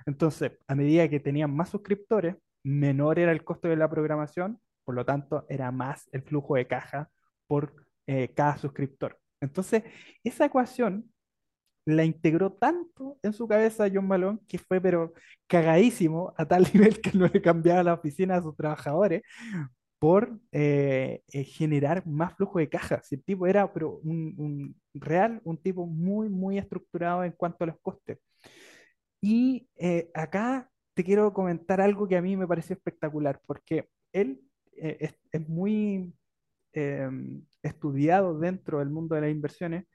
Entonces, 0.08 0.54
a 0.68 0.74
medida 0.74 1.08
que 1.08 1.20
tenían 1.20 1.56
más 1.56 1.70
suscriptores, 1.70 2.36
menor 2.64 3.20
era 3.20 3.32
el 3.32 3.44
costo 3.44 3.68
de 3.68 3.76
la 3.76 3.90
programación, 3.92 4.60
por 4.84 4.96
lo 4.96 5.06
tanto, 5.06 5.46
era 5.50 5.72
más 5.72 6.10
el 6.14 6.24
flujo 6.24 6.56
de 6.56 6.66
caja 6.66 7.12
por 7.46 7.86
eh, 8.08 8.34
cada 8.34 8.58
suscriptor. 8.58 9.20
Entonces, 9.42 9.84
esa 10.24 10.46
ecuación 10.46 11.12
la 11.86 12.04
integró 12.04 12.52
tanto 12.52 13.18
en 13.24 13.34
su 13.34 13.48
cabeza 13.48 13.88
John 13.92 14.08
Malone 14.08 14.40
que 14.48 14.58
fue 14.58 14.82
pero 14.82 15.14
cagadísimo 15.48 16.34
a 16.38 16.46
tal 16.46 16.64
nivel 16.74 17.02
que 17.02 17.18
no 17.18 17.28
le 17.28 17.42
cambiaba 17.42 17.84
la 17.84 17.94
oficina 17.94 18.38
a 18.38 18.42
sus 18.42 18.56
trabajadores 18.58 19.24
por 20.00 20.40
eh, 20.52 21.24
eh, 21.32 21.44
generar 21.44 22.06
más 22.06 22.36
flujo 22.36 22.60
de 22.60 22.70
caja. 22.70 23.02
Si 23.04 23.16
el 23.16 23.24
tipo 23.24 23.48
era 23.48 23.72
pero 23.74 24.00
un, 24.04 24.36
un 24.38 24.76
real, 24.94 25.42
un 25.44 25.58
tipo 25.58 25.86
muy, 25.88 26.30
muy 26.30 26.58
estructurado 26.58 27.24
en 27.24 27.32
cuanto 27.32 27.64
a 27.64 27.68
los 27.68 27.80
costes. 27.82 28.20
Y 29.22 29.68
eh, 29.78 30.10
acá 30.14 30.70
te 30.94 31.04
quiero 31.04 31.34
comentar 31.34 31.82
algo 31.82 32.08
que 32.08 32.18
a 32.18 32.22
mí 32.22 32.36
me 32.38 32.48
pareció 32.48 32.76
espectacular, 32.76 33.40
porque 33.46 33.90
él 34.12 34.42
es, 34.76 35.16
muy 35.48 36.14
eh, 36.74 37.10
estudiado 37.68 38.38
dentro 38.40 38.80
del 38.80 38.90
mundo 38.90 39.16
de 39.16 39.22
las 39.22 39.32
inversiones, 39.32 39.86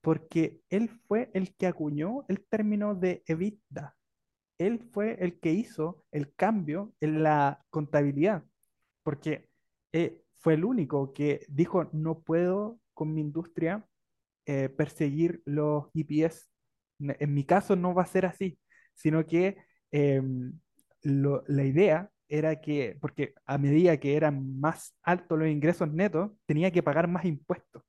porque 0.00 0.60
él 0.70 0.90
fue 1.08 1.30
el 1.34 1.54
que 1.56 1.66
acuñó 1.66 2.24
el 2.28 2.44
término 2.48 2.94
de 2.94 3.22
EBITDA. 3.26 3.96
Él 4.58 4.88
fue 4.92 5.16
el 5.20 5.40
que 5.40 5.52
hizo 5.52 6.04
el 6.12 6.34
cambio 6.34 6.94
en 7.00 7.22
la 7.22 7.64
contabilidad 7.70 8.44
porque 9.02 9.48
eh, 9.92 10.22
fue 10.38 10.54
el 10.54 10.64
único 10.64 11.12
que 11.12 11.44
dijo, 11.48 11.88
no 11.92 12.20
puedo 12.22 12.80
con 12.94 13.14
mi 13.14 13.20
industria 13.20 13.84
eh, 14.46 14.68
perseguir 14.70 15.42
los 15.44 15.86
EPS. 15.94 16.46
Ne- 16.98 17.16
En 17.20 17.34
mi 17.34 17.44
caso 17.44 17.76
no 17.76 17.94
va 17.94 18.02
a 18.02 18.06
ser 18.06 18.26
así, 18.26 18.58
sino 18.94 19.26
que 19.26 19.56
em, 19.92 20.52
la 21.02 21.64
idea 21.64 22.10
era 22.30 22.60
que, 22.60 22.96
porque 23.00 23.34
a 23.46 23.58
medida 23.58 23.98
que 23.98 24.16
eran 24.16 24.60
más 24.60 24.94
altos 25.02 25.38
los 25.38 25.48
ingresos 25.48 25.92
netos, 25.92 26.32
tenía 26.46 26.70
que 26.70 26.82
pagar 26.82 27.08
más 27.08 27.24
impuestos. 27.24 27.82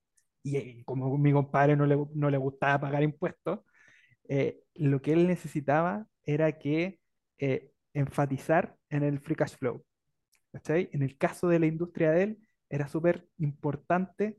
Y 0.43 0.57
eh, 0.57 0.83
como 0.85 1.17
mi 1.17 1.31
compadre 1.31 1.75
no 1.75 1.85
le, 1.85 1.97
no 2.15 2.29
le 2.29 2.37
gustaba 2.37 2.81
pagar 2.81 3.03
impuestos, 3.03 3.59
eh, 4.27 4.61
lo 4.75 5.01
que 5.01 5.13
él 5.13 5.27
necesitaba 5.27 6.07
era 6.23 6.57
que 6.57 6.99
eh, 7.39 7.71
enfatizar 7.93 8.77
en 8.89 9.03
el 9.03 9.19
free 9.19 9.35
cash 9.35 9.55
flow. 9.57 9.83
¿cachai? 10.51 10.89
En 10.93 11.03
el 11.03 11.17
caso 11.17 11.47
de 11.47 11.59
la 11.59 11.67
industria 11.67 12.11
de 12.11 12.23
él, 12.23 12.39
era 12.69 12.87
súper 12.87 13.27
importante 13.37 14.37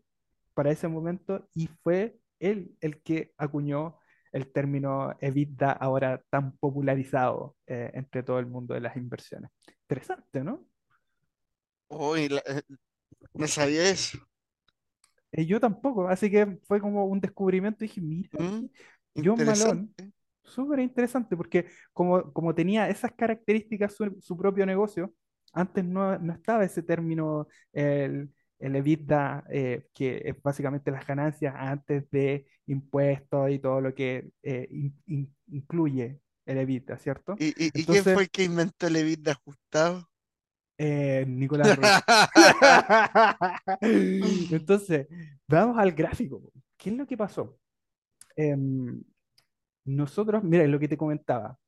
para 0.54 0.70
ese 0.70 0.88
momento 0.88 1.48
y 1.54 1.68
fue 1.68 2.18
él 2.40 2.76
el 2.80 3.02
que 3.02 3.32
acuñó 3.36 3.98
el 4.32 4.50
término 4.50 5.14
EBITDA 5.20 5.72
ahora 5.72 6.22
tan 6.30 6.56
popularizado 6.56 7.56
eh, 7.66 7.90
entre 7.94 8.22
todo 8.22 8.38
el 8.38 8.46
mundo 8.46 8.74
de 8.74 8.80
las 8.80 8.96
inversiones. 8.96 9.50
Interesante, 9.92 10.42
¿no? 10.44 10.66
Uy, 11.90 12.28
eh, 12.46 12.62
no 13.34 13.48
sabía 13.48 13.90
eso. 13.90 14.18
Eh, 15.32 15.46
yo 15.46 15.60
tampoco, 15.60 16.08
así 16.08 16.30
que 16.30 16.58
fue 16.66 16.80
como 16.80 17.06
un 17.06 17.20
descubrimiento 17.20 17.78
dije, 17.80 18.00
mira, 18.00 18.30
Mm, 18.38 18.66
John 19.22 19.44
Malone, 19.44 19.88
súper 20.44 20.80
interesante 20.80 21.36
porque 21.36 21.66
como, 21.92 22.32
como 22.32 22.54
tenía 22.54 22.88
esas 22.88 23.12
características 23.12 23.94
su, 23.94 24.16
su 24.20 24.36
propio 24.36 24.66
negocio, 24.66 25.14
antes 25.52 25.84
no, 25.84 26.18
no 26.18 26.32
estaba 26.34 26.64
ese 26.64 26.82
término, 26.82 27.48
el, 27.72 28.30
el 28.58 28.76
EBITDA, 28.76 29.44
eh, 29.50 29.86
que 29.94 30.22
es 30.24 30.42
básicamente 30.42 30.90
las 30.90 31.06
ganancias 31.06 31.54
antes 31.56 32.10
de 32.10 32.46
impuestos 32.66 33.50
y 33.50 33.58
todo 33.58 33.80
lo 33.80 33.94
que 33.94 34.30
eh, 34.42 34.68
in- 34.70 35.02
in- 35.06 35.36
incluye 35.48 36.20
el 36.46 36.58
EBITDA, 36.58 36.96
¿cierto? 36.98 37.34
¿Y, 37.38 37.48
y, 37.48 37.70
y 37.74 37.84
quién 37.84 38.04
fue 38.04 38.22
el 38.22 38.30
que 38.30 38.44
inventó 38.44 38.86
el 38.86 38.96
EBITDA 38.96 39.32
ajustado? 39.32 40.08
eh, 40.78 41.24
Nicolás. 41.28 41.78
Entonces, 43.80 45.06
vamos 45.46 45.78
al 45.78 45.92
gráfico. 45.92 46.42
¿Qué 46.76 46.90
es 46.90 46.96
lo 46.96 47.06
que 47.06 47.16
pasó? 47.16 47.58
Em, 48.34 49.02
nosotros, 49.84 50.42
mira, 50.42 50.66
lo 50.66 50.78
que 50.78 50.88
te 50.88 50.96
comentaba, 50.96 51.58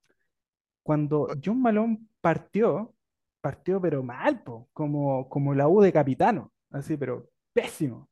cuando 0.83 1.29
John 1.43 1.61
Malone 1.61 1.99
partió, 2.20 2.95
partió 3.41 3.81
pero 3.81 4.03
mal, 4.03 4.43
po, 4.43 4.68
como, 4.72 5.29
como 5.29 5.55
la 5.55 5.68
U 5.68 5.81
de 5.81 5.93
Capitano, 5.93 6.53
así, 6.70 6.97
pero 6.97 7.31
pésimo. 7.53 8.09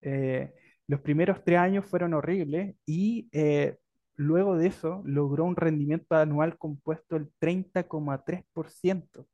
Eh, 0.00 0.54
los 0.88 1.00
primeros 1.00 1.42
tres 1.44 1.58
años 1.58 1.84
fueron 1.84 2.14
horribles 2.14 2.76
y 2.86 3.28
eh, 3.32 3.76
luego 4.16 4.56
de 4.56 4.68
eso 4.68 5.02
logró 5.04 5.44
un 5.44 5.56
rendimiento 5.56 6.16
anual 6.16 6.58
compuesto 6.58 7.16
del 7.16 7.30
30,3%. 7.40 9.20
O 9.20 9.26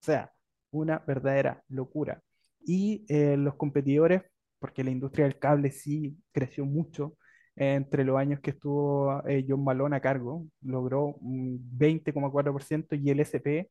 sea, 0.00 0.32
una 0.70 0.98
verdadera 1.00 1.62
locura. 1.68 2.22
Y 2.64 3.04
eh, 3.08 3.36
los 3.36 3.56
competidores, 3.56 4.22
porque 4.58 4.84
la 4.84 4.90
industria 4.90 5.26
del 5.26 5.38
cable 5.38 5.70
sí 5.70 6.16
creció 6.32 6.64
mucho, 6.64 7.16
entre 7.56 8.04
los 8.04 8.16
años 8.18 8.40
que 8.40 8.50
estuvo 8.50 9.26
eh, 9.28 9.44
John 9.48 9.62
Malone 9.64 9.96
a 9.96 10.00
cargo, 10.00 10.46
logró 10.62 11.06
un 11.20 11.60
20,4% 11.78 13.00
y 13.00 13.10
el 13.10 13.20
SP 13.22 13.70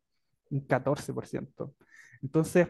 un 0.50 0.66
14%. 0.68 1.74
Entonces, 2.22 2.68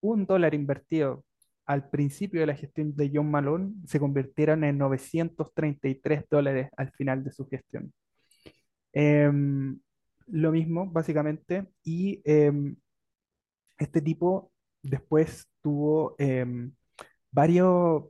un 0.00 0.26
dólar 0.26 0.54
invertido 0.54 1.24
al 1.66 1.90
principio 1.90 2.40
de 2.40 2.46
la 2.46 2.54
gestión 2.54 2.94
de 2.96 3.10
John 3.12 3.30
Malone 3.30 3.74
se 3.86 3.98
convirtieron 4.00 4.64
en 4.64 4.78
933 4.78 6.24
dólares 6.30 6.70
al 6.76 6.92
final 6.92 7.24
de 7.24 7.32
su 7.32 7.46
gestión. 7.46 7.92
Em, 8.92 9.78
lo 10.28 10.52
mismo, 10.52 10.86
básicamente, 10.90 11.66
y 11.84 12.22
em, 12.24 12.76
este 13.78 14.00
tipo 14.00 14.52
después 14.82 15.48
tuvo 15.62 16.14
em, 16.18 16.72
varios, 17.30 18.04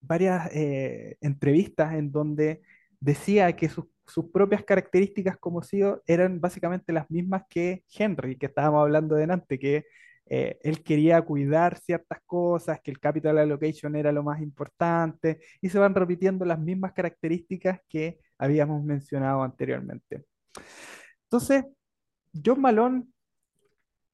varias 0.00 0.50
eh, 0.54 1.16
entrevistas 1.20 1.94
en 1.94 2.10
donde 2.12 2.62
decía 3.00 3.54
que 3.56 3.68
sus, 3.68 3.86
propias 4.32 4.64
características 4.64 5.36
como 5.38 5.62
CEO 5.62 6.02
eran 6.06 6.40
básicamente 6.40 6.92
las 6.92 7.10
mismas 7.10 7.42
que 7.50 7.84
Henry, 7.90 8.38
que 8.38 8.46
estábamos 8.46 8.82
hablando 8.82 9.16
delante, 9.16 9.58
que 9.58 9.84
eh, 10.28 10.58
él 10.62 10.82
quería 10.82 11.22
cuidar 11.22 11.78
ciertas 11.78 12.18
cosas, 12.26 12.80
que 12.82 12.90
el 12.90 12.98
capital 12.98 13.38
allocation 13.38 13.94
era 13.96 14.12
lo 14.12 14.22
más 14.22 14.40
importante, 14.40 15.40
y 15.60 15.68
se 15.68 15.78
van 15.78 15.94
repitiendo 15.94 16.44
las 16.44 16.58
mismas 16.58 16.92
características 16.92 17.80
que 17.88 18.18
habíamos 18.38 18.82
mencionado 18.84 19.42
anteriormente. 19.42 20.24
Entonces, 21.24 21.64
John 22.44 22.60
Malone, 22.60 23.04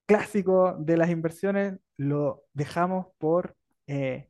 clásico 0.06 0.74
de 0.78 0.96
las 0.96 1.10
inversiones, 1.10 1.74
lo 1.96 2.44
dejamos 2.52 3.06
por 3.18 3.56
eh, 3.86 4.28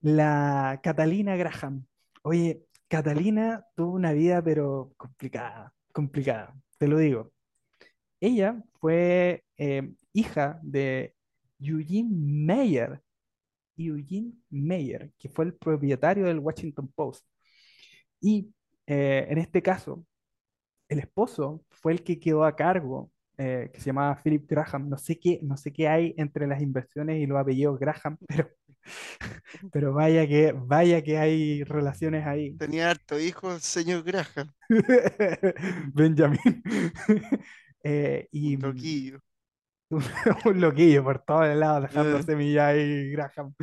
la 0.00 0.80
Catalina 0.82 1.36
Graham. 1.36 1.86
Oye, 2.22 2.62
Catalina 2.88 3.64
tuvo 3.74 3.94
una 3.94 4.12
vida, 4.12 4.42
pero 4.42 4.92
complicada, 4.96 5.72
complicada, 5.92 6.54
te 6.78 6.86
lo 6.86 6.98
digo. 6.98 7.32
Ella 8.20 8.62
fue 8.80 9.44
eh, 9.62 9.92
hija 10.12 10.58
de 10.60 11.14
Eugene 11.60 12.08
Meyer, 12.10 13.00
Eugene 13.76 14.32
Meyer, 14.50 15.12
que 15.16 15.28
fue 15.28 15.44
el 15.44 15.54
propietario 15.54 16.26
del 16.26 16.40
Washington 16.40 16.90
Post. 16.92 17.24
Y 18.20 18.52
eh, 18.88 19.26
en 19.30 19.38
este 19.38 19.62
caso, 19.62 20.04
el 20.88 20.98
esposo 20.98 21.64
fue 21.70 21.92
el 21.92 22.02
que 22.02 22.18
quedó 22.18 22.44
a 22.44 22.56
cargo, 22.56 23.12
eh, 23.38 23.70
que 23.72 23.78
se 23.78 23.86
llamaba 23.86 24.20
Philip 24.20 24.50
Graham. 24.50 24.88
No 24.88 24.98
sé 24.98 25.20
qué, 25.20 25.38
no 25.42 25.56
sé 25.56 25.72
qué 25.72 25.86
hay 25.86 26.12
entre 26.18 26.48
las 26.48 26.60
inversiones 26.60 27.20
y 27.20 27.26
los 27.26 27.38
apellidos 27.38 27.78
Graham, 27.78 28.18
pero, 28.26 28.50
pero 29.72 29.92
vaya 29.92 30.26
que, 30.26 30.52
vaya 30.52 31.02
que 31.02 31.18
hay 31.18 31.62
relaciones 31.62 32.26
ahí. 32.26 32.56
Tenía 32.56 32.90
harto 32.90 33.20
hijo 33.20 33.52
el 33.52 33.60
señor 33.60 34.02
Graham. 34.02 34.52
Benjamin. 35.94 36.62
Eh, 37.84 38.28
y, 38.30 38.56
un 40.44 40.60
loquillo. 40.60 41.04
por 41.04 41.18
todos 41.20 41.54
lados, 41.56 41.82
dejando 41.82 42.18
eh. 42.18 42.22
semillas 42.22 42.76
y 42.76 43.10
Graham. 43.10 43.54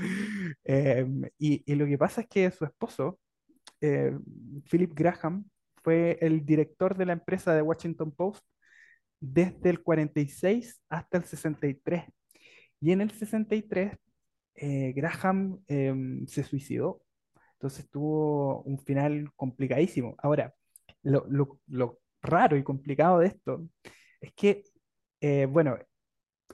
Em, 0.64 1.24
y, 1.38 1.64
y, 1.66 1.76
lo 1.76 1.86
que 1.86 1.98
pasa 1.98 2.22
es 2.22 2.28
que 2.28 2.52
su 2.52 2.66
esposo, 2.66 3.20
Philip 3.80 4.94
Graham, 4.94 5.46
fue 5.84 6.18
el 6.22 6.46
director 6.46 6.98
de 6.98 7.06
la 7.06 7.14
empresa 7.14 7.54
de 7.54 7.62
Washington 7.62 8.12
Post 8.12 8.46
desde 9.20 9.70
el 9.70 9.82
46 9.82 10.82
hasta 10.90 11.18
el 11.18 11.24
63. 11.24 12.04
Y 12.82 12.92
en 12.92 13.02
el 13.02 13.12
63, 13.12 13.98
eh, 14.56 14.94
Graham 14.96 15.62
em, 15.68 16.28
se 16.28 16.44
suicidó. 16.44 17.02
Entonces 17.54 17.90
tuvo 17.90 18.62
un 18.64 18.80
final 18.80 19.32
complicadísimo. 19.36 20.16
Ahora, 20.20 20.54
lo, 21.04 21.58
raro 22.22 22.58
y 22.58 22.64
complicado 22.64 23.20
de 23.20 23.28
esto 23.28 23.68
es 24.22 24.34
que, 24.34 24.64
eh, 25.22 25.46
bueno, 25.46 25.78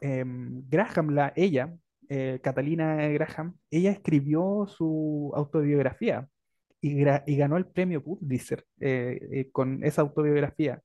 em, 0.01 0.63
Graham, 0.69 1.11
la, 1.11 1.33
ella, 1.35 1.73
eh, 2.09 2.39
Catalina 2.43 3.07
Graham, 3.09 3.57
ella 3.71 3.91
escribió 3.91 4.67
su 4.67 5.31
autobiografía 5.35 6.29
y, 6.81 7.03
ganó 7.35 7.57
el 7.57 7.65
premio 7.67 8.03
Pulitzer 8.03 8.65
eh, 8.79 9.19
eh, 9.31 9.51
con 9.51 9.83
esa 9.83 10.01
autobiografía. 10.01 10.81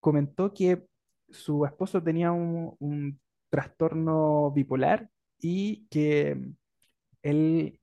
Comentó 0.00 0.54
que 0.54 0.84
su 1.30 1.64
esposo 1.66 2.02
tenía 2.02 2.32
un, 2.32 3.20
trastorno 3.50 4.50
bipolar 4.52 5.10
y 5.38 5.86
que 5.90 6.40
él 7.22 7.80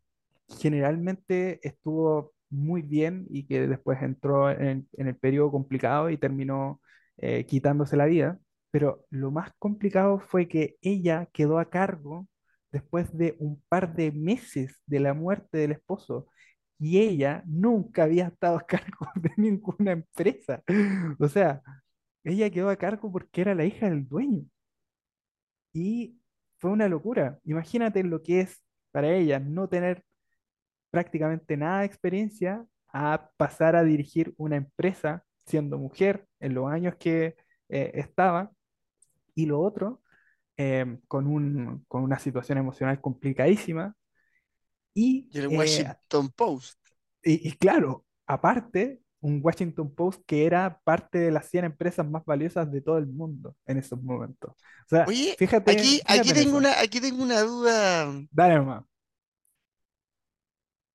generalmente 0.47 1.59
estuvo 1.61 2.33
muy 2.49 2.81
bien 2.81 3.27
y 3.29 3.45
que 3.45 3.67
después 3.67 4.01
entró 4.01 4.49
en, 4.49 4.87
el 4.93 5.15
periodo 5.17 5.51
complicado 5.51 6.09
y 6.09 6.17
terminó 6.17 6.81
quitándose 7.47 7.97
la 7.97 8.05
vida. 8.05 8.39
Pero 8.71 9.05
lo 9.09 9.31
más 9.31 9.51
complicado 9.59 10.19
fue 10.19 10.47
que 10.47 10.77
ella 10.81 11.27
quedó 11.33 11.59
a 11.59 11.69
cargo 11.69 12.27
después 12.71 13.15
de 13.17 13.35
un 13.39 13.61
par 13.69 13.93
de 13.95 14.11
meses 14.11 14.75
de 14.85 14.99
la 14.99 15.13
muerte 15.13 15.57
del 15.57 15.71
esposo 15.73 16.27
y 16.79 16.99
ella 16.99 17.43
nunca 17.47 18.03
había 18.03 18.27
estado 18.27 18.57
a 18.57 18.61
cargo 18.67 19.07
de 19.15 19.31
ninguna 19.37 19.93
empresa. 19.93 20.63
O 21.19 21.27
sea, 21.27 21.61
ella 22.23 22.49
quedó 22.51 22.69
a 22.69 22.77
cargo 22.77 23.11
porque 23.11 23.41
era 23.41 23.55
la 23.55 23.65
hija 23.65 23.89
del 23.89 24.07
dueño. 24.07 24.43
Y 25.73 26.19
fue 26.57 26.71
una 26.71 26.87
locura. 26.89 27.39
Imagínate 27.45 28.03
lo 28.03 28.21
que 28.23 28.41
es 28.41 28.61
para 28.91 29.11
ella 29.13 29.39
no 29.39 29.69
tener 29.69 30.03
prácticamente 30.91 31.57
nada 31.57 31.81
de 31.81 31.85
experiencia 31.87 32.65
a 32.89 33.31
pasar 33.37 33.75
a 33.75 33.83
dirigir 33.83 34.33
una 34.37 34.57
empresa 34.57 35.23
siendo 35.45 35.77
mujer 35.77 36.27
en 36.39 36.53
los 36.55 36.71
años 36.71 36.95
que 36.97 37.35
eh, 37.69 37.91
estaba. 37.95 38.51
Y 39.35 39.45
lo 39.45 39.59
otro, 39.59 40.01
eh, 40.57 40.99
con, 41.07 41.27
un, 41.27 41.85
con 41.87 42.03
una 42.03 42.19
situación 42.19 42.57
emocional 42.57 42.99
complicadísima, 42.99 43.95
y, 44.93 45.29
el 45.33 45.45
eh, 45.45 45.57
Washington 45.57 46.29
Post. 46.35 46.77
Y, 47.23 47.51
claro, 47.53 48.05
aparte, 48.25 49.01
un 49.21 49.39
Washington 49.43 49.93
Post 49.93 50.21
que 50.25 50.45
era 50.45 50.79
parte 50.83 51.19
de 51.19 51.31
las 51.31 51.49
100 51.49 51.65
empresas 51.65 52.09
más 52.09 52.23
valiosas 52.25 52.71
de 52.71 52.81
todo 52.81 52.97
el 52.97 53.07
mundo 53.07 53.55
en 53.65 53.77
esos 53.77 54.01
momentos. 54.01 54.51
O 54.51 54.89
sea, 54.89 55.05
Oye, 55.07 55.35
fíjate, 55.37 55.71
aquí, 55.71 56.01
aquí, 56.05 56.33
tengo 56.33 56.57
una, 56.57 56.79
aquí 56.79 56.99
tengo 56.99 57.21
una 57.23 57.41
duda. 57.41 58.11
Dale, 58.31 58.59
mamá. 58.59 58.85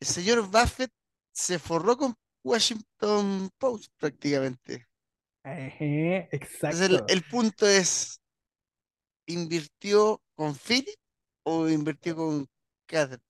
El 0.01 0.07
señor 0.07 0.43
Buffett 0.47 0.91
se 1.33 1.59
forró 1.59 1.97
con 1.97 2.15
Washington 2.43 3.51
Post 3.59 3.93
prácticamente. 3.99 4.87
exacto. 5.45 6.85
el, 6.85 7.03
el, 7.09 7.23
punto 7.23 7.67
es, 7.67 8.21
¿invirtió 9.27 10.21
con 10.35 10.55
Philip 10.55 10.99
o 11.45 11.69
invirtió 11.69 12.17
con 12.17 12.47
Catherine? 12.87 13.23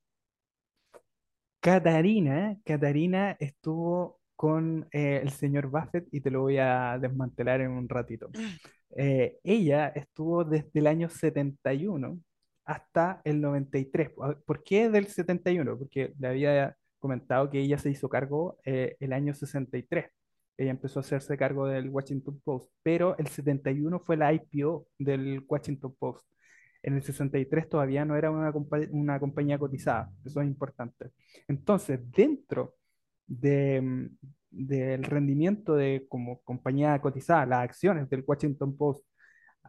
Catarina, 1.61 2.59
Catarina 2.65 3.37
estuvo 3.41 4.21
con 4.37 4.87
eh, 4.93 5.21
el 5.23 5.31
señor 5.31 5.69
Buffett 5.69 6.07
y 6.13 6.21
te 6.21 6.31
lo 6.31 6.43
voy 6.43 6.59
a 6.59 6.99
desmantelar 6.99 7.61
en 7.63 7.71
un 7.71 7.89
ratito. 7.89 8.31
Eh, 8.97 9.41
ella 9.43 9.89
estuvo 9.89 10.45
desde 10.45 10.71
el 10.79 10.87
año 10.87 11.09
71 11.09 12.17
hasta 12.65 13.21
el 13.25 13.41
93. 13.41 14.11
¿Por 14.47 14.63
qué 14.63 14.89
del 14.89 15.09
71? 15.09 15.77
Porque 15.77 16.15
le 16.17 16.29
había 16.29 16.77
comentado 17.01 17.51
que 17.51 17.59
ella 17.59 17.77
se 17.77 17.91
hizo 17.91 18.09
cargo 18.09 18.57
eh, 18.65 18.97
el 19.01 19.13
año 19.13 19.35
63. 19.35 20.07
Ella 20.57 20.71
empezó 20.71 21.01
a 21.01 21.03
hacerse 21.03 21.37
cargo 21.37 21.67
del 21.67 21.89
Washington 21.89 22.41
Post, 22.45 22.71
pero 22.83 23.17
el 23.19 23.27
71 23.27 24.01
fue 24.01 24.17
la 24.17 24.33
IPO 24.33 24.87
del 24.99 25.45
Washington 25.49 25.95
Post. 25.99 26.27
En 26.83 26.95
el 26.95 27.03
63 27.03 27.69
todavía 27.69 28.05
no 28.05 28.17
era 28.17 28.31
una, 28.31 28.53
una 28.91 29.19
compañía 29.19 29.59
cotizada, 29.59 30.11
eso 30.25 30.41
es 30.41 30.47
importante. 30.47 31.11
Entonces, 31.49 32.01
dentro 32.11 32.75
de, 33.27 33.81
mm, 33.81 34.09
del 34.51 35.05
rendimiento 35.05 35.75
de 35.75 36.07
como 36.09 36.41
compañía 36.43 37.01
cotizada, 37.01 37.47
las 37.47 37.65
acciones 37.65 38.09
del 38.11 38.25
Washington 38.27 38.77
Post, 38.77 39.05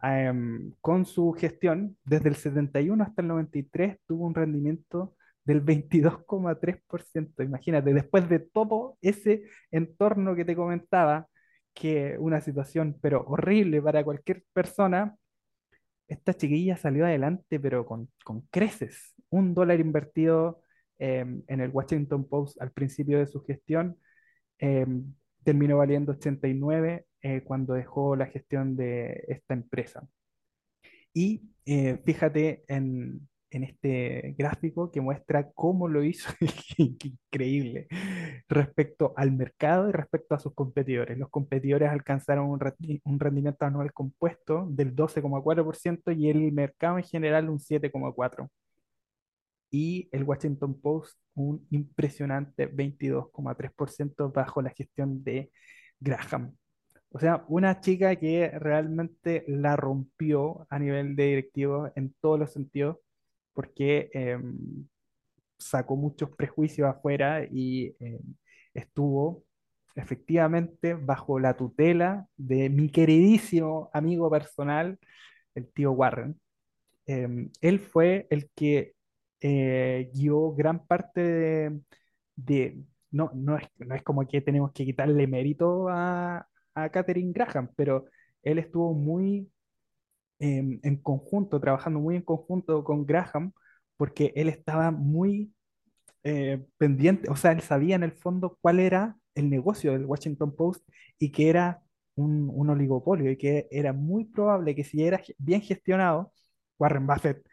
em, 0.02 0.72
con 0.80 1.04
su 1.06 1.32
gestión, 1.32 1.96
desde 2.04 2.28
el 2.28 2.36
71 2.36 3.02
hasta 3.04 3.22
el 3.22 3.28
93 3.28 3.98
tuvo 4.06 4.26
un 4.26 4.34
rendimiento 4.34 5.14
del 5.46 5.64
22,3%. 5.64 7.44
Imagínate, 7.44 7.94
después 7.94 8.28
de 8.28 8.40
todo 8.40 8.98
ese 9.00 9.44
entorno 9.70 10.34
que 10.34 10.44
te 10.44 10.56
comentaba, 10.56 11.28
que 11.74 12.16
una 12.18 12.40
situación 12.40 12.98
pero 13.00 13.24
horrible 13.26 13.82
para 13.82 14.04
cualquier 14.04 14.44
persona, 14.52 15.16
esta 16.08 16.34
chiquilla 16.34 16.76
salió 16.76 17.06
adelante, 17.06 17.60
pero 17.60 17.86
con, 17.86 18.10
creces. 18.50 19.14
Un 19.30 19.54
dólar 19.54 19.80
invertido 19.80 20.62
em, 20.98 21.42
en 21.48 21.60
el 21.60 21.70
Washington 21.70 22.28
Post 22.28 22.60
al 22.60 22.72
principio 22.72 23.18
de 23.18 23.26
su 23.26 23.42
gestión 23.44 23.98
em, 24.58 25.14
terminó 25.44 25.78
valiendo 25.78 26.12
89 26.12 27.06
eh, 27.22 27.42
cuando 27.44 27.74
dejó 27.74 28.16
la 28.16 28.26
gestión 28.26 28.76
de 28.76 29.24
esta 29.28 29.54
empresa. 29.54 30.08
Y 31.12 31.42
eh, 31.66 32.00
fíjate 32.04 32.64
en, 32.68 33.28
en 33.50 33.64
este 33.64 34.34
gráfico 34.38 34.90
que 34.90 35.00
muestra 35.00 35.50
cómo 35.52 35.88
lo 35.88 36.02
hizo, 36.02 36.30
increíble, 36.78 37.86
respecto 38.48 39.14
al 39.16 39.32
mercado 39.32 39.88
y 39.88 39.92
respecto 39.92 40.34
a 40.34 40.38
sus 40.38 40.54
competidores. 40.54 41.18
Los 41.18 41.30
competidores 41.30 41.90
alcanzaron 41.90 42.48
un, 42.50 43.20
rendimiento 43.20 43.64
anual 43.64 43.92
compuesto 43.92 44.66
del 44.70 44.94
12,4% 44.94 46.16
y 46.16 46.28
el 46.30 46.52
mercado 46.52 46.98
en 46.98 47.04
general 47.04 47.48
un 47.48 47.58
7,4%. 47.58 48.48
Y 49.70 50.08
el 50.12 50.24
Washington 50.24 50.80
Post 50.80 51.18
un 51.34 51.66
impresionante 51.70 52.72
22,3% 52.72 54.32
bajo 54.32 54.62
la 54.62 54.70
gestión 54.70 55.22
de 55.22 55.50
Graham. 56.00 56.56
O 57.10 57.18
sea, 57.18 57.44
una 57.48 57.80
chica 57.80 58.16
que 58.16 58.50
realmente 58.58 59.44
la 59.48 59.76
rompió 59.76 60.66
a 60.70 60.78
nivel 60.78 61.16
de 61.16 61.24
directivo 61.26 61.90
en 61.94 62.14
todos 62.20 62.38
los 62.38 62.52
sentidos 62.52 62.98
porque 63.56 64.10
em, 64.14 64.86
sacó 65.58 65.96
muchos 65.96 66.30
prejuicios 66.36 66.88
afuera 66.88 67.46
y 67.50 67.94
em, 68.00 68.20
estuvo 68.74 69.44
efectivamente 69.96 70.94
bajo 70.94 71.38
la 71.40 71.56
tutela 71.56 72.28
de 72.36 72.68
mi 72.70 72.90
queridísimo 72.90 73.90
amigo 73.94 74.30
personal, 74.30 74.98
el 75.54 75.68
tío 75.72 75.92
Warren. 75.92 76.40
Em, 77.06 77.50
él 77.60 77.80
fue 77.80 78.26
el 78.30 78.50
que 78.54 78.94
eh, 79.40 80.10
guió 80.14 80.52
gran 80.52 80.86
parte 80.86 81.72
de, 82.36 82.84
no, 83.10 83.30
no, 83.34 83.56
es, 83.58 83.68
no 83.78 83.94
es 83.94 84.02
como 84.02 84.26
que 84.26 84.40
tenemos 84.40 84.72
que 84.72 84.84
quitarle 84.84 85.26
mérito 85.26 85.88
a, 85.88 86.46
a 86.74 86.90
Catherine 86.90 87.32
Graham, 87.32 87.70
pero 87.76 88.06
él 88.42 88.58
estuvo 88.58 88.94
muy 88.94 89.50
en, 90.38 90.96
conjunto, 90.98 91.60
trabajando 91.60 92.00
muy 92.00 92.16
en 92.16 92.22
conjunto 92.22 92.84
con 92.84 93.06
Graham, 93.06 93.52
porque 93.96 94.32
él 94.36 94.48
estaba 94.48 94.90
muy 94.90 95.52
eh, 96.24 96.64
pendiente, 96.78 97.30
o 97.30 97.36
sea, 97.36 97.52
él 97.52 97.60
sabía 97.62 97.96
en 97.96 98.02
el 98.02 98.12
fondo 98.12 98.58
cuál 98.60 98.80
era 98.80 99.16
el 99.34 99.50
negocio 99.50 99.92
del 99.92 100.06
Washington 100.06 100.54
Post 100.56 100.88
y 101.18 101.30
que 101.32 101.48
era 101.48 101.82
un, 102.16 102.68
oligopolio 102.70 103.30
y 103.30 103.36
que 103.36 103.68
era 103.70 103.92
muy 103.92 104.24
probable 104.24 104.74
que 104.74 104.84
si 104.84 105.04
era 105.04 105.20
bien 105.38 105.60
gestionado, 105.62 106.32
Warren 106.78 107.06
Buffett 107.06 107.46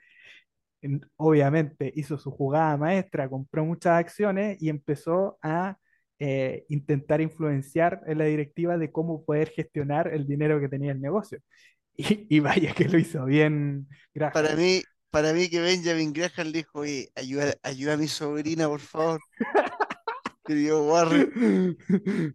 obviamente 1.15 1.91
hizo 1.95 2.17
su 2.17 2.31
jugada 2.31 2.77
maestra, 2.77 3.29
compró 3.29 3.65
muchas 3.65 3.93
acciones 3.99 4.61
y 4.61 4.69
empezó 4.69 5.37
a 5.41 5.77
eh, 6.19 6.65
intentar 6.69 7.21
influenciar 7.21 8.01
en 8.07 8.17
la 8.17 8.25
directiva 8.25 8.77
de 8.77 8.91
cómo 8.91 9.25
poder 9.25 9.49
gestionar 9.49 10.07
el 10.13 10.27
dinero 10.27 10.59
que 10.59 10.69
tenía 10.69 10.91
el 10.91 11.01
negocio. 11.01 11.39
Y, 12.29 12.39
vaya 12.39 12.73
que 12.73 12.85
lo 12.85 12.97
hizo 12.97 13.25
bien 13.25 13.87
Graham. 14.13 14.33
Para 14.33 14.55
mí, 14.55 14.81
para 15.11 15.31
mí 15.33 15.49
que 15.49 15.61
Benjamin 15.61 16.11
Graham 16.11 16.47
le 16.47 16.59
dijo, 16.59 16.81
ayuda, 17.15 17.53
ayuda 17.61 17.93
a 17.93 17.97
mi 17.97 18.07
sobrina, 18.07 18.67
por 18.67 18.79
favor. 18.79 19.19
Warren. 20.45 21.77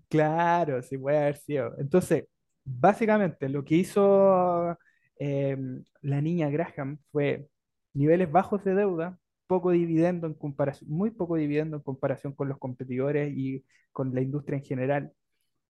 Claro, 0.09 0.83
sí 0.83 0.97
puede 0.97 1.19
haber 1.19 1.37
sido. 1.37 1.75
Entonces, 1.79 2.25
básicamente 2.65 3.49
lo 3.49 3.65
que 3.65 3.77
hizo 3.77 4.77
em, 5.19 5.85
la 6.03 6.21
niña 6.21 6.49
Graham 6.51 6.99
fue 7.13 7.49
niveles 7.95 8.31
bajos 8.31 8.65
de 8.65 8.75
deuda, 8.75 9.19
poco 9.47 9.71
dividendo 9.73 10.27
en 10.27 10.35
comparación, 10.35 10.91
muy 10.91 11.11
poco 11.11 11.37
dividendo 11.37 11.77
en 11.77 11.83
comparación 11.83 12.33
con 12.35 12.49
los 12.49 12.59
competidores 12.59 13.33
y 13.37 13.65
con 13.93 14.15
la 14.15 14.21
industria 14.21 14.59
en 14.59 14.65
general, 14.65 15.13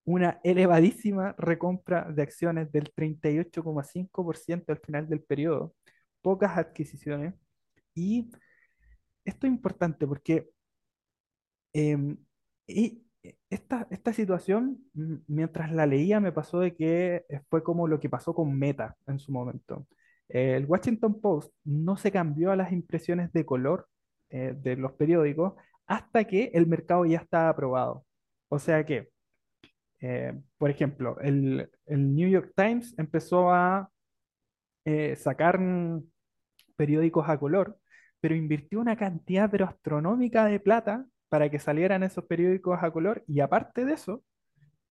una 0.09 0.41
elevadísima 0.43 1.35
recompra 1.39 2.05
de 2.11 2.23
acciones 2.23 2.73
del 2.73 2.93
38,5% 2.95 4.73
al 4.73 4.79
final 4.79 5.09
del 5.09 5.21
periodo, 5.23 5.75
pocas 6.23 6.57
adquisiciones. 6.57 7.35
Y 7.95 8.31
esto 9.25 9.47
es 9.47 9.53
importante 9.53 10.07
porque 10.07 10.49
em, 11.73 12.17
y 12.67 13.05
esta, 13.51 13.87
esta 13.91 14.13
situación, 14.13 14.79
mientras 15.27 15.73
la 15.73 15.87
leía, 15.87 16.21
me 16.21 16.33
pasó 16.33 16.61
de 16.61 16.75
que 16.75 17.25
fue 17.51 17.63
como 17.63 17.87
lo 17.89 18.01
que 18.01 18.09
pasó 18.09 18.35
con 18.35 18.59
Meta 18.59 18.97
en 19.07 19.19
su 19.19 19.33
momento. 19.33 19.87
El 20.29 20.67
Washington 20.67 21.21
Post 21.21 21.53
no 21.65 21.97
se 21.97 22.13
cambió 22.13 22.51
a 22.53 22.57
las 22.57 22.73
impresiones 22.73 23.33
de 23.33 23.45
color 23.45 23.89
eh, 24.31 24.55
de 24.57 24.77
los 24.77 24.93
periódicos 24.93 25.55
hasta 25.87 26.25
que 26.25 26.51
el 26.55 26.67
mercado 26.67 27.05
ya 27.07 27.19
estaba 27.19 27.51
aprobado. 27.51 28.07
O 28.49 28.59
sea 28.59 28.85
que 28.87 29.11
eh, 30.01 30.35
por 30.57 30.71
ejemplo, 30.71 31.19
el, 31.21 31.71
New 31.87 32.29
York 32.29 32.53
Times 32.57 32.95
empezó 32.99 33.51
a 33.51 33.91
eh, 34.85 35.17
sacar 35.17 35.61
periódicos 36.77 37.29
a 37.29 37.39
color, 37.39 37.79
pero 38.21 38.35
invirtió 38.35 38.81
una 38.81 38.97
cantidad 38.97 39.51
pero 39.51 39.67
astronómica 39.67 40.47
de 40.47 40.61
plata 40.61 41.05
para 41.29 41.51
que 41.51 41.59
salieran 41.59 42.03
esos 42.03 42.25
periódicos 42.25 42.79
a 42.83 42.91
color 42.91 43.25
y 43.27 43.41
aparte 43.41 43.85
de 43.85 43.95
eso, 43.95 44.23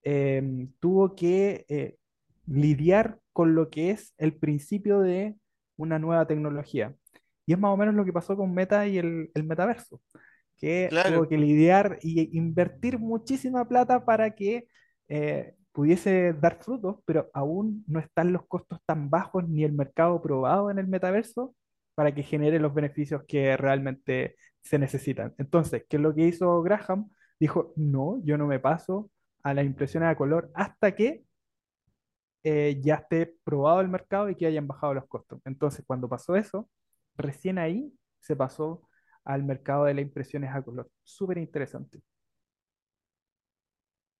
em, 0.02 0.72
tuvo 0.78 1.14
que 1.16 1.64
eh, 1.68 1.96
lidiar 2.46 3.18
con 3.32 3.54
lo 3.54 3.70
que 3.70 3.90
es 3.90 4.14
el 4.18 4.34
principio 4.34 5.00
de 5.00 5.36
una 5.76 5.98
nueva 5.98 6.26
tecnología. 6.26 6.94
Y 7.46 7.54
es 7.54 7.58
más 7.58 7.72
o 7.72 7.76
menos 7.76 7.94
lo 7.94 8.04
que 8.04 8.12
pasó 8.12 8.36
con 8.36 8.54
Meta 8.54 8.86
y 8.86 8.98
el, 8.98 9.30
el 9.34 9.44
metaverso, 9.44 10.00
que 10.56 10.88
tuvo 11.08 11.28
que 11.28 11.38
lidiar 11.38 11.98
y 12.02 12.36
invertir 12.36 12.98
muchísima 12.98 13.66
plata 13.66 14.04
para 14.04 14.34
que 14.34 14.68
eh, 15.08 15.54
pudiese 15.72 16.32
dar 16.34 16.62
frutos, 16.62 16.96
pero 17.04 17.30
aún 17.34 17.84
no 17.86 18.00
están 18.00 18.32
los 18.32 18.46
costos 18.46 18.80
tan 18.86 19.10
bajos 19.10 19.48
ni 19.48 19.64
el 19.64 19.72
mercado 19.72 20.20
probado 20.22 20.70
en 20.70 20.78
el 20.78 20.88
metaverso 20.88 21.54
para 21.94 22.14
que 22.14 22.22
genere 22.22 22.58
los 22.60 22.74
beneficios 22.74 23.22
que 23.26 23.56
realmente 23.56 24.36
se 24.62 24.78
necesitan. 24.78 25.34
Entonces, 25.38 25.84
¿qué 25.88 25.96
es 25.96 26.02
lo 26.02 26.14
que 26.14 26.22
hizo 26.22 26.62
Graham? 26.62 27.10
Dijo, 27.40 27.72
no, 27.76 28.20
yo 28.24 28.38
no 28.38 28.46
me 28.46 28.60
paso 28.60 29.10
a 29.42 29.54
las 29.54 29.64
impresiones 29.64 30.08
a 30.08 30.16
color 30.16 30.50
hasta 30.54 30.94
que 30.94 31.24
eh, 32.44 32.80
ya 32.82 32.96
esté 32.96 33.34
probado 33.44 33.80
el 33.80 33.88
mercado 33.88 34.30
y 34.30 34.36
que 34.36 34.46
hayan 34.46 34.66
bajado 34.66 34.94
los 34.94 35.06
costos. 35.06 35.40
Entonces, 35.44 35.84
cuando 35.86 36.08
pasó 36.08 36.36
eso, 36.36 36.68
recién 37.16 37.58
ahí 37.58 37.92
se 38.20 38.36
pasó 38.36 38.88
al 39.24 39.44
mercado 39.44 39.84
de 39.84 39.94
las 39.94 40.02
impresiones 40.02 40.50
a 40.54 40.62
color. 40.62 40.90
Súper 41.02 41.38
interesante. 41.38 42.00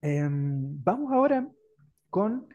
Em, 0.00 0.82
vamos 0.82 1.12
ahora 1.12 1.48
con 2.08 2.48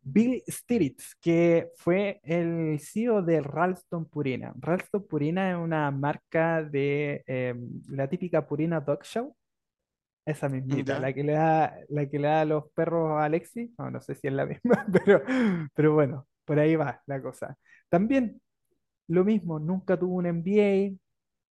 Bill 0.00 0.42
Stiritz, 0.48 1.14
que 1.20 1.70
fue 1.76 2.20
el 2.22 2.78
CEO 2.80 3.22
de 3.22 3.40
Ralston 3.40 4.06
Purina. 4.06 4.52
Ralston 4.58 5.06
Purina 5.06 5.50
es 5.50 5.56
una 5.56 5.90
marca 5.90 6.62
de 6.62 7.22
em, 7.26 7.82
la 7.88 8.08
típica 8.08 8.46
Purina 8.46 8.80
Dog 8.80 9.04
Show. 9.04 9.36
Esa 10.24 10.48
mismita, 10.48 11.00
la 11.00 11.12
que 11.12 11.24
le 11.24 11.32
da, 11.32 11.76
la 11.88 12.08
que 12.08 12.18
le 12.18 12.28
da 12.28 12.42
a 12.42 12.44
los 12.44 12.70
perros 12.72 13.10
a 13.20 13.24
Alexi. 13.24 13.74
No, 13.76 13.90
no 13.90 14.00
sé 14.00 14.14
si 14.14 14.28
es 14.28 14.32
la 14.32 14.46
misma, 14.46 14.86
pero, 15.04 15.22
pero 15.74 15.94
bueno, 15.94 16.28
por 16.44 16.58
ahí 16.60 16.76
va 16.76 17.02
la 17.06 17.20
cosa. 17.20 17.56
También 17.88 18.40
lo 19.08 19.24
mismo, 19.24 19.58
nunca 19.58 19.98
tuvo 19.98 20.16
un 20.16 20.26
MBA, 20.26 20.96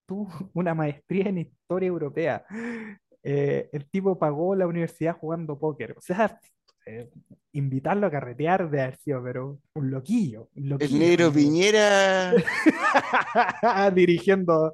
tuvo 0.06 0.32
una 0.54 0.74
maestría 0.74 1.30
en 1.30 1.40
historia 1.40 1.88
europea. 1.88 2.46
Eh, 3.24 3.70
el 3.72 3.86
tipo 3.90 4.18
pagó 4.18 4.56
la 4.56 4.68
universidad 4.68 5.18
jugando 5.18 5.60
póker. 5.60 5.96
O 5.98 6.02
sea, 6.02 6.40
eh, 6.86 7.10
invitarlo 7.54 8.08
a 8.08 8.12
carretear 8.12 8.70
de 8.70 8.82
haber 8.82 8.98
sido, 8.98 9.24
pero 9.24 9.60
un 9.76 9.92
loquillo. 9.92 10.50
el 10.56 11.00
negro 11.00 11.32
Piñera 11.32 12.34
dirigiendo, 13.94 14.72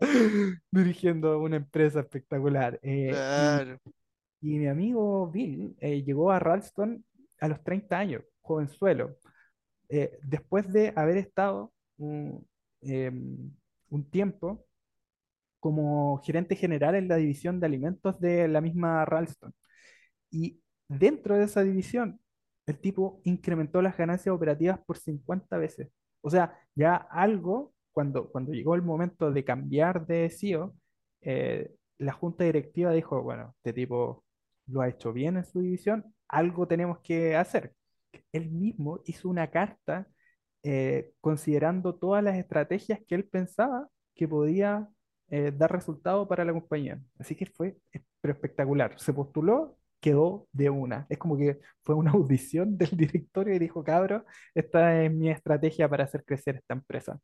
dirigiendo 0.72 1.40
una 1.40 1.58
empresa 1.58 2.00
espectacular. 2.00 2.80
Eh, 2.82 3.78
y, 4.42 4.60
mi 4.60 4.68
amigo 4.68 5.30
Bill 5.30 5.76
llegó 5.80 6.32
a 6.32 6.40
Ralston 6.40 7.04
a 7.40 7.48
los 7.48 7.64
30 7.64 7.98
años, 7.98 8.24
jovenzuelo, 8.42 9.18
después 10.24 10.72
de 10.72 10.94
haber 10.96 11.18
estado 11.18 11.74
un, 11.98 12.48
em, 12.82 13.52
un 13.90 14.10
tiempo 14.10 14.67
como 15.68 16.20
gerente 16.24 16.56
general 16.56 16.96
en 16.96 17.10
la 17.10 17.18
división 17.18 17.60
de 17.60 17.66
alimentos 17.66 18.18
de 18.22 18.48
la 18.48 18.62
misma 18.62 19.04
Ralston. 19.04 19.54
Y 20.32 20.62
dentro 20.88 21.36
de 21.36 21.44
esa 21.44 21.62
división, 21.64 22.22
el 22.68 22.80
tipo 22.80 23.20
incrementó 23.26 23.82
las 23.82 23.98
ganancias 23.98 24.34
operativas 24.34 24.80
por 24.86 24.98
50 24.98 25.58
veces. 25.58 25.90
O 26.22 26.30
sea, 26.30 26.58
ya 26.74 26.96
algo, 26.96 27.74
cuando, 27.92 28.30
cuando 28.32 28.54
llegó 28.54 28.76
el 28.76 28.82
momento 28.82 29.30
de 29.32 29.44
cambiar 29.44 30.08
de 30.08 30.30
CEO, 30.30 30.74
eh, 31.22 31.76
la 31.98 32.14
junta 32.14 32.46
directiva 32.46 32.94
dijo, 32.94 33.22
bueno, 33.22 33.54
este 33.58 33.74
tipo 33.74 34.24
lo 34.68 34.82
ha 34.82 34.88
hecho 34.90 35.12
bien 35.12 35.36
en 35.36 35.46
su 35.46 35.60
división, 35.60 36.16
algo 36.30 36.66
tenemos 36.66 37.00
que 37.02 37.36
hacer. 37.36 37.74
Él 38.32 38.50
mismo 38.52 39.02
hizo 39.06 39.28
una 39.30 39.52
carta 39.52 40.08
eh, 40.64 41.12
considerando 41.22 41.96
todas 41.96 42.24
las 42.24 42.38
estrategias 42.38 43.02
que 43.06 43.16
él 43.16 43.26
pensaba 43.28 43.90
que 44.16 44.30
podía 44.30 44.90
eh, 45.30 45.52
dar 45.56 45.72
resultado 45.72 46.28
para 46.28 46.46
la 46.46 46.54
compañía. 46.54 47.00
Así 47.20 47.36
que 47.36 47.46
fue 47.46 47.78
espectacular. 48.24 49.00
Se 49.00 49.14
postuló, 49.14 49.78
quedó 50.00 50.48
de 50.52 50.70
una. 50.70 51.06
Es 51.10 51.18
como 51.18 51.38
que 51.38 51.60
fue 51.84 51.96
una 51.96 52.12
audición 52.14 52.78
del 52.78 52.92
directorio 52.92 53.56
y 53.56 53.60
dijo, 53.60 53.84
cabro, 53.84 54.26
esta 54.56 55.04
es 55.04 55.12
mi 55.14 55.30
estrategia 55.30 55.90
para 55.90 56.06
hacer 56.06 56.24
crecer 56.26 56.58
esta 56.58 56.74
empresa. 56.76 57.20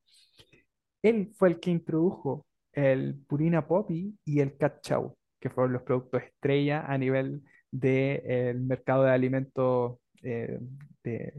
Él 1.01 1.32
fue 1.36 1.49
el 1.49 1.60
que 1.60 1.72
introdujo 1.72 2.45
el 2.72 3.16
Purina 3.28 3.68
Poppy 3.68 4.18
y 4.26 4.39
el 4.39 4.58
Cat 4.58 4.82
Chow, 4.82 5.16
que 5.39 5.49
fueron 5.49 5.74
los 5.74 5.84
productos 5.84 6.24
estrella 6.24 6.86
a 6.86 6.97
nivel 6.97 7.43
del 7.72 8.62
mercado 8.62 9.04
de 9.04 9.12
alimentos 9.12 9.97
eh, 10.24 10.60
de, 11.04 11.34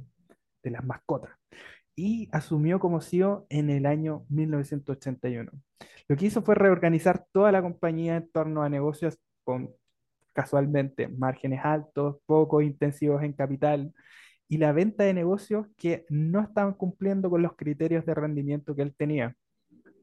de 0.62 0.70
las 0.70 0.84
mascotas 0.84 1.30
y 1.97 2.28
asumió 2.32 2.80
como 2.80 3.01
CEO 3.01 3.47
en 3.49 3.70
el 3.70 3.86
año 3.86 4.24
1981. 4.28 5.51
Lo 6.09 6.16
que 6.16 6.26
hizo 6.26 6.42
fue 6.42 6.55
reorganizar 6.55 7.26
toda 7.32 7.53
la 7.53 7.62
compañía 7.62 8.16
en 8.16 8.28
torno 8.30 8.62
a 8.62 8.68
negocios 8.68 9.18
con 9.45 9.70
casualmente 10.32 11.09
márgenes 11.09 11.61
altos, 11.64 12.16
poco 12.26 12.61
intensivos 12.61 13.22
en 13.22 13.32
capital 13.32 13.95
y 14.49 14.59
la 14.59 14.72
venta 14.72 15.05
de 15.05 15.14
negocios 15.14 15.66
que 15.76 16.05
no 16.09 16.40
estaban 16.40 16.74
cumpliendo 16.74 17.30
con 17.30 17.42
los 17.42 17.57
criterios 17.57 18.05
de 18.05 18.14
rendimiento 18.14 18.74
que 18.74 18.82
él 18.82 18.95
tenía. 18.95 19.36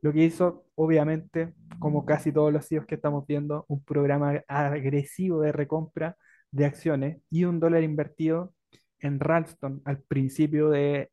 Lo 0.02 0.12
que 0.14 0.24
hizo, 0.24 0.66
obviamente, 0.76 1.54
como 1.80 2.06
casi 2.06 2.32
todos 2.32 2.52
los 2.52 2.68
CEOs 2.68 2.88
que 2.88 2.96
estamos 2.96 3.28
viendo, 3.28 3.66
un 3.68 3.84
programa 3.84 4.42
agresivo 4.48 5.42
de 5.42 5.52
recompra 5.52 6.18
de 6.50 6.66
acciones 6.66 7.22
y 7.30 7.44
un 7.44 7.60
dólar 7.60 7.84
invertido 7.84 8.54
en 9.00 9.20
Ralston 9.20 9.82
al 9.86 10.02
principio 10.02 10.70
de 10.70 11.12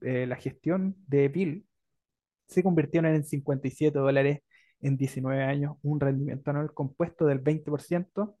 eh, 0.00 0.26
la 0.26 0.36
gestión 0.36 0.96
de 1.06 1.28
Bill 1.28 1.66
se 2.46 2.62
convirtieron 2.62 3.12
en 3.14 3.24
57 3.24 3.98
dólares 3.98 4.40
en 4.80 4.96
19 4.96 5.42
años, 5.42 5.76
un 5.82 6.00
rendimiento 6.00 6.50
anual 6.50 6.72
compuesto 6.72 7.26
del 7.26 7.42
20%. 7.42 8.36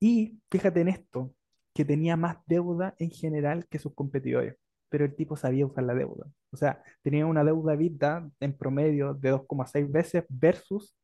Y 0.00 0.40
fíjate 0.50 0.80
en 0.80 0.88
esto, 0.88 1.34
que 1.74 1.84
tenía 1.84 2.16
más 2.16 2.38
deuda 2.46 2.94
en 2.98 3.10
general 3.10 3.66
que 3.68 3.78
sus 3.78 3.94
competidores, 3.94 4.56
pero 4.88 5.04
el 5.04 5.14
tipo 5.14 5.36
sabía 5.36 5.66
usar 5.66 5.84
la 5.84 5.94
deuda. 5.94 6.26
O 6.50 6.56
sea, 6.56 6.82
tenía 7.02 7.26
una 7.26 7.44
deuda 7.44 7.74
EBITDA 7.74 8.30
en 8.40 8.56
promedio 8.56 9.14
de 9.14 9.32
2,6 9.34 9.90
veces 9.90 10.24
versus 10.28 10.96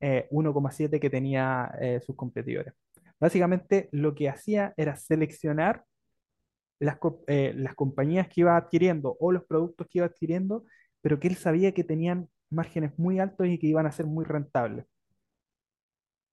1,7 0.00 0.96
eh, 0.96 1.00
que 1.00 1.10
tenía 1.10 1.72
eh, 1.80 2.00
sus 2.00 2.16
competidores. 2.16 2.74
Básicamente 3.18 3.88
lo 3.92 4.14
que 4.14 4.28
hacía 4.28 4.74
era 4.76 4.96
seleccionar 4.96 5.84
las, 6.80 6.98
eh, 7.28 7.52
las 7.56 7.74
compañías 7.76 8.28
que 8.28 8.40
iba 8.42 8.56
adquiriendo 8.56 9.16
o 9.20 9.32
los 9.32 9.44
productos 9.44 9.86
que 9.88 9.98
iba 9.98 10.06
adquiriendo, 10.06 10.64
pero 11.02 11.20
que 11.20 11.28
él 11.28 11.36
sabía 11.36 11.72
que 11.72 11.84
tenían 11.84 12.28
márgenes 12.50 12.98
muy 12.98 13.20
altos 13.20 13.46
y 13.48 13.58
que 13.58 13.68
iban 13.68 13.86
a 13.86 13.92
ser 13.92 14.06
muy 14.06 14.24
rentables. 14.24 14.86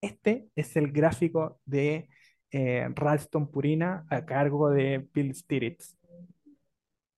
Este 0.01 0.49
es 0.55 0.75
el 0.75 0.91
gráfico 0.91 1.59
de 1.65 2.09
eh, 2.51 2.87
Ralston 2.95 3.51
Purina 3.51 4.05
a 4.09 4.25
cargo 4.25 4.69
de 4.69 5.07
Bill 5.13 5.35
Stiritz. 5.35 5.97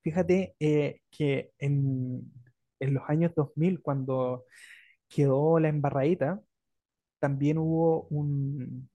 Fíjate 0.02 0.56
eh, 0.60 1.02
que 1.12 1.52
en, 1.60 2.32
en, 2.80 2.94
los 2.94 3.04
años 3.10 3.34
2000, 3.36 3.82
cuando 3.82 4.46
quedó 5.10 5.60
la 5.60 5.70
embarradita, 5.70 6.42
también 7.20 7.58
hubo 7.58 8.04
un, 8.10 8.89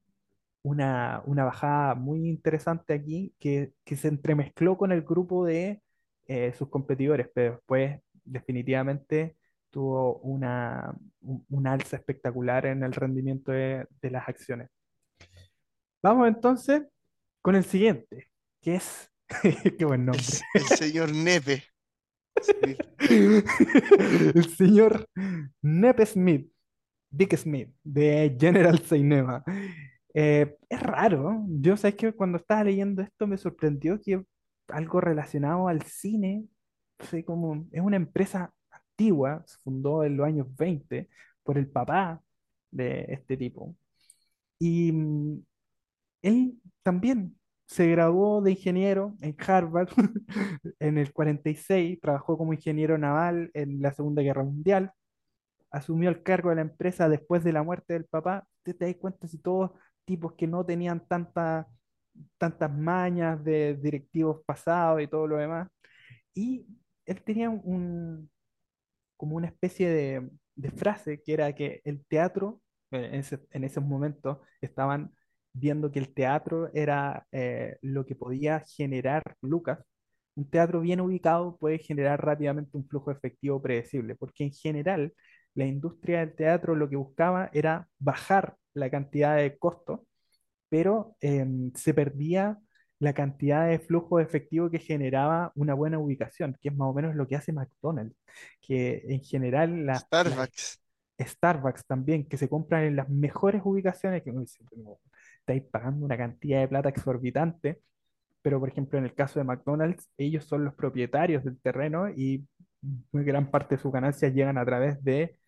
una, 0.64 1.22
una, 1.26 1.44
bajada 1.44 1.94
muy 1.94 2.26
interesante 2.26 2.94
aquí 2.94 3.34
que, 3.38 3.74
que, 3.84 3.96
se 3.96 4.08
entremezcló 4.08 4.78
con 4.78 4.92
el 4.92 5.02
grupo 5.02 5.44
de 5.44 5.82
eh, 6.26 6.54
sus 6.56 6.70
competidores, 6.70 7.28
pero 7.34 7.52
después 7.56 8.00
definitivamente 8.24 9.36
tuvo 9.70 10.16
una, 10.20 10.94
un, 11.20 11.66
alza 11.66 11.96
espectacular 11.96 12.64
en 12.64 12.82
el 12.82 12.94
rendimiento 12.94 13.52
de, 13.52 13.86
de, 14.00 14.10
las 14.10 14.26
acciones. 14.26 14.70
Vamos 16.02 16.28
entonces 16.28 16.82
con 17.42 17.56
el 17.56 17.64
siguiente, 17.64 18.30
que 18.62 18.76
es... 18.76 19.10
Qué 19.78 19.84
buen 19.84 20.06
nombre. 20.06 20.24
El, 20.54 20.62
el 20.62 20.66
señor 20.78 21.14
Nepe. 21.14 21.62
el 24.34 24.48
señor 24.56 25.08
Nepe 25.60 26.06
Smith, 26.06 26.50
Dick 27.10 27.36
Smith, 27.36 27.68
de 27.82 28.34
General 28.40 28.78
Cinema. 28.78 29.44
Eh, 30.14 30.56
es 30.68 30.80
raro, 30.80 31.44
yo 31.48 31.76
sé 31.76 31.96
que 31.96 32.12
cuando 32.12 32.38
estaba 32.38 32.62
leyendo 32.64 33.02
esto 33.02 33.26
me 33.26 33.36
sorprendió 33.36 34.00
que 34.00 34.24
algo 34.68 35.00
relacionado 35.00 35.66
al 35.68 35.82
cine, 35.82 36.46
sé 37.00 37.24
como, 37.24 37.66
es 37.72 37.80
una 37.82 37.96
empresa 37.96 38.52
antigua, 38.70 39.42
se 39.46 39.58
fundó 39.58 40.04
en 40.04 40.16
los 40.16 40.26
años 40.26 40.46
20 40.56 41.08
por 41.42 41.58
el 41.58 41.68
papá 41.70 42.22
de 42.70 43.06
este 43.08 43.36
tipo. 43.36 43.76
Y 44.58 44.92
mm, 44.92 45.44
él 46.22 46.60
también 46.82 47.38
se 47.66 47.88
graduó 47.88 48.42
de 48.42 48.52
ingeniero 48.52 49.16
en 49.20 49.36
Harvard 49.46 49.88
en 50.80 50.98
el 50.98 51.12
46, 51.12 52.00
trabajó 52.00 52.38
como 52.38 52.52
ingeniero 52.54 52.98
naval 52.98 53.50
en 53.54 53.82
la 53.82 53.92
Segunda 53.94 54.22
Guerra 54.22 54.44
Mundial, 54.44 54.92
asumió 55.70 56.10
el 56.10 56.22
cargo 56.22 56.50
de 56.50 56.56
la 56.56 56.62
empresa 56.62 57.08
después 57.08 57.44
de 57.44 57.52
la 57.52 57.62
muerte 57.62 57.94
del 57.94 58.06
papá. 58.06 58.46
¿Te, 58.62 58.74
te 58.74 58.86
das 58.86 58.96
cuenta 58.96 59.28
si 59.28 59.38
todos 59.38 59.72
tipos 60.04 60.34
que 60.34 60.46
no 60.46 60.64
tenían 60.64 61.06
tanta, 61.08 61.68
tantas 62.38 62.72
mañas 62.72 63.42
de 63.44 63.74
directivos 63.76 64.42
pasados 64.46 65.02
y 65.02 65.08
todo 65.08 65.26
lo 65.26 65.36
demás. 65.36 65.68
Y 66.34 66.66
él 67.06 67.22
tenía 67.22 67.50
un, 67.50 68.30
como 69.16 69.36
una 69.36 69.48
especie 69.48 69.88
de, 69.90 70.30
de 70.56 70.70
frase 70.70 71.22
que 71.22 71.32
era 71.34 71.54
que 71.54 71.80
el 71.84 72.04
teatro, 72.06 72.60
eh, 72.90 73.10
en, 73.12 73.20
ese, 73.20 73.40
en 73.50 73.64
esos 73.64 73.84
momentos 73.84 74.38
estaban 74.60 75.12
viendo 75.52 75.90
que 75.92 76.00
el 76.00 76.12
teatro 76.14 76.70
era 76.74 77.26
eh, 77.32 77.76
lo 77.82 78.04
que 78.06 78.16
podía 78.16 78.60
generar 78.60 79.22
Lucas. 79.40 79.78
Un 80.36 80.50
teatro 80.50 80.80
bien 80.80 81.00
ubicado 81.00 81.56
puede 81.58 81.78
generar 81.78 82.24
rápidamente 82.24 82.76
un 82.76 82.86
flujo 82.88 83.10
efectivo 83.12 83.62
predecible, 83.62 84.16
porque 84.16 84.44
en 84.44 84.52
general 84.52 85.14
la 85.54 85.64
industria 85.66 86.20
del 86.20 86.34
teatro 86.34 86.74
lo 86.74 86.88
que 86.88 86.96
buscaba 86.96 87.50
era 87.52 87.88
bajar 87.98 88.56
la 88.74 88.90
cantidad 88.90 89.36
de 89.36 89.56
costo, 89.56 90.06
pero 90.68 91.16
em, 91.20 91.72
se 91.74 91.94
perdía 91.94 92.58
la 92.98 93.12
cantidad 93.12 93.68
de 93.68 93.78
flujo 93.78 94.20
efectivo 94.20 94.70
que 94.70 94.78
generaba 94.78 95.52
una 95.54 95.74
buena 95.74 95.98
ubicación, 95.98 96.56
que 96.60 96.68
es 96.68 96.76
más 96.76 96.88
o 96.88 96.94
menos 96.94 97.14
lo 97.14 97.26
que 97.26 97.36
hace 97.36 97.52
McDonald's, 97.52 98.16
que 98.60 99.04
en 99.08 99.22
general 99.22 99.86
la, 99.86 99.96
Starbucks. 99.96 100.80
Starbucks 101.20 101.86
también, 101.86 102.26
que 102.26 102.36
se 102.36 102.48
compran 102.48 102.84
en 102.84 102.96
las 102.96 103.08
mejores 103.08 103.62
ubicaciones, 103.64 104.22
que 104.22 104.32
estáis 105.38 105.62
pagando 105.70 106.04
una 106.04 106.16
cantidad 106.16 106.60
de 106.60 106.68
plata 106.68 106.88
exorbitante, 106.88 107.80
pero 108.42 108.58
por 108.60 108.68
ejemplo 108.68 108.98
en 108.98 109.04
el 109.04 109.14
caso 109.14 109.38
de 109.38 109.44
McDonald's, 109.44 110.08
ellos 110.16 110.44
son 110.44 110.64
los 110.64 110.74
propietarios 110.74 111.44
del 111.44 111.58
terreno 111.60 112.08
y 112.10 112.46
muy 113.12 113.24
gran 113.24 113.50
parte 113.50 113.76
de 113.76 113.82
sus 113.82 113.92
ganancias 113.92 114.34
llegan 114.34 114.58
a 114.58 114.64
través 114.64 115.02
de 115.02 115.38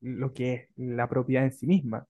lo 0.00 0.32
que 0.32 0.54
es 0.54 0.68
la 0.76 1.08
propiedad 1.08 1.44
en 1.44 1.52
sí 1.52 1.66
misma. 1.66 2.06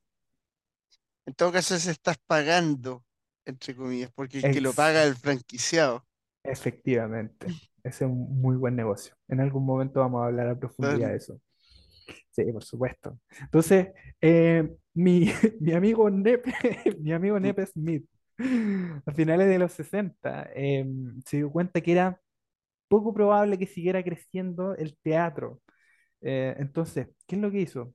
En 1.27 1.35
todo 1.35 1.53
caso, 1.53 1.79
se 1.79 1.91
estás 1.91 2.19
pagando, 2.27 3.05
entre 3.45 3.75
comillas, 3.77 4.11
porque 4.13 4.39
el 4.39 4.53
que 4.53 4.61
lo 4.61 4.73
paga 4.73 5.05
el 5.05 5.15
franquiciado. 5.15 6.05
Efectivamente, 6.45 7.47
ese 7.85 8.05
es 8.05 8.11
un 8.11 8.41
muy 8.41 8.57
buen 8.57 8.75
negocio. 8.75 9.15
En 9.29 9.41
algún 9.41 9.65
momento 9.65 10.01
vamos 10.01 10.23
a 10.23 10.27
hablar 10.27 10.49
a 10.49 10.59
profundidad 10.59 11.11
de 11.11 11.17
eso. 11.17 11.41
Sí, 12.31 12.45
por 12.51 12.65
supuesto. 12.65 13.19
Entonces, 13.41 13.89
eh, 14.21 14.69
mi, 14.95 15.27
mi, 15.61 15.73
amigo 15.73 16.09
Nepe, 16.11 16.53
mi 17.01 17.13
amigo. 17.13 17.39
Nepe 17.39 17.67
Smith, 17.67 18.09
a 19.07 19.13
finales 19.13 19.49
de 19.49 19.59
los 19.59 19.73
60, 19.73 20.51
em, 20.55 21.21
se 21.25 21.39
dio 21.39 21.51
cuenta 21.51 21.81
que 21.81 21.93
era 21.93 22.21
poco 22.89 23.15
probable 23.15 23.59
que 23.59 23.67
siguiera 23.67 24.03
creciendo 24.03 24.75
el 24.77 24.97
teatro. 24.99 25.62
Eh, 26.23 26.55
entonces, 26.59 27.09
¿qué 27.27 27.37
es 27.37 27.43
lo 27.43 27.51
que 27.51 27.61
hizo? 27.61 27.95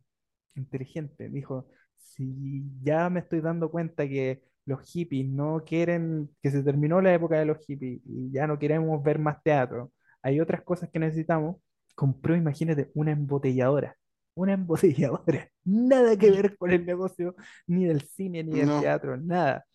Inteligente, 0.56 1.30
dijo, 1.30 1.68
si 1.98 2.64
ya 2.82 3.10
me 3.10 3.22
estoy 3.22 3.42
dando 3.42 3.72
cuenta 3.72 4.08
que 4.08 4.44
los 4.66 4.82
hippies 4.92 5.28
no 5.28 5.64
quieren, 5.66 6.30
que 6.42 6.52
se 6.52 6.64
terminó 6.64 7.02
la 7.02 7.14
época 7.14 7.40
de 7.40 7.46
los 7.46 7.60
hippies 7.66 8.02
y 8.06 8.32
ya 8.32 8.48
no 8.48 8.60
queremos 8.60 9.02
ver 9.04 9.20
más 9.20 9.42
teatro, 9.44 9.92
hay 10.22 10.40
otras 10.42 10.62
cosas 10.64 10.90
que 10.90 11.00
necesitamos, 11.00 11.58
compró, 11.96 12.36
imagínate, 12.36 12.92
una 12.96 13.12
embotelladora. 13.12 13.96
Una 14.36 14.54
embotelladora. 14.56 15.50
Nada 15.64 16.18
que 16.18 16.32
ver 16.32 16.58
con 16.58 16.72
el 16.72 16.86
negocio, 16.86 17.36
ni 17.68 17.86
del 17.86 18.02
cine, 18.02 18.44
ni 18.44 18.60
del 18.60 18.82
teatro, 18.82 19.18
nada. 19.18 19.66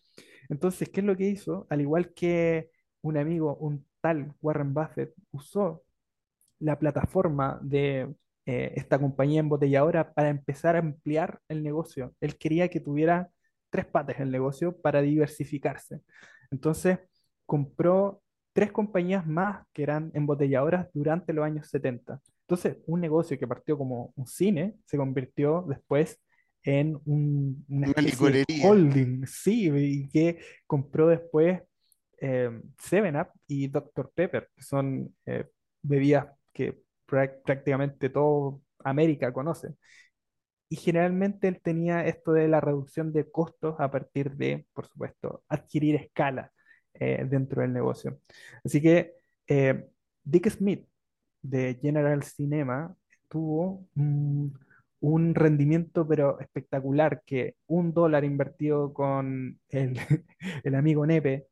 Entonces, 0.49 0.89
¿qué 0.89 0.99
es 1.01 1.05
lo 1.05 1.17
que 1.17 1.27
hizo? 1.27 1.65
Al 1.69 1.81
igual 1.81 2.13
que 2.13 2.69
un 3.01 3.17
amigo, 3.17 3.55
un 3.57 3.85
tal 4.01 4.33
Warren 4.41 4.73
Buffett, 4.73 5.13
usó 5.31 5.83
la 6.59 6.77
plataforma 6.79 7.59
de 7.61 8.13
eh, 8.45 8.73
esta 8.75 8.99
compañía 8.99 9.39
embotelladora 9.39 10.13
para 10.13 10.29
empezar 10.29 10.75
a 10.75 10.79
ampliar 10.79 11.39
el 11.47 11.63
negocio. 11.63 12.13
Él 12.19 12.37
quería 12.37 12.67
que 12.69 12.79
tuviera 12.79 13.29
tres 13.69 13.85
patas 13.85 14.19
el 14.19 14.31
negocio 14.31 14.75
para 14.81 15.01
diversificarse. 15.01 16.01
Entonces, 16.51 16.99
compró 17.45 18.21
tres 18.53 18.71
compañías 18.71 19.25
más 19.25 19.65
que 19.73 19.83
eran 19.83 20.11
embotelladoras 20.13 20.87
durante 20.93 21.33
los 21.33 21.45
años 21.45 21.67
70. 21.69 22.21
Entonces, 22.47 22.77
un 22.85 23.01
negocio 23.01 23.37
que 23.39 23.47
partió 23.47 23.77
como 23.77 24.13
un 24.15 24.27
cine 24.27 24.75
se 24.85 24.97
convirtió 24.97 25.65
después 25.67 26.19
en 26.63 26.99
un, 27.05 27.65
una, 27.67 27.91
holding, 28.63 29.25
sí, 29.25 29.69
y 29.73 30.07
que 30.09 30.39
compró 30.65 31.07
después 31.07 31.61
eh, 32.21 32.61
Seven 32.79 33.17
Up 33.17 33.27
y 33.47 33.67
Dr. 33.67 34.11
Pepper, 34.13 34.49
que 34.55 34.63
son 34.63 35.13
eh, 35.25 35.45
bebidas 35.81 36.27
que 36.53 36.79
prácticamente 37.43 38.09
todo 38.09 38.61
América 38.83 39.31
conoce. 39.33 39.75
Y 40.69 40.75
generalmente 40.77 41.47
él 41.47 41.61
tenía 41.61 42.05
esto 42.07 42.33
de 42.33 42.47
la 42.47 42.59
reducción 42.59 43.13
de 43.13 43.29
costos 43.29 43.75
a 43.79 43.91
partir 43.91 44.31
de, 44.35 44.65
por 44.73 44.87
supuesto, 44.87 45.43
adquirir 45.47 45.95
escala 45.95 46.51
eh, 46.95 47.25
dentro 47.29 47.61
del 47.61 47.73
negocio. 47.73 48.19
Así 48.63 48.81
que 48.81 49.13
eh, 49.47 49.87
Dick 50.23 50.49
Smith 50.49 50.87
de 51.41 51.75
General 51.81 52.23
Cinema 52.23 52.95
tuvo 53.29 53.87
un 53.95 55.35
rendimiento 55.35 56.07
pero 56.07 56.39
espectacular 56.39 57.21
que 57.25 57.55
un 57.67 57.93
dólar 57.93 58.23
invertido 58.23 58.93
con 58.93 59.59
el, 59.69 59.99
el 60.63 60.75
amigo 60.75 61.05
Nepe 61.05 61.47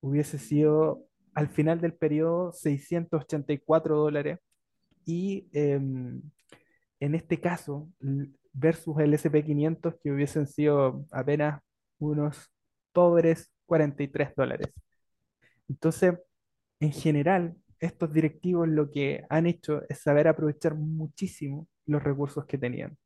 hubiese 0.00 0.38
sido 0.38 1.06
al 1.34 1.48
final 1.48 1.80
del 1.80 1.94
periodo 1.94 2.52
684 2.52 3.96
dólares 3.96 4.38
y 5.04 5.48
em, 5.52 6.22
en 7.00 7.14
este 7.14 7.40
caso 7.40 7.88
versus 8.52 8.98
el 8.98 9.14
SP500 9.14 9.98
que 10.02 10.12
hubiesen 10.12 10.46
sido 10.46 11.06
apenas 11.10 11.62
unos 11.98 12.50
pobres 12.92 13.52
43 13.66 14.34
dólares. 14.34 14.68
Entonces, 15.68 16.14
en 16.80 16.92
general, 16.92 17.56
estos 17.78 18.12
directivos 18.12 18.68
lo 18.68 18.90
que 18.90 19.24
han 19.30 19.46
hecho 19.46 19.82
es 19.88 20.00
saber 20.00 20.28
aprovechar 20.28 20.74
muchísimo 20.74 21.68
los 21.86 22.02
recursos 22.02 22.44
que 22.46 22.58
tenían. 22.58 22.96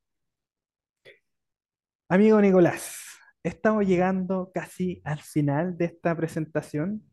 Amigo 2.09 2.39
Nicolás, 2.41 2.99
estamos 3.43 3.85
llegando 3.87 4.51
casi 4.53 5.01
al 5.03 5.19
final 5.19 5.77
de 5.77 5.85
esta 5.85 6.15
presentación 6.15 7.03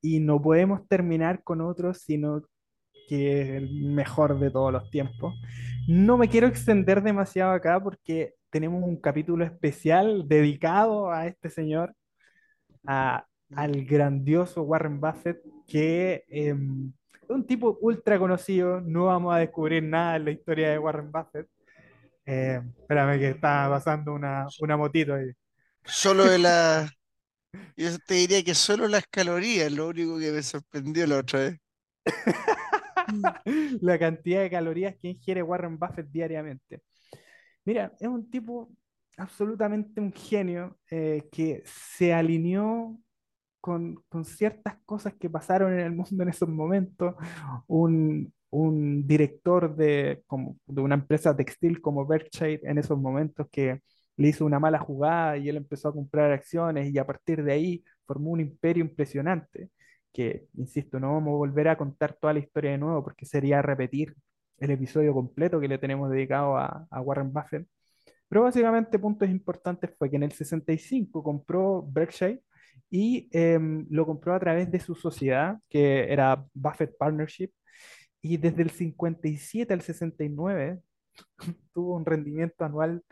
y 0.00 0.20
no 0.20 0.40
podemos 0.40 0.86
terminar 0.88 1.42
con 1.42 1.60
otro, 1.60 1.94
sino 1.94 2.42
que 3.08 3.56
el 3.56 3.84
mejor 3.84 4.38
de 4.38 4.50
todos 4.50 4.72
los 4.72 4.90
tiempos. 4.90 5.34
No 5.88 6.16
me 6.16 6.28
quiero 6.28 6.46
extender 6.46 7.02
demasiado 7.02 7.52
acá 7.52 7.82
porque 7.82 8.34
tenemos 8.50 8.82
un 8.84 9.00
capítulo 9.00 9.44
especial 9.44 10.28
dedicado 10.28 11.10
a 11.10 11.26
este 11.26 11.50
señor, 11.50 11.94
al 12.84 13.84
grandioso 13.84 14.62
Warren 14.62 15.00
Buffett, 15.00 15.42
que 15.66 16.24
em, 16.28 16.92
es 17.22 17.30
un 17.30 17.46
tipo 17.46 17.78
ultra 17.80 18.18
conocido, 18.18 18.80
no 18.80 19.06
vamos 19.06 19.34
a 19.34 19.38
descubrir 19.38 19.82
nada 19.82 20.16
en 20.16 20.24
la 20.26 20.30
historia 20.32 20.70
de 20.70 20.78
Warren 20.78 21.10
Buffett. 21.10 21.48
Eh, 22.26 22.60
espérame 22.80 23.18
que 23.18 23.30
está 23.30 23.68
pasando 23.68 24.12
una, 24.12 24.46
una 24.60 24.76
motito 24.76 25.14
ahí. 25.14 25.30
Solo 25.84 26.24
de 26.24 26.38
la... 26.38 26.90
Yo 27.76 27.98
te 28.06 28.14
diría 28.14 28.42
que 28.44 28.54
solo 28.54 28.86
las 28.88 29.06
calorías, 29.08 29.72
lo 29.72 29.88
único 29.88 30.18
que 30.18 30.30
me 30.30 30.42
sorprendió 30.42 31.06
la 31.06 31.18
otra 31.18 31.40
vez. 31.40 31.58
la 33.80 33.98
cantidad 33.98 34.40
de 34.42 34.50
calorías 34.50 34.96
que 34.96 35.08
ingiere 35.08 35.42
Warren 35.42 35.78
Buffett 35.78 36.08
diariamente. 36.10 36.82
Mira, 37.64 37.92
es 38.00 38.08
un 38.08 38.28
tipo 38.30 38.70
absolutamente 39.16 40.00
un 40.00 40.12
genio 40.12 40.78
eh, 40.90 41.28
que 41.30 41.62
se 41.66 42.12
alineó 42.12 42.98
con, 43.60 44.02
con, 44.08 44.24
ciertas 44.24 44.76
cosas 44.84 45.14
que 45.14 45.30
pasaron 45.30 45.72
en 45.72 45.80
el 45.80 45.92
mundo 45.92 46.22
en 46.22 46.28
esos 46.28 46.48
momentos. 46.48 47.14
Un, 47.68 48.32
un 48.50 49.06
director 49.06 49.74
de, 49.76 50.22
como, 50.26 50.58
de 50.66 50.82
una 50.82 50.94
empresa 50.96 51.36
textil 51.36 51.80
como 51.80 52.06
Berkshire 52.06 52.60
en 52.64 52.78
esos 52.78 52.98
momentos 52.98 53.46
que 53.50 53.80
le 54.16 54.28
hizo 54.28 54.44
una 54.44 54.60
mala 54.60 54.78
jugada 54.78 55.38
y 55.38 55.48
él 55.48 55.56
empezó 55.56 55.88
a 55.88 55.94
comprar 55.94 56.32
acciones 56.32 56.92
y 56.92 56.98
a 56.98 57.06
partir 57.06 57.42
de 57.42 57.52
ahí 57.52 57.84
formó 58.06 58.30
un 58.30 58.40
imperio 58.40 58.84
impresionante 58.84 59.70
que, 60.12 60.46
insisto, 60.54 61.00
no 61.00 61.14
vamos 61.14 61.32
a 61.32 61.36
volver 61.36 61.68
a 61.68 61.76
contar 61.76 62.14
toda 62.14 62.32
la 62.34 62.40
historia 62.40 62.72
de 62.72 62.78
nuevo 62.78 63.02
porque 63.02 63.26
sería 63.26 63.62
repetir 63.62 64.14
el 64.58 64.70
episodio 64.70 65.12
completo 65.14 65.60
que 65.60 65.68
le 65.68 65.78
tenemos 65.78 66.10
dedicado 66.10 66.56
a, 66.56 66.86
a 66.90 67.00
Warren 67.00 67.32
Buffett. 67.32 67.66
Pero 68.28 68.42
básicamente 68.42 68.98
puntos 68.98 69.28
importantes 69.28 69.90
fue 69.98 70.10
que 70.10 70.16
en 70.16 70.22
el 70.22 70.32
65 70.32 71.22
compró 71.22 71.86
Berkshire 71.86 72.42
y 72.90 73.28
em, 73.32 73.86
lo 73.90 74.06
compró 74.06 74.34
a 74.34 74.40
través 74.40 74.70
de 74.70 74.80
su 74.80 74.94
sociedad, 74.94 75.58
que 75.68 76.12
era 76.12 76.44
Buffett 76.54 76.96
Partnership, 76.98 77.50
y 78.20 78.36
desde 78.36 78.62
el 78.62 78.70
57 78.70 79.72
al 79.72 79.80
69 79.82 80.80
tuvo 81.74 81.96
un 81.96 82.04
rendimiento 82.06 82.64
anual 82.64 83.02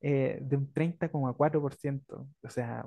eh, 0.00 0.38
de 0.40 0.56
un 0.56 0.72
30,4%, 0.72 2.28
o 2.42 2.48
sea, 2.48 2.86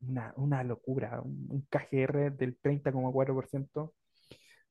una, 0.00 0.32
una 0.36 0.62
locura, 0.64 1.20
un, 1.22 1.66
KGR 1.70 2.36
del 2.36 2.58
30,4% 2.60 3.92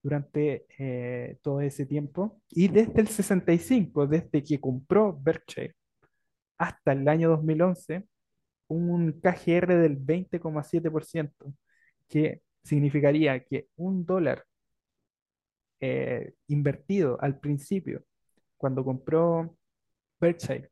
durante 0.01 0.65
eh, 0.77 1.37
todo 1.41 1.61
ese 1.61 1.85
tiempo. 1.85 2.41
Y 2.49 2.67
desde 2.69 3.01
el 3.01 3.07
65, 3.07 4.07
desde 4.07 4.43
que 4.43 4.59
compró 4.59 5.17
Berkshire 5.19 5.75
hasta 6.57 6.93
el 6.93 7.07
año 7.07 7.29
2011, 7.29 8.07
un 8.67 9.13
KGR 9.21 9.75
del 9.81 9.97
20,7%, 9.99 11.31
que 12.07 12.41
significaría 12.63 13.43
que 13.43 13.67
un 13.77 14.05
dólar 14.05 14.43
eh, 15.79 16.33
invertido 16.47 17.17
al 17.21 17.39
principio, 17.39 18.03
cuando 18.57 18.83
compró 18.83 19.55
Berkshire 20.19 20.71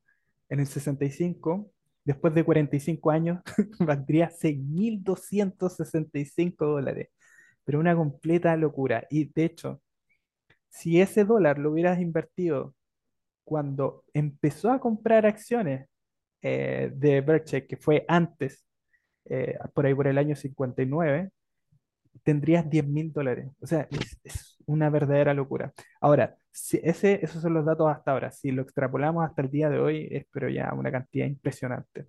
en 0.50 0.60
el 0.60 0.68
65, 0.68 1.72
después 2.06 2.34
de 2.36 2.44
45 2.46 3.12
años, 3.12 3.42
valdría 3.80 4.30
6.265 4.32 6.66
dólares. 6.66 7.10
Pero 7.66 7.80
una 7.80 7.96
completa 7.96 8.56
locura. 8.58 9.06
Y 9.10 9.26
de 9.34 9.46
hecho, 9.46 9.82
si 10.70 11.02
ese 11.02 11.26
dólar 11.26 11.60
lo 11.60 11.72
hubieras 11.72 12.00
invertido 12.00 12.76
cuando 13.44 14.04
empezó 14.14 14.72
a 14.72 14.80
comprar 14.80 15.26
acciones 15.26 15.88
eh, 16.42 16.92
de 16.96 17.22
Berkshire, 17.22 17.68
que 17.68 17.78
fue 17.78 18.06
antes, 18.08 18.66
eh, 19.26 19.58
por 19.74 19.86
ahí 19.86 19.94
por 19.96 20.08
el 20.08 20.18
año 20.18 20.36
59, 20.36 21.32
tendrías 22.24 22.70
10 22.70 22.88
mil 22.88 23.12
dólares. 23.14 23.50
O 23.60 23.68
sea, 23.68 23.88
es, 24.24 24.55
una 24.66 24.90
verdadera 24.90 25.34
locura. 25.34 25.74
Ahora, 26.02 26.38
si 26.52 26.80
ese, 26.84 27.20
esos 27.22 27.42
son 27.42 27.54
los 27.54 27.66
datos 27.66 27.92
hasta 27.92 28.12
ahora. 28.12 28.32
Si 28.32 28.52
lo 28.52 28.62
extrapolamos 28.62 29.26
hasta 29.26 29.42
el 29.42 29.52
día 29.52 29.70
de 29.70 29.80
hoy, 29.80 30.08
es 30.10 30.26
pero 30.32 30.50
ya 30.50 30.74
una 30.74 30.92
cantidad 30.92 31.26
impresionante. 31.26 32.06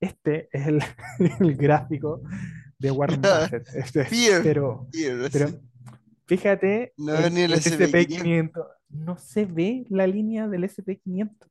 Este 0.00 0.48
es 0.52 0.66
el, 0.66 0.82
gráfico 1.56 2.22
de 2.78 2.90
Warren 2.90 3.22
Buffett. 3.22 3.66
Este 3.74 4.06
pero, 4.42 4.86
pero 5.32 5.48
fíjate, 6.26 6.92
no, 6.98 7.14
el, 7.16 7.36
el 7.38 7.52
SP500 7.52 8.66
no 8.90 9.16
se 9.16 9.46
ve 9.46 9.86
la 9.88 10.06
línea 10.06 10.46
del 10.46 10.64
SP500. 10.64 11.48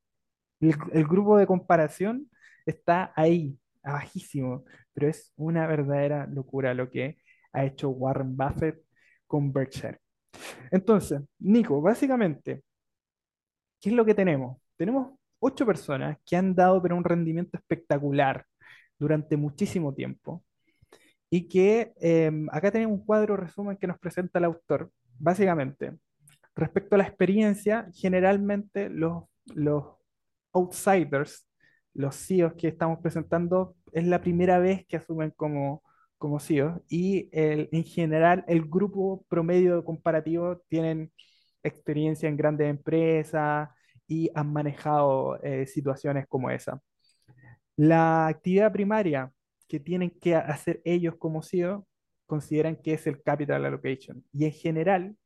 El, 0.59 0.75
el 0.93 1.03
grupo 1.05 1.37
de 1.37 1.47
comparación 1.47 2.29
está 2.65 3.11
ahí, 3.15 3.57
bajísimo, 3.83 4.65
pero 4.93 5.09
es 5.09 5.33
una 5.35 5.67
verdadera 5.67 6.27
locura 6.27 6.73
lo 6.73 6.89
que 6.89 7.17
ha 7.53 7.65
hecho 7.65 7.89
Warren 7.89 8.37
Buffett 8.37 8.83
con 9.25 9.51
Berkshire. 9.51 10.02
Entonces, 10.71 11.21
Nico, 11.39 11.81
básicamente, 11.81 12.63
¿qué 13.79 13.89
es 13.89 13.95
lo 13.95 14.05
que 14.05 14.15
tenemos? 14.15 14.57
Tenemos 14.77 15.13
ocho 15.39 15.65
personas 15.65 16.17
que 16.25 16.35
han 16.35 16.55
dado 16.55 16.81
pero 16.81 16.95
un 16.95 17.03
rendimiento 17.03 17.57
espectacular 17.57 18.45
durante 18.97 19.37
muchísimo 19.37 19.93
tiempo 19.93 20.43
y 21.29 21.47
que 21.47 21.93
em, 21.97 22.47
acá 22.51 22.71
tenemos 22.71 22.99
un 22.99 23.05
cuadro 23.05 23.35
resumen 23.35 23.77
que 23.77 23.87
nos 23.87 23.99
presenta 23.99 24.39
el 24.39 24.45
autor. 24.45 24.91
Básicamente, 25.19 25.93
respecto 26.55 26.95
a 26.95 26.99
la 26.99 27.05
experiencia, 27.05 27.89
generalmente 27.93 28.89
los, 28.89 29.23
los 29.55 29.95
outsiders, 30.53 31.47
los 31.93 32.15
CEOs 32.15 32.53
que 32.53 32.67
estamos 32.67 32.99
presentando, 32.99 33.75
es 33.91 34.05
la 34.05 34.21
primera 34.21 34.59
vez 34.59 34.85
que 34.87 34.97
asumen 34.97 35.31
como 35.35 35.83
como 36.23 36.39
CEOs 36.39 36.79
y 36.87 37.27
el, 37.33 37.67
en 37.73 37.83
general 37.83 38.45
el 38.47 38.61
grupo 38.63 39.25
promedio 39.27 39.83
comparativo 39.83 40.57
tienen 40.69 41.11
experiencia 41.63 42.29
en 42.29 42.37
grandes 42.37 42.69
empresas 42.69 43.67
y 44.07 44.29
han 44.33 44.53
manejado 44.53 45.35
eh, 45.43 45.65
situaciones 45.67 46.25
como 46.29 46.49
esa. 46.49 46.81
La 47.75 48.27
actividad 48.27 48.71
primaria 48.71 49.33
que 49.67 49.81
tienen 49.81 50.11
que 50.11 50.33
hacer 50.33 50.81
ellos 50.85 51.15
como 51.17 51.43
CEO 51.43 51.85
consideran 52.25 52.77
que 52.77 52.93
es 52.93 53.05
el 53.05 53.21
capital 53.21 53.65
allocation 53.65 54.23
y 54.31 54.45
en 54.45 54.53
general 54.53 55.17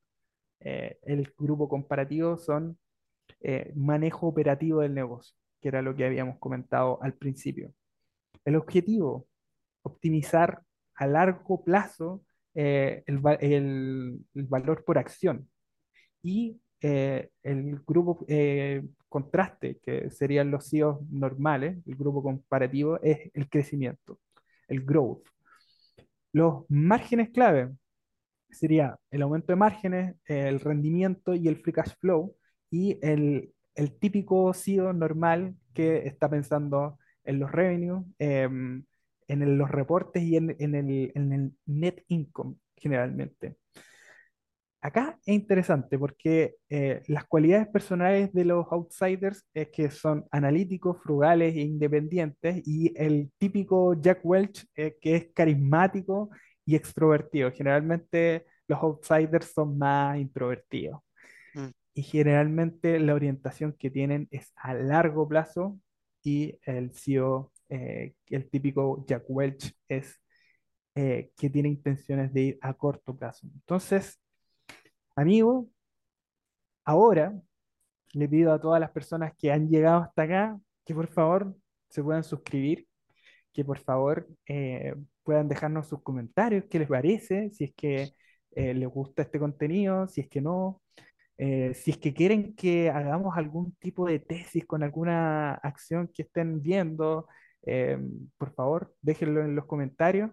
eh, 0.61 0.97
el 1.03 1.31
grupo 1.37 1.69
comparativo 1.69 2.39
son 2.39 2.75
eh, 3.41 3.71
manejo 3.75 4.25
operativo 4.25 4.81
del 4.81 4.95
negocio, 4.95 5.35
que 5.61 5.67
era 5.67 5.83
lo 5.83 5.95
que 5.95 6.07
habíamos 6.07 6.39
comentado 6.39 6.97
al 7.03 7.13
principio. 7.13 7.71
El 8.43 8.55
objetivo, 8.55 9.27
optimizar 9.83 10.63
a 10.97 11.07
largo 11.07 11.63
plazo 11.63 12.23
eh, 12.53 13.03
el, 13.07 14.25
valor 14.33 14.83
por 14.85 14.97
acción. 14.97 15.49
Y 16.21 16.59
eh, 16.81 17.29
el 17.43 17.79
grupo 17.87 18.25
eh, 18.27 18.83
contraste, 19.09 19.79
que 19.83 20.09
serían 20.11 20.51
los 20.51 20.69
CEOs 20.69 21.01
normales, 21.09 21.77
el 21.85 21.95
grupo 21.95 22.21
comparativo, 22.23 22.99
es 23.01 23.31
el 23.33 23.49
crecimiento, 23.49 24.19
el 24.67 24.83
growth. 24.85 25.27
Los 26.33 26.65
márgenes 26.69 27.29
clave 27.29 27.71
sería 28.49 28.97
el 29.11 29.21
aumento 29.21 29.53
de 29.53 29.55
márgenes, 29.57 30.15
el 30.25 30.59
rendimiento 30.59 31.33
y 31.35 31.47
el 31.47 31.57
free 31.57 31.73
cash 31.73 31.93
flow, 31.99 32.35
y 32.69 32.99
el 33.01 33.53
el 33.77 33.97
típico 33.97 34.53
CEO 34.53 34.91
normal 34.91 35.55
que 35.73 36.07
está 36.07 36.29
pensando 36.29 36.97
en 37.23 37.39
los 37.39 37.51
revenues, 37.51 38.03
en 39.27 39.57
los 39.57 39.69
reportes 39.69 40.23
y 40.23 40.37
en, 40.37 40.55
en 40.59 40.75
el, 40.75 41.11
en 41.15 41.33
el 41.33 41.51
net 41.65 42.03
income 42.07 42.55
generalmente. 42.75 43.57
Acá 44.79 45.19
es 45.25 45.33
interesante 45.33 45.97
porque 45.97 46.55
eh, 46.69 47.01
las 47.07 47.25
cualidades 47.25 47.67
personales 47.67 48.31
de 48.31 48.45
los 48.45 48.67
outsiders 48.71 49.45
es 49.53 49.69
que 49.69 49.89
son 49.89 50.25
analíticos, 50.31 51.01
frugales 51.01 51.55
e 51.55 51.61
independientes 51.61 52.61
y 52.65 52.93
el 52.95 53.31
típico 53.37 53.99
Jack 53.99 54.19
Welch 54.23 54.65
eh, 54.75 54.95
que 55.01 55.15
es 55.15 55.27
carismático 55.33 56.29
y 56.63 56.75
extrovertido. 56.75 57.51
Generalmente 57.51 58.45
los 58.67 58.79
outsiders 58.81 59.51
son 59.53 59.77
más 59.77 60.19
introvertidos 60.19 61.01
Mm. 61.57 61.69
y 61.95 62.03
generalmente 62.03 62.99
la 62.99 63.15
orientación 63.15 63.73
que 63.73 63.89
tienen 63.89 64.27
es 64.31 64.51
a 64.55 64.73
largo 64.73 65.27
plazo 65.27 65.79
y 66.23 66.59
el 66.63 66.91
CEO, 66.93 67.51
eh, 67.69 68.13
el 68.29 68.49
típico 68.49 69.05
Jack 69.05 69.25
Welch 69.27 69.75
es 69.87 70.21
eh, 70.95 71.31
que 71.37 71.49
tiene 71.49 71.69
intenciones 71.69 72.33
de 72.33 72.41
ir 72.41 72.59
a 72.61 72.73
corto 72.73 73.15
plazo. 73.15 73.47
Entonces, 73.53 74.19
amigo, 75.15 75.69
ahora 76.85 77.39
le 78.13 78.29
pido 78.29 78.53
a 78.53 78.59
todas 78.61 78.79
las 78.79 78.91
personas 78.91 79.33
que 79.37 79.51
han 79.51 79.69
llegado 79.69 80.01
hasta 80.01 80.23
acá 80.23 80.59
que 80.85 80.95
por 80.95 81.07
favor 81.07 81.55
se 81.89 82.03
puedan 82.03 82.23
suscribir, 82.23 82.87
que 83.53 83.65
por 83.65 83.79
favor 83.79 84.27
eh, 84.47 84.95
puedan 85.23 85.49
dejarnos 85.49 85.87
sus 85.87 86.01
comentarios, 86.01 86.65
qué 86.69 86.79
les 86.79 86.87
parece, 86.87 87.49
si 87.51 87.65
es 87.65 87.73
que 87.75 88.11
les 88.55 88.89
gusta 88.89 89.21
este 89.21 89.37
contenido, 89.37 90.07
si 90.07 90.21
es 90.21 90.27
que 90.27 90.41
no, 90.41 90.81
si 91.37 91.91
es 91.91 91.97
que 91.99 92.11
quieren 92.11 92.55
que 92.55 92.89
hagamos 92.89 93.37
algún 93.37 93.75
tipo 93.75 94.07
de 94.07 94.17
tesis 94.17 94.65
con 94.65 94.81
alguna 94.81 95.53
acción 95.55 96.09
que 96.11 96.23
estén 96.23 96.59
viendo, 96.59 97.27
eh, 97.67 97.97
por 98.37 98.53
favor, 98.53 98.95
déjenlo 99.01 99.41
en 99.43 99.55
los 99.55 99.65
comentarios. 99.65 100.31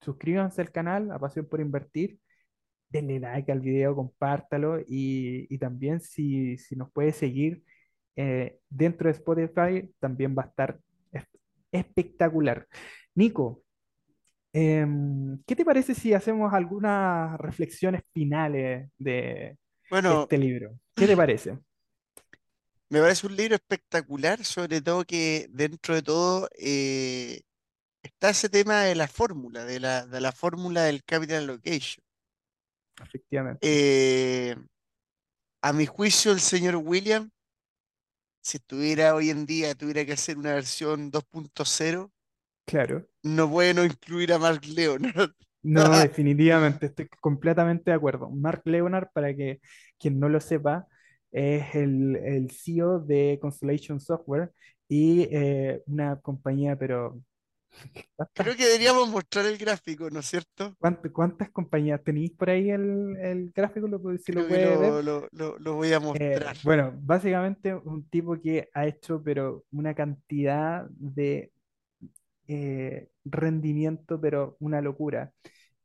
Suscríbanse 0.00 0.60
al 0.62 0.70
canal, 0.72 1.10
a 1.10 1.18
Pasión 1.18 1.46
por 1.46 1.60
Invertir. 1.60 2.18
Denle 2.88 3.18
like 3.20 3.50
al 3.52 3.60
video, 3.60 3.96
compártalo 3.96 4.80
y, 4.80 5.46
y 5.50 5.58
también 5.58 6.00
si, 6.00 6.56
si 6.58 6.76
nos 6.76 6.90
puede 6.92 7.12
seguir 7.12 7.62
eh, 8.16 8.60
dentro 8.70 9.08
de 9.08 9.12
Spotify, 9.14 9.92
también 9.98 10.34
va 10.38 10.44
a 10.44 10.46
estar 10.46 10.78
es- 11.12 11.26
espectacular. 11.72 12.66
Nico, 13.14 13.62
em, 14.52 15.38
¿qué 15.46 15.56
te 15.56 15.64
parece 15.64 15.94
si 15.94 16.14
hacemos 16.14 16.52
algunas 16.54 17.38
reflexiones 17.38 18.02
finales 18.14 18.88
de 18.98 19.58
Bueno, 19.90 20.22
este 20.22 20.38
libro? 20.38 20.78
¿Qué 20.94 21.06
te 21.06 21.16
parece? 21.16 21.58
Me 22.90 23.00
parece 23.00 23.26
un 23.26 23.36
libro 23.36 23.54
espectacular, 23.56 24.44
sobre 24.44 24.80
todo 24.82 25.04
que 25.04 25.46
dentro 25.50 25.94
de 25.94 26.02
todo 26.02 26.48
eh, 26.58 27.42
está 28.02 28.30
ese 28.30 28.48
tema 28.50 28.82
de 28.84 28.94
la 28.96 29.08
fórmula, 29.08 29.64
de 29.64 29.80
la, 29.80 30.06
de 30.06 30.20
la 30.20 30.32
fórmula 30.32 30.84
del 30.84 31.04
capital 31.04 31.44
allocation. 31.44 32.04
Efectivamente, 33.02 33.62
Eh, 33.62 34.56
a 35.62 35.72
mi 35.74 35.84
juicio, 35.84 36.32
el 36.32 36.40
señor 36.40 36.76
William, 36.76 37.30
si 38.40 38.56
estuviera 38.56 39.14
hoy 39.14 39.28
en 39.30 39.44
día, 39.46 39.74
tuviera 39.74 40.04
que 40.06 40.12
hacer 40.14 40.38
una 40.38 40.54
versión 40.54 41.10
2.0, 41.10 42.10
claro. 42.64 43.08
no 43.24 43.50
puede 43.50 43.74
no 43.74 43.84
incluir 43.84 44.32
a 44.32 44.38
Mark 44.38 44.62
Leonard. 44.66 45.32
No, 45.62 45.90
definitivamente, 45.98 46.86
estoy 46.86 47.08
completamente 47.20 47.90
de 47.90 47.96
acuerdo. 47.96 48.30
Mark 48.30 48.62
Leonard, 48.64 49.08
para 49.12 49.34
que 49.34 49.60
quien 49.98 50.20
no 50.20 50.28
lo 50.28 50.40
sepa, 50.40 50.86
es 51.36 51.74
el, 51.74 52.16
el 52.16 52.50
CEO 52.50 53.00
de 53.00 53.38
Constellation 53.40 54.00
Software 54.00 54.52
y 54.88 55.22
eh, 55.32 55.82
una 55.86 56.20
compañía, 56.20 56.76
pero 56.78 57.20
¿cuántas, 58.16 58.30
Creo 58.34 58.56
que 58.56 58.66
deberíamos 58.66 59.08
mostrar 59.08 59.46
el 59.46 59.58
gráfico, 59.58 60.08
¿no 60.10 60.20
es 60.20 60.26
cierto? 60.26 60.76
cuánt- 60.78 61.12
cuántas 61.12 61.50
compañías 61.50 62.02
tenéis 62.04 62.32
por 62.32 62.50
ahí 62.50 62.70
el, 62.70 63.16
el 63.20 63.52
gráfico? 63.54 63.86
Lo, 63.88 64.00
si 64.18 64.32
lo 64.32 64.46
Creo 64.46 64.46
puede 64.46 64.76
ver. 64.76 65.02
lo, 65.02 65.28
lo- 65.32 65.58
lo- 65.58 65.74
voy 65.74 65.92
a 65.92 66.00
Eh, 66.12 66.40
mostrar. 66.40 66.56
bueno, 66.62 66.92
básicamente 67.02 67.74
un 67.74 68.08
tipo 68.08 68.40
que 68.40 68.68
ha 68.74 68.86
hecho, 68.86 69.22
pero 69.22 69.64
una 69.72 69.94
cantidad 69.94 70.86
de 70.90 71.52
eh, 72.48 73.08
rendimiento, 73.24 74.20
pero 74.20 74.56
una 74.60 74.80
locura. 74.82 75.32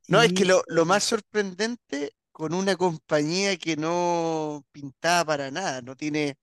No, 0.07 0.21
es 0.21 0.33
que 0.33 0.45
lo, 0.45 0.63
lo 0.67 0.85
más 0.85 1.03
sorprendente 1.03 2.13
con 2.31 2.53
una 2.53 2.75
compañía 2.75 3.57
que 3.57 3.75
no 3.77 4.65
pintaba 4.71 5.25
para 5.25 5.51
nada, 5.51 5.81
no 5.81 5.95
tiene, 5.95 6.37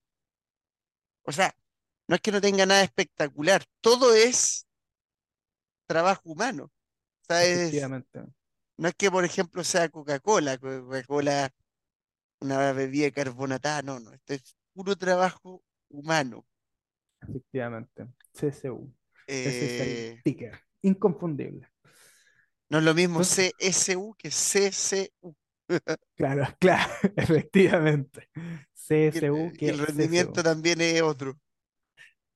o 1.24 1.32
sea, 1.32 1.55
no 2.09 2.16
es 2.16 2.20
que 2.22 2.32
no 2.32 2.41
tenga 2.41 2.66
nada 2.66 2.82
espectacular, 2.82 3.64
todo 3.80 4.14
es 4.14 4.66
trabajo 5.86 6.30
humano. 6.30 6.70
Efectivamente. 7.41 8.20
no 8.78 8.89
es 8.89 8.95
que, 8.95 9.11
por 9.11 9.24
ejemplo, 9.24 9.64
sea 9.64 9.89
Coca-Cola, 9.89 10.59
Co- 10.59 10.84
Coca-Cola, 10.84 11.51
una 12.41 12.72
bebida 12.72 13.11
carbonatada, 13.11 13.82
no, 13.82 14.01
no, 14.01 14.12
esto 14.14 14.34
es 14.34 14.57
puro 14.74 14.97
trabajo 14.97 15.62
humano. 15.91 16.47
Efectivamente, 17.20 18.09
CSU. 18.32 18.93
Es 19.26 19.59
Eh, 19.59 20.22
ticker, 20.22 20.59
inconfundible. 20.82 21.68
no 22.70 22.78
es 22.78 22.84
lo 22.84 22.95
mismo 22.95 23.22
CSU 23.22 24.14
que 24.18 24.30
CCU. 24.30 25.34
Claro, 26.16 26.45
claro, 26.61 26.93
efectivamente. 27.16 28.29
CSU 28.75 29.51
y 29.53 29.53
que 29.57 29.69
el 29.69 29.79
rendimiento 29.79 30.41
CSU. 30.41 30.43
también 30.43 30.81
es 30.81 31.03
otro. 31.03 31.39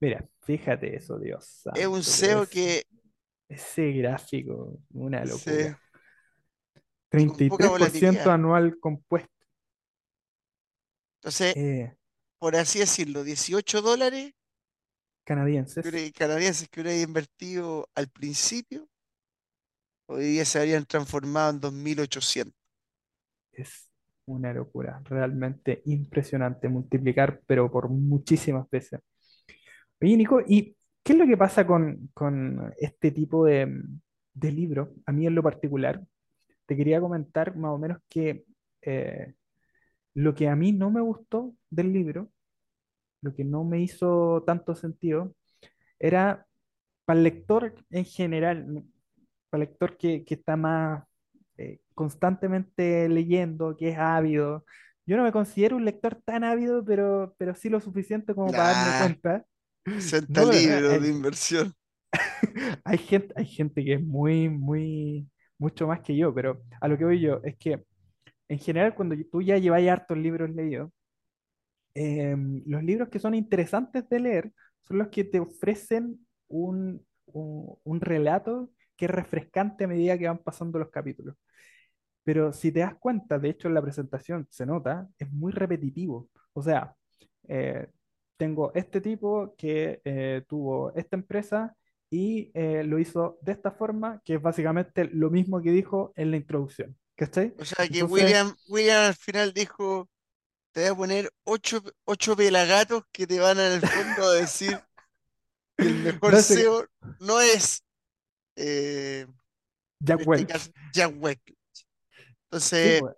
Mira, 0.01 0.29
fíjate 0.43 0.97
eso, 0.97 1.19
Dios 1.19 1.63
Es 1.75 1.87
un 1.87 2.03
SEO 2.03 2.47
que 2.47 2.85
ese 3.49 3.93
gráfico, 3.93 4.79
una 4.91 5.25
se, 5.27 5.71
locura. 5.71 5.81
poca 7.49 7.69
33% 7.69 7.69
volatilidad. 7.69 8.29
anual 8.35 8.79
compuesto. 8.81 9.31
Entonces, 11.21 11.55
eh, 11.57 11.97
por 12.39 12.57
así 12.57 12.81
decirlo, 12.81 13.23
18 13.23 13.81
dólares 13.83 14.33
que 14.33 14.43
canadienses. 15.25 15.87
hubiera- 15.87 16.11
canadienses 16.13 16.69
que 16.69 16.81
hubiera 16.81 16.99
invertido 17.01 17.89
al 17.95 18.09
principio, 18.09 18.89
hoy 20.07 20.25
día 20.25 20.45
se 20.45 20.59
habrían 20.59 20.85
transformado 20.85 21.51
en 21.51 21.61
2.800. 21.61 22.53
Es 23.53 23.91
una 24.27 24.53
locura, 24.53 25.03
realmente 25.05 25.83
impresionante 25.87 26.69
multiplicar, 26.69 27.41
pero 27.47 27.71
por 27.71 27.89
muchísimas 27.89 28.69
veces. 28.71 29.01
Oye, 30.01 30.17
Nico, 30.17 30.41
¿y 30.47 30.77
qué 31.03 31.13
es 31.13 31.19
lo 31.19 31.27
que 31.27 31.37
pasa 31.37 31.67
con, 31.67 32.11
con 32.15 32.73
este 32.79 33.11
tipo 33.13 33.45
de, 33.45 33.83
de 34.35 34.53
libros? 34.53 34.89
A 35.07 35.13
mí 35.13 35.27
en 35.27 35.35
lo 35.35 35.43
particular, 35.43 36.03
te 36.67 36.77
quería 36.77 37.01
comentar 37.01 37.57
más 37.57 37.73
o 37.73 37.79
menos 37.79 37.99
que 38.09 38.45
eh, 38.83 39.35
lo 40.15 40.35
que 40.35 40.49
a 40.49 40.57
mí 40.57 40.73
no 40.73 40.91
me 40.91 41.01
gustó 41.01 41.55
del 41.71 41.93
libro, 41.93 42.31
lo 43.23 43.35
que 43.35 43.45
no 43.45 43.65
me 43.65 43.81
hizo 43.81 44.43
tanto 44.47 44.75
sentido, 44.75 45.35
era 45.99 46.47
para 47.05 47.19
el 47.19 47.25
lector 47.25 47.75
en 47.91 48.05
general, 48.05 48.85
para 49.51 49.65
el 49.65 49.71
lector 49.71 49.97
que, 49.97 50.25
que 50.25 50.35
está 50.35 50.57
más 50.57 51.05
eh, 51.59 51.81
constantemente 51.95 53.09
leyendo, 53.09 53.77
que 53.77 53.91
es 53.91 53.99
ávido. 53.99 54.65
Yo 55.07 55.17
no 55.17 55.25
me 55.25 55.33
considero 55.33 55.77
un 55.77 55.85
lector 55.85 56.21
tan 56.25 56.45
ávido, 56.45 56.85
pero, 56.85 57.35
pero 57.39 57.55
sí 57.55 57.69
lo 57.69 57.81
suficiente 57.81 58.35
como 58.35 58.51
para 58.51 58.73
darme 58.73 58.99
cuenta. 58.99 59.47
60 59.87 60.43
No, 60.43 60.53
libros 60.53 61.03
de 61.03 61.09
inversión. 61.09 61.75
hay 62.85 62.99
gente, 62.99 63.33
hay 63.37 63.47
gente 63.47 63.85
que 63.85 63.95
es 63.95 64.03
muy, 64.03 64.49
muy, 64.49 65.29
mucho 65.59 65.87
más 65.87 66.01
que 66.01 66.17
yo, 66.17 66.35
pero 66.35 66.63
a 66.81 66.89
lo 66.89 66.99
que 66.99 67.05
voy 67.05 67.21
yo 67.21 67.41
es 67.45 67.57
que 67.57 67.85
en 68.49 68.59
general 68.59 68.95
cuando 68.95 69.17
tú 69.31 69.43
ya 69.43 69.59
llevas 69.59 69.83
hartos 69.89 70.19
libros 70.19 70.51
leídos, 70.51 70.91
em, 71.95 72.63
los 72.67 72.83
libros 72.83 73.09
que 73.09 73.19
son 73.19 73.35
interesantes 73.35 74.09
de 74.09 74.21
leer 74.21 74.53
son 74.81 74.99
los 74.99 75.09
que 75.09 75.25
te 75.25 75.41
ofrecen 75.41 76.27
un, 76.49 77.05
un, 77.27 77.79
un 77.85 78.01
relato 78.01 78.71
que 79.03 79.07
es 79.07 79.11
refrescante 79.11 79.83
a 79.83 79.89
medida 79.89 80.17
que 80.17 80.29
van 80.29 80.39
pasando 80.39 80.79
los 80.79 80.89
capítulos. 80.89 81.35
Pero 82.23 82.53
si 82.53 82.71
te 82.71 82.79
das 82.79 82.95
cuenta, 82.95 83.37
de 83.37 83.49
hecho 83.49 83.67
en 83.67 83.75
la 83.75 83.83
presentación 83.83 84.47
se 84.49 84.65
nota, 84.65 85.09
es 85.19 85.29
muy 85.33 85.51
repetitivo. 85.51 86.29
O 86.53 86.63
sea, 86.63 86.95
eh, 87.49 87.89
tengo 88.37 88.73
este 88.75 89.01
tipo 89.01 89.57
que 89.59 90.01
eh, 90.05 90.45
tuvo 90.47 90.95
esta 90.95 91.17
empresa 91.17 91.75
y 92.11 92.53
eh, 92.55 92.85
lo 92.85 93.01
hizo 93.01 93.39
de 93.43 93.51
esta 93.51 93.73
forma, 93.73 94.21
que 94.25 94.35
es 94.35 94.41
básicamente 94.43 95.07
lo 95.07 95.31
mismo 95.31 95.61
que 95.61 95.73
dijo 95.73 96.13
en 96.15 96.31
la 96.31 96.37
introducción. 96.37 96.97
¿Cachai? 97.17 97.53
O 97.59 97.65
sea 97.65 97.89
que 97.89 97.99
Entonces, 97.99 98.23
William, 98.25 98.55
William 98.69 99.03
al 99.03 99.15
final 99.17 99.53
dijo, 99.53 100.09
te 100.71 100.83
voy 100.83 100.91
a 100.91 100.95
poner 100.95 101.33
ocho, 101.43 101.83
ocho 102.05 102.37
pelagatos 102.37 103.03
que 103.11 103.27
te 103.27 103.41
van 103.41 103.59
en 103.59 103.73
el 103.73 103.81
fondo 103.81 104.29
a 104.29 104.35
decir 104.35 104.79
que 105.77 105.89
el 105.89 105.95
mejor 106.05 106.33
básica- 106.35 106.61
SEO 106.61 106.87
no 107.19 107.41
es, 107.41 107.83
eh, 108.57 109.27
Jack 110.01 110.21
este 110.21 110.31
Welch. 110.31 110.73
Jack 110.93 111.15
Welch. 111.19 111.43
Sí, 111.47 111.85
Entonces, 112.45 113.01
pues, 113.01 113.15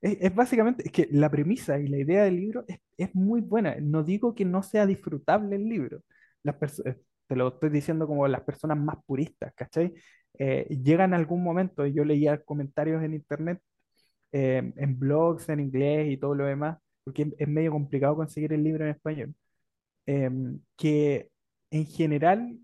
es, 0.00 0.18
es 0.20 0.34
básicamente, 0.34 0.82
es 0.86 0.92
que 0.92 1.08
la 1.10 1.30
premisa 1.30 1.78
y 1.78 1.88
la 1.88 1.98
idea 1.98 2.24
del 2.24 2.36
libro 2.36 2.64
es, 2.68 2.78
es 2.96 3.14
muy 3.14 3.40
buena. 3.40 3.76
No 3.80 4.02
digo 4.02 4.34
que 4.34 4.44
no 4.44 4.62
sea 4.62 4.86
disfrutable 4.86 5.56
el 5.56 5.68
libro. 5.68 6.02
Las 6.42 6.56
eh, 6.80 6.96
te 7.28 7.36
lo 7.36 7.48
estoy 7.48 7.70
diciendo 7.70 8.06
como 8.06 8.26
las 8.28 8.42
personas 8.42 8.78
más 8.78 8.96
puristas, 9.06 9.52
¿cachai? 9.54 9.94
Eh, 10.38 10.66
llegan 10.82 11.14
a 11.14 11.16
algún 11.16 11.42
momento, 11.42 11.86
y 11.86 11.92
yo 11.94 12.04
leía 12.04 12.42
comentarios 12.44 13.02
en 13.02 13.14
internet, 13.14 13.60
eh, 14.32 14.72
en 14.76 14.98
blogs 14.98 15.48
en 15.48 15.60
inglés 15.60 16.10
y 16.12 16.16
todo 16.18 16.34
lo 16.34 16.46
demás, 16.46 16.78
porque 17.04 17.32
es 17.38 17.48
medio 17.48 17.72
complicado 17.72 18.16
conseguir 18.16 18.52
el 18.52 18.64
libro 18.64 18.84
en 18.84 18.90
español, 18.92 19.34
em, 20.06 20.60
que 20.76 21.30
en 21.70 21.86
general 21.86 22.58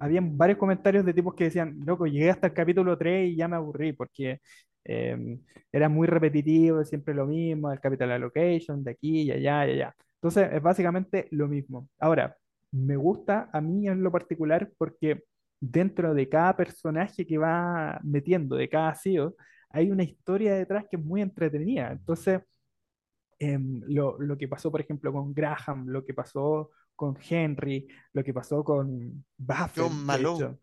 habían 0.00 0.36
varios 0.36 0.58
comentarios 0.58 1.04
de 1.04 1.14
tipos 1.14 1.34
que 1.34 1.44
decían, 1.44 1.78
loco, 1.84 2.06
llegué 2.06 2.30
hasta 2.30 2.48
el 2.48 2.54
capítulo 2.54 2.96
3 2.96 3.30
y 3.30 3.36
ya 3.36 3.48
me 3.48 3.56
aburrí 3.56 3.92
porque 3.92 4.40
em, 4.84 5.40
era 5.72 5.88
muy 5.88 6.06
repetitivo, 6.06 6.84
siempre 6.84 7.14
lo 7.14 7.26
mismo, 7.26 7.72
el 7.72 7.80
capital 7.80 8.12
allocation, 8.12 8.82
de 8.84 8.92
aquí 8.92 9.22
y 9.22 9.32
allá 9.32 9.66
y 9.66 9.72
allá. 9.72 9.94
Entonces, 10.16 10.48
es 10.52 10.62
básicamente 10.62 11.28
lo 11.30 11.48
mismo. 11.48 11.88
Ahora, 11.98 12.36
me 12.72 12.96
gusta 12.96 13.50
a 13.52 13.60
mí 13.60 13.88
en 13.88 14.02
lo 14.02 14.10
particular 14.12 14.70
porque 14.78 15.24
dentro 15.60 16.14
de 16.14 16.28
cada 16.28 16.56
personaje 16.56 17.26
que 17.26 17.38
va 17.38 18.00
metiendo, 18.04 18.56
de 18.56 18.68
cada 18.68 18.94
CEO, 18.94 19.34
hay 19.70 19.90
una 19.90 20.04
historia 20.04 20.54
detrás 20.54 20.86
que 20.90 20.96
es 20.96 21.04
muy 21.04 21.22
entretenida. 21.22 21.92
Entonces, 21.92 22.40
em, 23.38 23.82
lo, 23.86 24.18
lo, 24.20 24.36
que 24.38 24.48
pasó, 24.48 24.70
por 24.70 24.80
ejemplo, 24.80 25.12
con 25.12 25.34
Graham, 25.34 25.86
lo 25.88 26.04
que 26.04 26.14
pasó 26.14 26.70
con 26.96 27.16
Henry, 27.28 27.86
lo 28.12 28.24
que 28.24 28.34
pasó 28.34 28.64
con 28.64 29.24
Buffett, 29.36 29.84
John 29.84 30.04
Malone. 30.04 30.58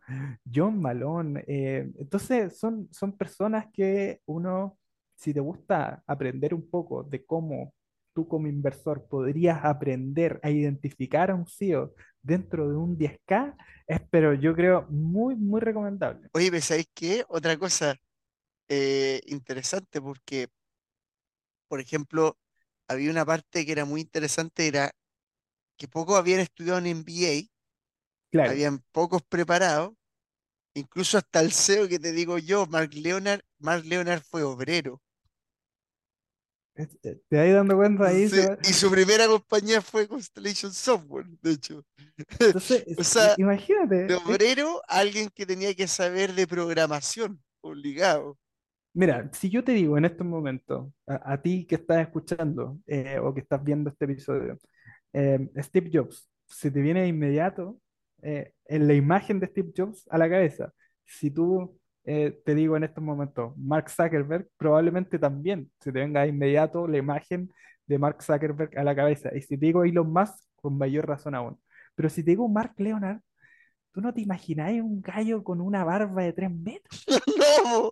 John 0.53 0.81
Malone. 0.81 1.43
Eh, 1.47 1.91
entonces, 1.99 2.57
son, 2.57 2.89
son 2.91 3.15
personas 3.15 3.67
que 3.71 4.21
uno, 4.25 4.77
si 5.15 5.33
te 5.33 5.39
gusta 5.39 6.03
aprender 6.05 6.53
un 6.53 6.69
poco 6.69 7.03
de 7.03 7.23
cómo 7.25 7.73
tú 8.13 8.27
como 8.27 8.47
inversor 8.47 9.07
podrías 9.07 9.63
aprender 9.63 10.39
a 10.43 10.49
identificar 10.49 11.31
a 11.31 11.35
un 11.35 11.47
CEO 11.47 11.93
dentro 12.21 12.69
de 12.69 12.75
un 12.75 12.97
10K, 12.97 13.55
es, 13.87 14.01
pero 14.09 14.33
yo 14.33 14.55
creo 14.55 14.87
muy, 14.89 15.35
muy 15.35 15.59
recomendable. 15.59 16.29
Oye, 16.33 16.61
¿sabéis 16.61 16.87
qué? 16.93 17.25
Otra 17.27 17.57
cosa 17.57 17.95
eh, 18.69 19.21
interesante, 19.25 20.01
porque, 20.01 20.47
por 21.67 21.79
ejemplo, 21.79 22.37
había 22.87 23.11
una 23.11 23.25
parte 23.25 23.65
que 23.65 23.71
era 23.71 23.85
muy 23.85 24.01
interesante, 24.01 24.67
era 24.67 24.91
que 25.77 25.87
pocos 25.87 26.17
habían 26.17 26.39
estudiado 26.39 26.79
en 26.79 26.87
MBA, 26.87 27.49
Claro. 28.31 28.51
habían 28.51 28.79
pocos 28.91 29.21
preparados, 29.21 29.93
incluso 30.73 31.17
hasta 31.17 31.39
el 31.39 31.51
CEO 31.51 31.87
que 31.87 31.99
te 31.99 32.11
digo 32.11 32.37
yo, 32.39 32.65
Mark 32.65 32.91
Leonard, 32.93 33.41
Mark 33.59 33.85
Leonard 33.85 34.23
fue 34.23 34.43
obrero. 34.43 35.01
Eh, 36.75 36.87
te 37.29 37.37
vas 37.37 37.53
dando 37.53 37.75
cuenta 37.75 38.07
ahí. 38.07 38.27
Sí, 38.27 38.41
y 38.63 38.73
su 38.73 38.89
primera 38.89 39.27
compañía 39.27 39.81
fue 39.81 40.07
Constellation 40.07 40.73
Software, 40.73 41.27
de 41.41 41.51
hecho. 41.51 41.85
Entonces, 42.39 42.85
O 42.97 43.03
sea, 43.03 43.35
imagínate. 43.37 44.07
De 44.07 44.15
obrero, 44.15 44.81
alguien 44.87 45.29
que 45.29 45.45
tenía 45.45 45.73
que 45.75 45.87
saber 45.87 46.33
de 46.33 46.47
programación, 46.47 47.43
obligado. 47.61 48.39
Mira, 48.95 49.29
si 49.33 49.49
yo 49.49 49.63
te 49.63 49.71
digo 49.73 49.97
en 49.97 50.05
estos 50.05 50.25
momentos, 50.25 50.91
a, 51.07 51.33
a 51.33 51.41
ti 51.41 51.65
que 51.65 51.75
estás 51.75 52.01
escuchando 52.01 52.79
eh, 52.87 53.19
o 53.19 53.33
que 53.33 53.41
estás 53.41 53.63
viendo 53.63 53.89
este 53.89 54.05
episodio, 54.05 54.57
eh, 55.13 55.49
Steve 55.57 55.89
Jobs, 55.93 56.29
se 56.45 56.71
te 56.71 56.81
viene 56.81 57.01
de 57.01 57.07
inmediato 57.07 57.79
eh, 58.21 58.53
en 58.65 58.87
la 58.87 58.93
imagen 58.93 59.39
de 59.39 59.47
Steve 59.47 59.71
Jobs 59.75 60.07
a 60.09 60.17
la 60.17 60.29
cabeza. 60.29 60.73
Si 61.05 61.31
tú 61.31 61.79
eh, 62.05 62.41
te 62.45 62.55
digo 62.55 62.75
en 62.75 62.83
estos 62.83 63.03
momentos 63.03 63.55
Mark 63.57 63.89
Zuckerberg, 63.89 64.47
probablemente 64.57 65.19
también 65.19 65.71
se 65.79 65.91
te 65.91 65.99
venga 65.99 66.21
de 66.21 66.29
inmediato 66.29 66.87
la 66.87 66.97
imagen 66.97 67.49
de 67.85 67.97
Mark 67.97 68.21
Zuckerberg 68.23 68.77
a 68.77 68.83
la 68.83 68.95
cabeza. 68.95 69.29
Y 69.35 69.41
si 69.41 69.57
te 69.57 69.65
digo 69.65 69.83
Elon 69.83 70.11
Musk, 70.11 70.37
con 70.55 70.77
mayor 70.77 71.07
razón 71.07 71.35
aún. 71.35 71.59
Pero 71.95 72.09
si 72.09 72.23
te 72.23 72.31
digo 72.31 72.47
Mark 72.47 72.73
Leonard, 72.77 73.19
tú 73.91 74.01
no 74.01 74.13
te 74.13 74.21
imagináis 74.21 74.81
un 74.81 75.01
gallo 75.01 75.43
con 75.43 75.61
una 75.61 75.83
barba 75.83 76.23
de 76.23 76.33
tres 76.33 76.51
metros. 76.51 77.05
No, 77.65 77.91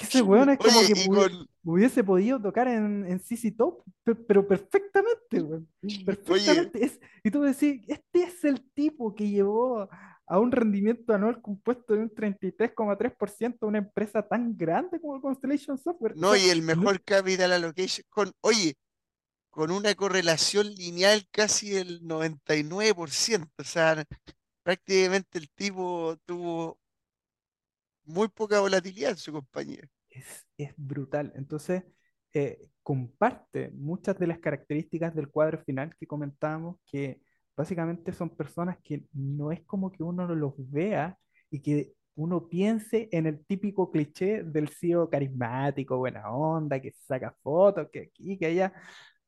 ese 0.00 0.22
weón 0.22 0.50
es 0.50 0.58
como 0.58 0.78
Oye, 0.78 0.94
que 0.94 1.06
con- 1.08 1.46
hubiese 1.64 2.02
podido 2.04 2.40
tocar 2.40 2.68
en, 2.68 3.06
en 3.06 3.20
CC 3.20 3.52
Top, 3.52 3.82
pe- 4.04 4.14
pero 4.14 4.46
perfectamente, 4.46 5.42
weón. 5.42 5.68
Perfectamente. 6.04 6.84
Es, 6.84 7.00
y 7.22 7.30
tú 7.30 7.42
decís, 7.42 7.82
este 7.88 8.22
es 8.24 8.44
el 8.44 8.70
tipo 8.72 9.14
que 9.14 9.28
llevó 9.28 9.88
a 10.26 10.38
un 10.38 10.52
rendimiento 10.52 11.12
anual 11.12 11.42
compuesto 11.42 11.94
de 11.94 12.00
un 12.00 12.10
33,3% 12.10 13.66
una 13.66 13.78
empresa 13.78 14.22
tan 14.26 14.56
grande 14.56 15.00
como 15.00 15.20
Constellation 15.20 15.76
Software. 15.76 16.16
No, 16.16 16.36
y 16.36 16.48
el 16.50 16.62
mejor 16.62 17.02
capital 17.02 17.52
allocation, 17.52 18.04
con, 18.08 18.32
oye, 18.40 18.74
con 19.50 19.72
una 19.72 19.92
correlación 19.96 20.68
lineal 20.74 21.26
casi 21.32 21.70
del 21.70 22.00
99%, 22.02 23.50
o 23.58 23.64
sea, 23.64 24.04
prácticamente 24.62 25.38
el 25.38 25.50
tipo 25.50 26.16
tuvo 26.24 26.78
muy 28.10 28.28
poca 28.28 28.60
volatilidad 28.60 29.10
en 29.12 29.16
su 29.16 29.32
compañía. 29.32 29.82
es, 30.10 30.46
es 30.58 30.72
brutal. 30.76 31.32
Entonces, 31.36 31.84
eh, 32.32 32.68
comparte 32.82 33.70
muchas 33.72 34.18
de 34.18 34.26
las 34.26 34.38
características 34.38 35.14
del 35.14 35.28
cuadro 35.30 35.58
final 35.64 35.94
que 35.98 36.06
comentábamos, 36.06 36.76
que 36.86 37.20
básicamente 37.56 38.12
son 38.12 38.30
personas 38.36 38.78
que 38.82 39.04
no 39.12 39.52
es 39.52 39.62
como 39.66 39.92
que 39.92 40.02
uno 40.02 40.26
los 40.34 40.54
vea 40.56 41.18
y 41.50 41.60
que 41.60 41.92
uno 42.14 42.48
piense 42.48 43.08
en 43.12 43.26
el 43.26 43.44
típico 43.46 43.90
cliché 43.90 44.42
del 44.44 44.68
CEO 44.68 45.08
carismático, 45.08 45.96
buena 45.98 46.30
onda, 46.32 46.80
que 46.80 46.92
saca 46.92 47.34
fotos, 47.42 47.88
que 47.92 48.00
aquí, 48.00 48.38
que 48.38 48.46
allá. 48.46 48.72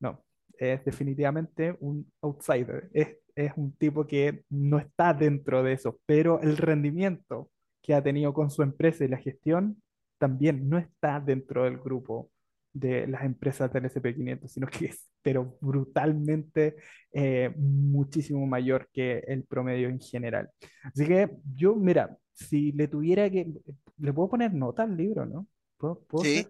No, 0.01 0.25
es 0.59 0.85
definitivamente 0.85 1.77
un 1.81 2.11
outsider. 2.23 2.91
Es, 2.93 3.17
es 3.35 3.53
un 3.57 3.73
tipo 3.77 4.07
que 4.07 4.45
no 4.51 4.79
está 4.79 5.15
dentro 5.15 5.63
de 5.63 5.73
eso, 5.75 6.01
pero 6.07 6.41
el 6.41 6.57
rendimiento 6.57 7.51
que 7.83 7.95
ha 7.95 8.03
tenido 8.03 8.33
con 8.33 8.51
su 8.51 8.63
empresa 8.63 9.05
y 9.05 9.09
la 9.09 9.19
gestión 9.19 9.83
también 10.19 10.69
no 10.69 10.79
está 10.79 11.21
dentro 11.21 11.65
del 11.65 11.79
grupo 11.79 12.31
de 12.73 13.07
las 13.07 13.25
empresas 13.25 13.71
del 13.73 13.85
SP500, 13.87 14.49
sino 14.49 14.67
que 14.69 14.87
es, 14.87 15.09
pero 15.21 15.59
brutalmente 15.61 16.77
eh, 17.13 17.53
muchísimo 17.57 18.47
mayor 18.47 18.89
que 18.93 19.19
el 19.27 19.45
promedio 19.45 19.89
en 19.89 20.01
general. 20.01 20.49
Así 20.85 21.07
que 21.07 21.31
yo, 21.55 21.75
mira, 21.75 22.17
si 22.33 22.73
le 22.73 22.89
tuviera 22.89 23.29
que, 23.29 23.53
le 23.99 24.13
puedo 24.13 24.31
poner 24.31 24.55
nota 24.55 24.85
al 24.85 24.97
libro, 24.97 25.27
¿no? 25.27 25.47
¿Puedo, 25.77 26.01
puedo 26.05 26.25
Sí. 26.25 26.47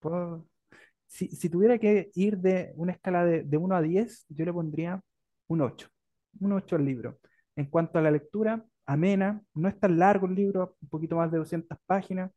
puedo- 0.00 0.46
si, 1.06 1.28
si 1.28 1.48
tuviera 1.48 1.78
que 1.78 2.10
ir 2.14 2.38
de 2.38 2.72
una 2.76 2.92
escala 2.92 3.24
de, 3.24 3.44
de 3.44 3.56
1 3.56 3.76
a 3.76 3.80
10, 3.82 4.26
yo 4.28 4.44
le 4.44 4.52
pondría 4.52 5.00
un 5.46 5.60
8, 5.60 5.88
un 6.40 6.52
8 6.52 6.76
al 6.76 6.84
libro. 6.84 7.20
En 7.56 7.66
cuanto 7.66 7.98
a 7.98 8.02
la 8.02 8.10
lectura, 8.10 8.64
amena, 8.86 9.42
no 9.54 9.68
es 9.68 9.78
tan 9.78 9.98
largo 9.98 10.26
el 10.26 10.34
libro, 10.34 10.76
un 10.82 10.88
poquito 10.88 11.16
más 11.16 11.30
de 11.32 11.38
200 11.38 11.78
páginas, 11.86 12.30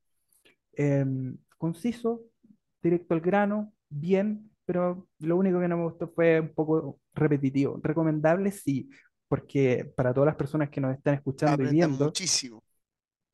em, 0.73 1.37
conciso, 1.57 2.21
directo 2.81 3.13
al 3.13 3.21
grano, 3.21 3.73
bien, 3.89 4.49
pero 4.65 5.07
lo 5.19 5.37
único 5.37 5.59
que 5.59 5.67
no 5.67 5.77
me 5.77 5.83
gustó 5.83 6.09
fue 6.09 6.39
un 6.39 6.53
poco 6.53 6.99
repetitivo. 7.13 7.79
Recomendable, 7.83 8.51
sí, 8.51 8.89
porque 9.27 9.85
para 9.95 10.13
todas 10.13 10.27
las 10.27 10.35
personas 10.35 10.69
que 10.69 10.81
nos 10.81 10.95
están 10.95 11.15
escuchando 11.15 11.63
y 11.63 11.69
viendo, 11.69 12.05
muchísimo. 12.05 12.63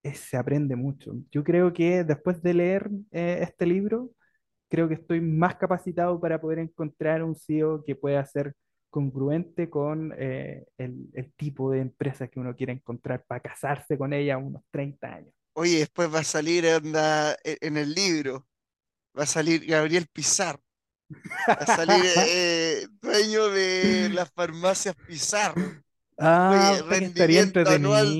eh, 0.03 0.15
se 0.15 0.37
aprende 0.37 0.75
mucho. 0.75 1.13
Yo 1.31 1.43
creo 1.43 1.71
que 1.73 2.03
después 2.03 2.41
de 2.41 2.53
leer 2.53 2.89
eh, 3.11 3.39
este 3.41 3.65
libro, 3.65 4.11
creo 4.69 4.87
que 4.87 4.95
estoy 4.95 5.21
más 5.21 5.55
capacitado 5.55 6.19
para 6.19 6.41
poder 6.41 6.59
encontrar 6.59 7.23
un 7.23 7.35
CEO 7.35 7.83
que 7.85 7.95
pueda 7.95 8.25
ser 8.25 8.55
congruente 8.93 9.69
con 9.71 10.13
eh, 10.17 10.65
el, 10.77 11.09
el 11.13 11.33
tipo 11.33 11.71
de 11.71 11.81
empresa 11.81 12.29
que 12.29 12.39
uno 12.41 12.55
quiere 12.55 12.73
encontrar 12.73 13.25
para 13.25 13.41
casarse 13.41 13.97
con 13.97 14.13
ella 14.13 14.35
a 14.35 14.39
unos 14.39 14.63
30 14.71 15.15
años. 15.15 15.33
Oye, 15.53 15.79
después 15.79 16.13
va 16.13 16.19
a 16.19 16.23
salir 16.23 16.65
onda, 16.67 17.33
e- 17.43 17.57
en 17.61 17.77
el 17.77 17.93
libro, 17.93 18.47
va 19.17 19.23
a 19.23 19.27
salir 19.27 19.65
Gabriel 19.65 20.07
Pizarro, 20.13 20.63
va 21.59 21.65
a 21.65 21.67
salir 21.67 22.05
eh, 22.15 22.87
dueño 23.01 23.49
de 23.49 24.09
las 24.11 24.31
farmacias 24.33 24.95
Pizarro. 25.05 25.77
Ah, 26.17 26.77
Oye, 26.77 26.81
rendimiento 26.81 27.59
anual 27.69 28.19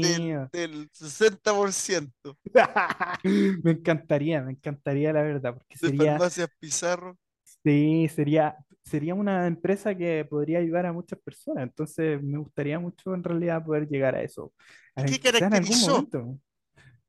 del 0.54 0.90
60% 0.94 2.38
Me 3.64 3.72
encantaría, 3.72 4.42
me 4.42 4.52
encantaría 4.54 5.14
la 5.14 5.22
verdad, 5.24 5.54
porque 5.54 5.78
de 5.82 5.92
sería, 5.94 5.94
farmacias 5.94 6.50
Pizarro. 6.60 7.16
sí, 7.64 8.08
sería, 8.10 8.58
sería 8.86 9.16
una 9.16 9.48
empresa 9.48 9.96
que 9.96 10.26
podría 10.30 10.60
ayudar 10.60 10.86
a 10.86 10.94
muchas 10.94 11.20
personas. 11.20 11.64
Entonces, 11.64 12.22
me 12.22 12.38
gustaría 12.38 12.80
mucho 12.80 13.14
en 13.14 13.24
realidad 13.24 13.64
poder 13.64 13.88
llegar 13.88 14.16
a 14.16 14.22
eso. 14.22 14.54
¿Y 14.98 15.02
A- 15.02 15.06
qué 15.06 15.20
caracterizó? 15.20 16.08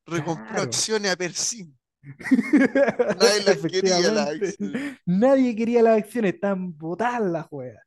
Recompró 0.07 0.45
Claro. 0.47 0.63
acciones 0.63 1.13
a 1.13 1.17
Persim. 1.17 1.73
Nadie 3.19 3.45
las 3.45 3.63
quería 3.63 4.11
las 4.13 4.29
acciones. 4.29 5.01
Nadie 5.07 5.57
quería 5.57 5.83
las 5.83 5.99
acciones, 5.99 6.39
tan 6.41 6.77
botadas 6.77 7.23
las 7.23 7.47
juegas. 7.47 7.83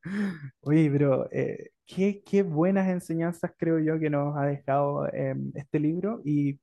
Oye, 0.61 0.89
pero 0.91 1.29
eh, 1.31 1.69
qué, 1.85 2.21
qué 2.25 2.41
buenas 2.43 2.87
enseñanzas 2.89 3.51
creo 3.57 3.79
yo 3.79 3.99
que 3.99 4.09
nos 4.09 4.35
ha 4.35 4.45
dejado 4.47 5.07
em, 5.13 5.51
este 5.55 5.79
libro 5.79 6.21
y 6.25 6.59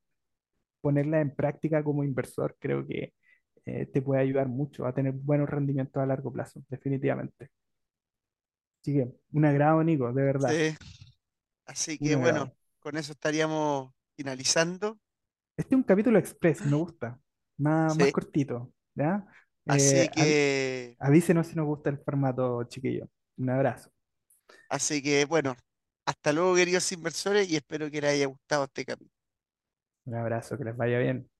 ponerla 0.80 1.20
en 1.20 1.34
práctica 1.34 1.82
como 1.84 2.04
inversor 2.04 2.56
creo 2.60 2.86
que 2.86 3.14
eh, 3.66 3.86
te 3.86 4.02
puede 4.02 4.22
ayudar 4.22 4.48
mucho 4.48 4.86
a 4.86 4.94
tener 4.94 5.12
buenos 5.12 5.48
rendimientos 5.50 6.02
a 6.02 6.06
largo 6.06 6.32
plazo, 6.32 6.62
definitivamente. 6.68 7.50
Así 8.82 8.92
que 8.94 9.08
un 9.32 9.44
agrado, 9.44 9.82
Nico, 9.82 10.12
de 10.12 10.22
verdad. 10.22 10.62
Sí. 10.70 10.76
Así 11.66 11.98
que 12.00 12.16
bueno, 12.16 12.52
con 12.80 12.96
eso 12.96 13.12
estaríamos 13.12 13.92
finalizando. 14.16 14.98
Este 15.56 15.74
es 15.74 15.78
un 15.78 15.82
capítulo 15.84 16.18
express, 16.18 16.64
me 16.66 16.76
gusta. 16.76 17.20
Más, 17.58 17.94
más 17.96 18.08
cortito, 18.10 18.72
¿ya? 18.94 19.24
Así 19.66 20.08
Eh, 20.08 20.10
que, 20.10 20.98
avísenos 20.98 21.46
si 21.48 21.56
nos 21.56 21.66
gusta 21.66 21.90
el 21.90 21.98
formato, 21.98 22.64
chiquillo. 22.64 23.08
Un 23.36 23.50
abrazo. 23.50 23.90
así 24.68 25.02
que 25.02 25.24
bueno, 25.24 25.56
hasta 26.06 26.32
luego, 26.32 26.54
queridos 26.56 26.90
inversores, 26.92 27.48
y 27.50 27.56
espero 27.56 27.90
que 27.90 28.00
les 28.00 28.10
haya 28.12 28.26
gustado 28.26 28.64
este 28.64 28.84
capítulo. 28.84 29.10
Un 30.06 30.14
abrazo, 30.14 30.56
que 30.58 30.64
les 30.64 30.76
vaya 30.76 30.98
bien. 30.98 31.30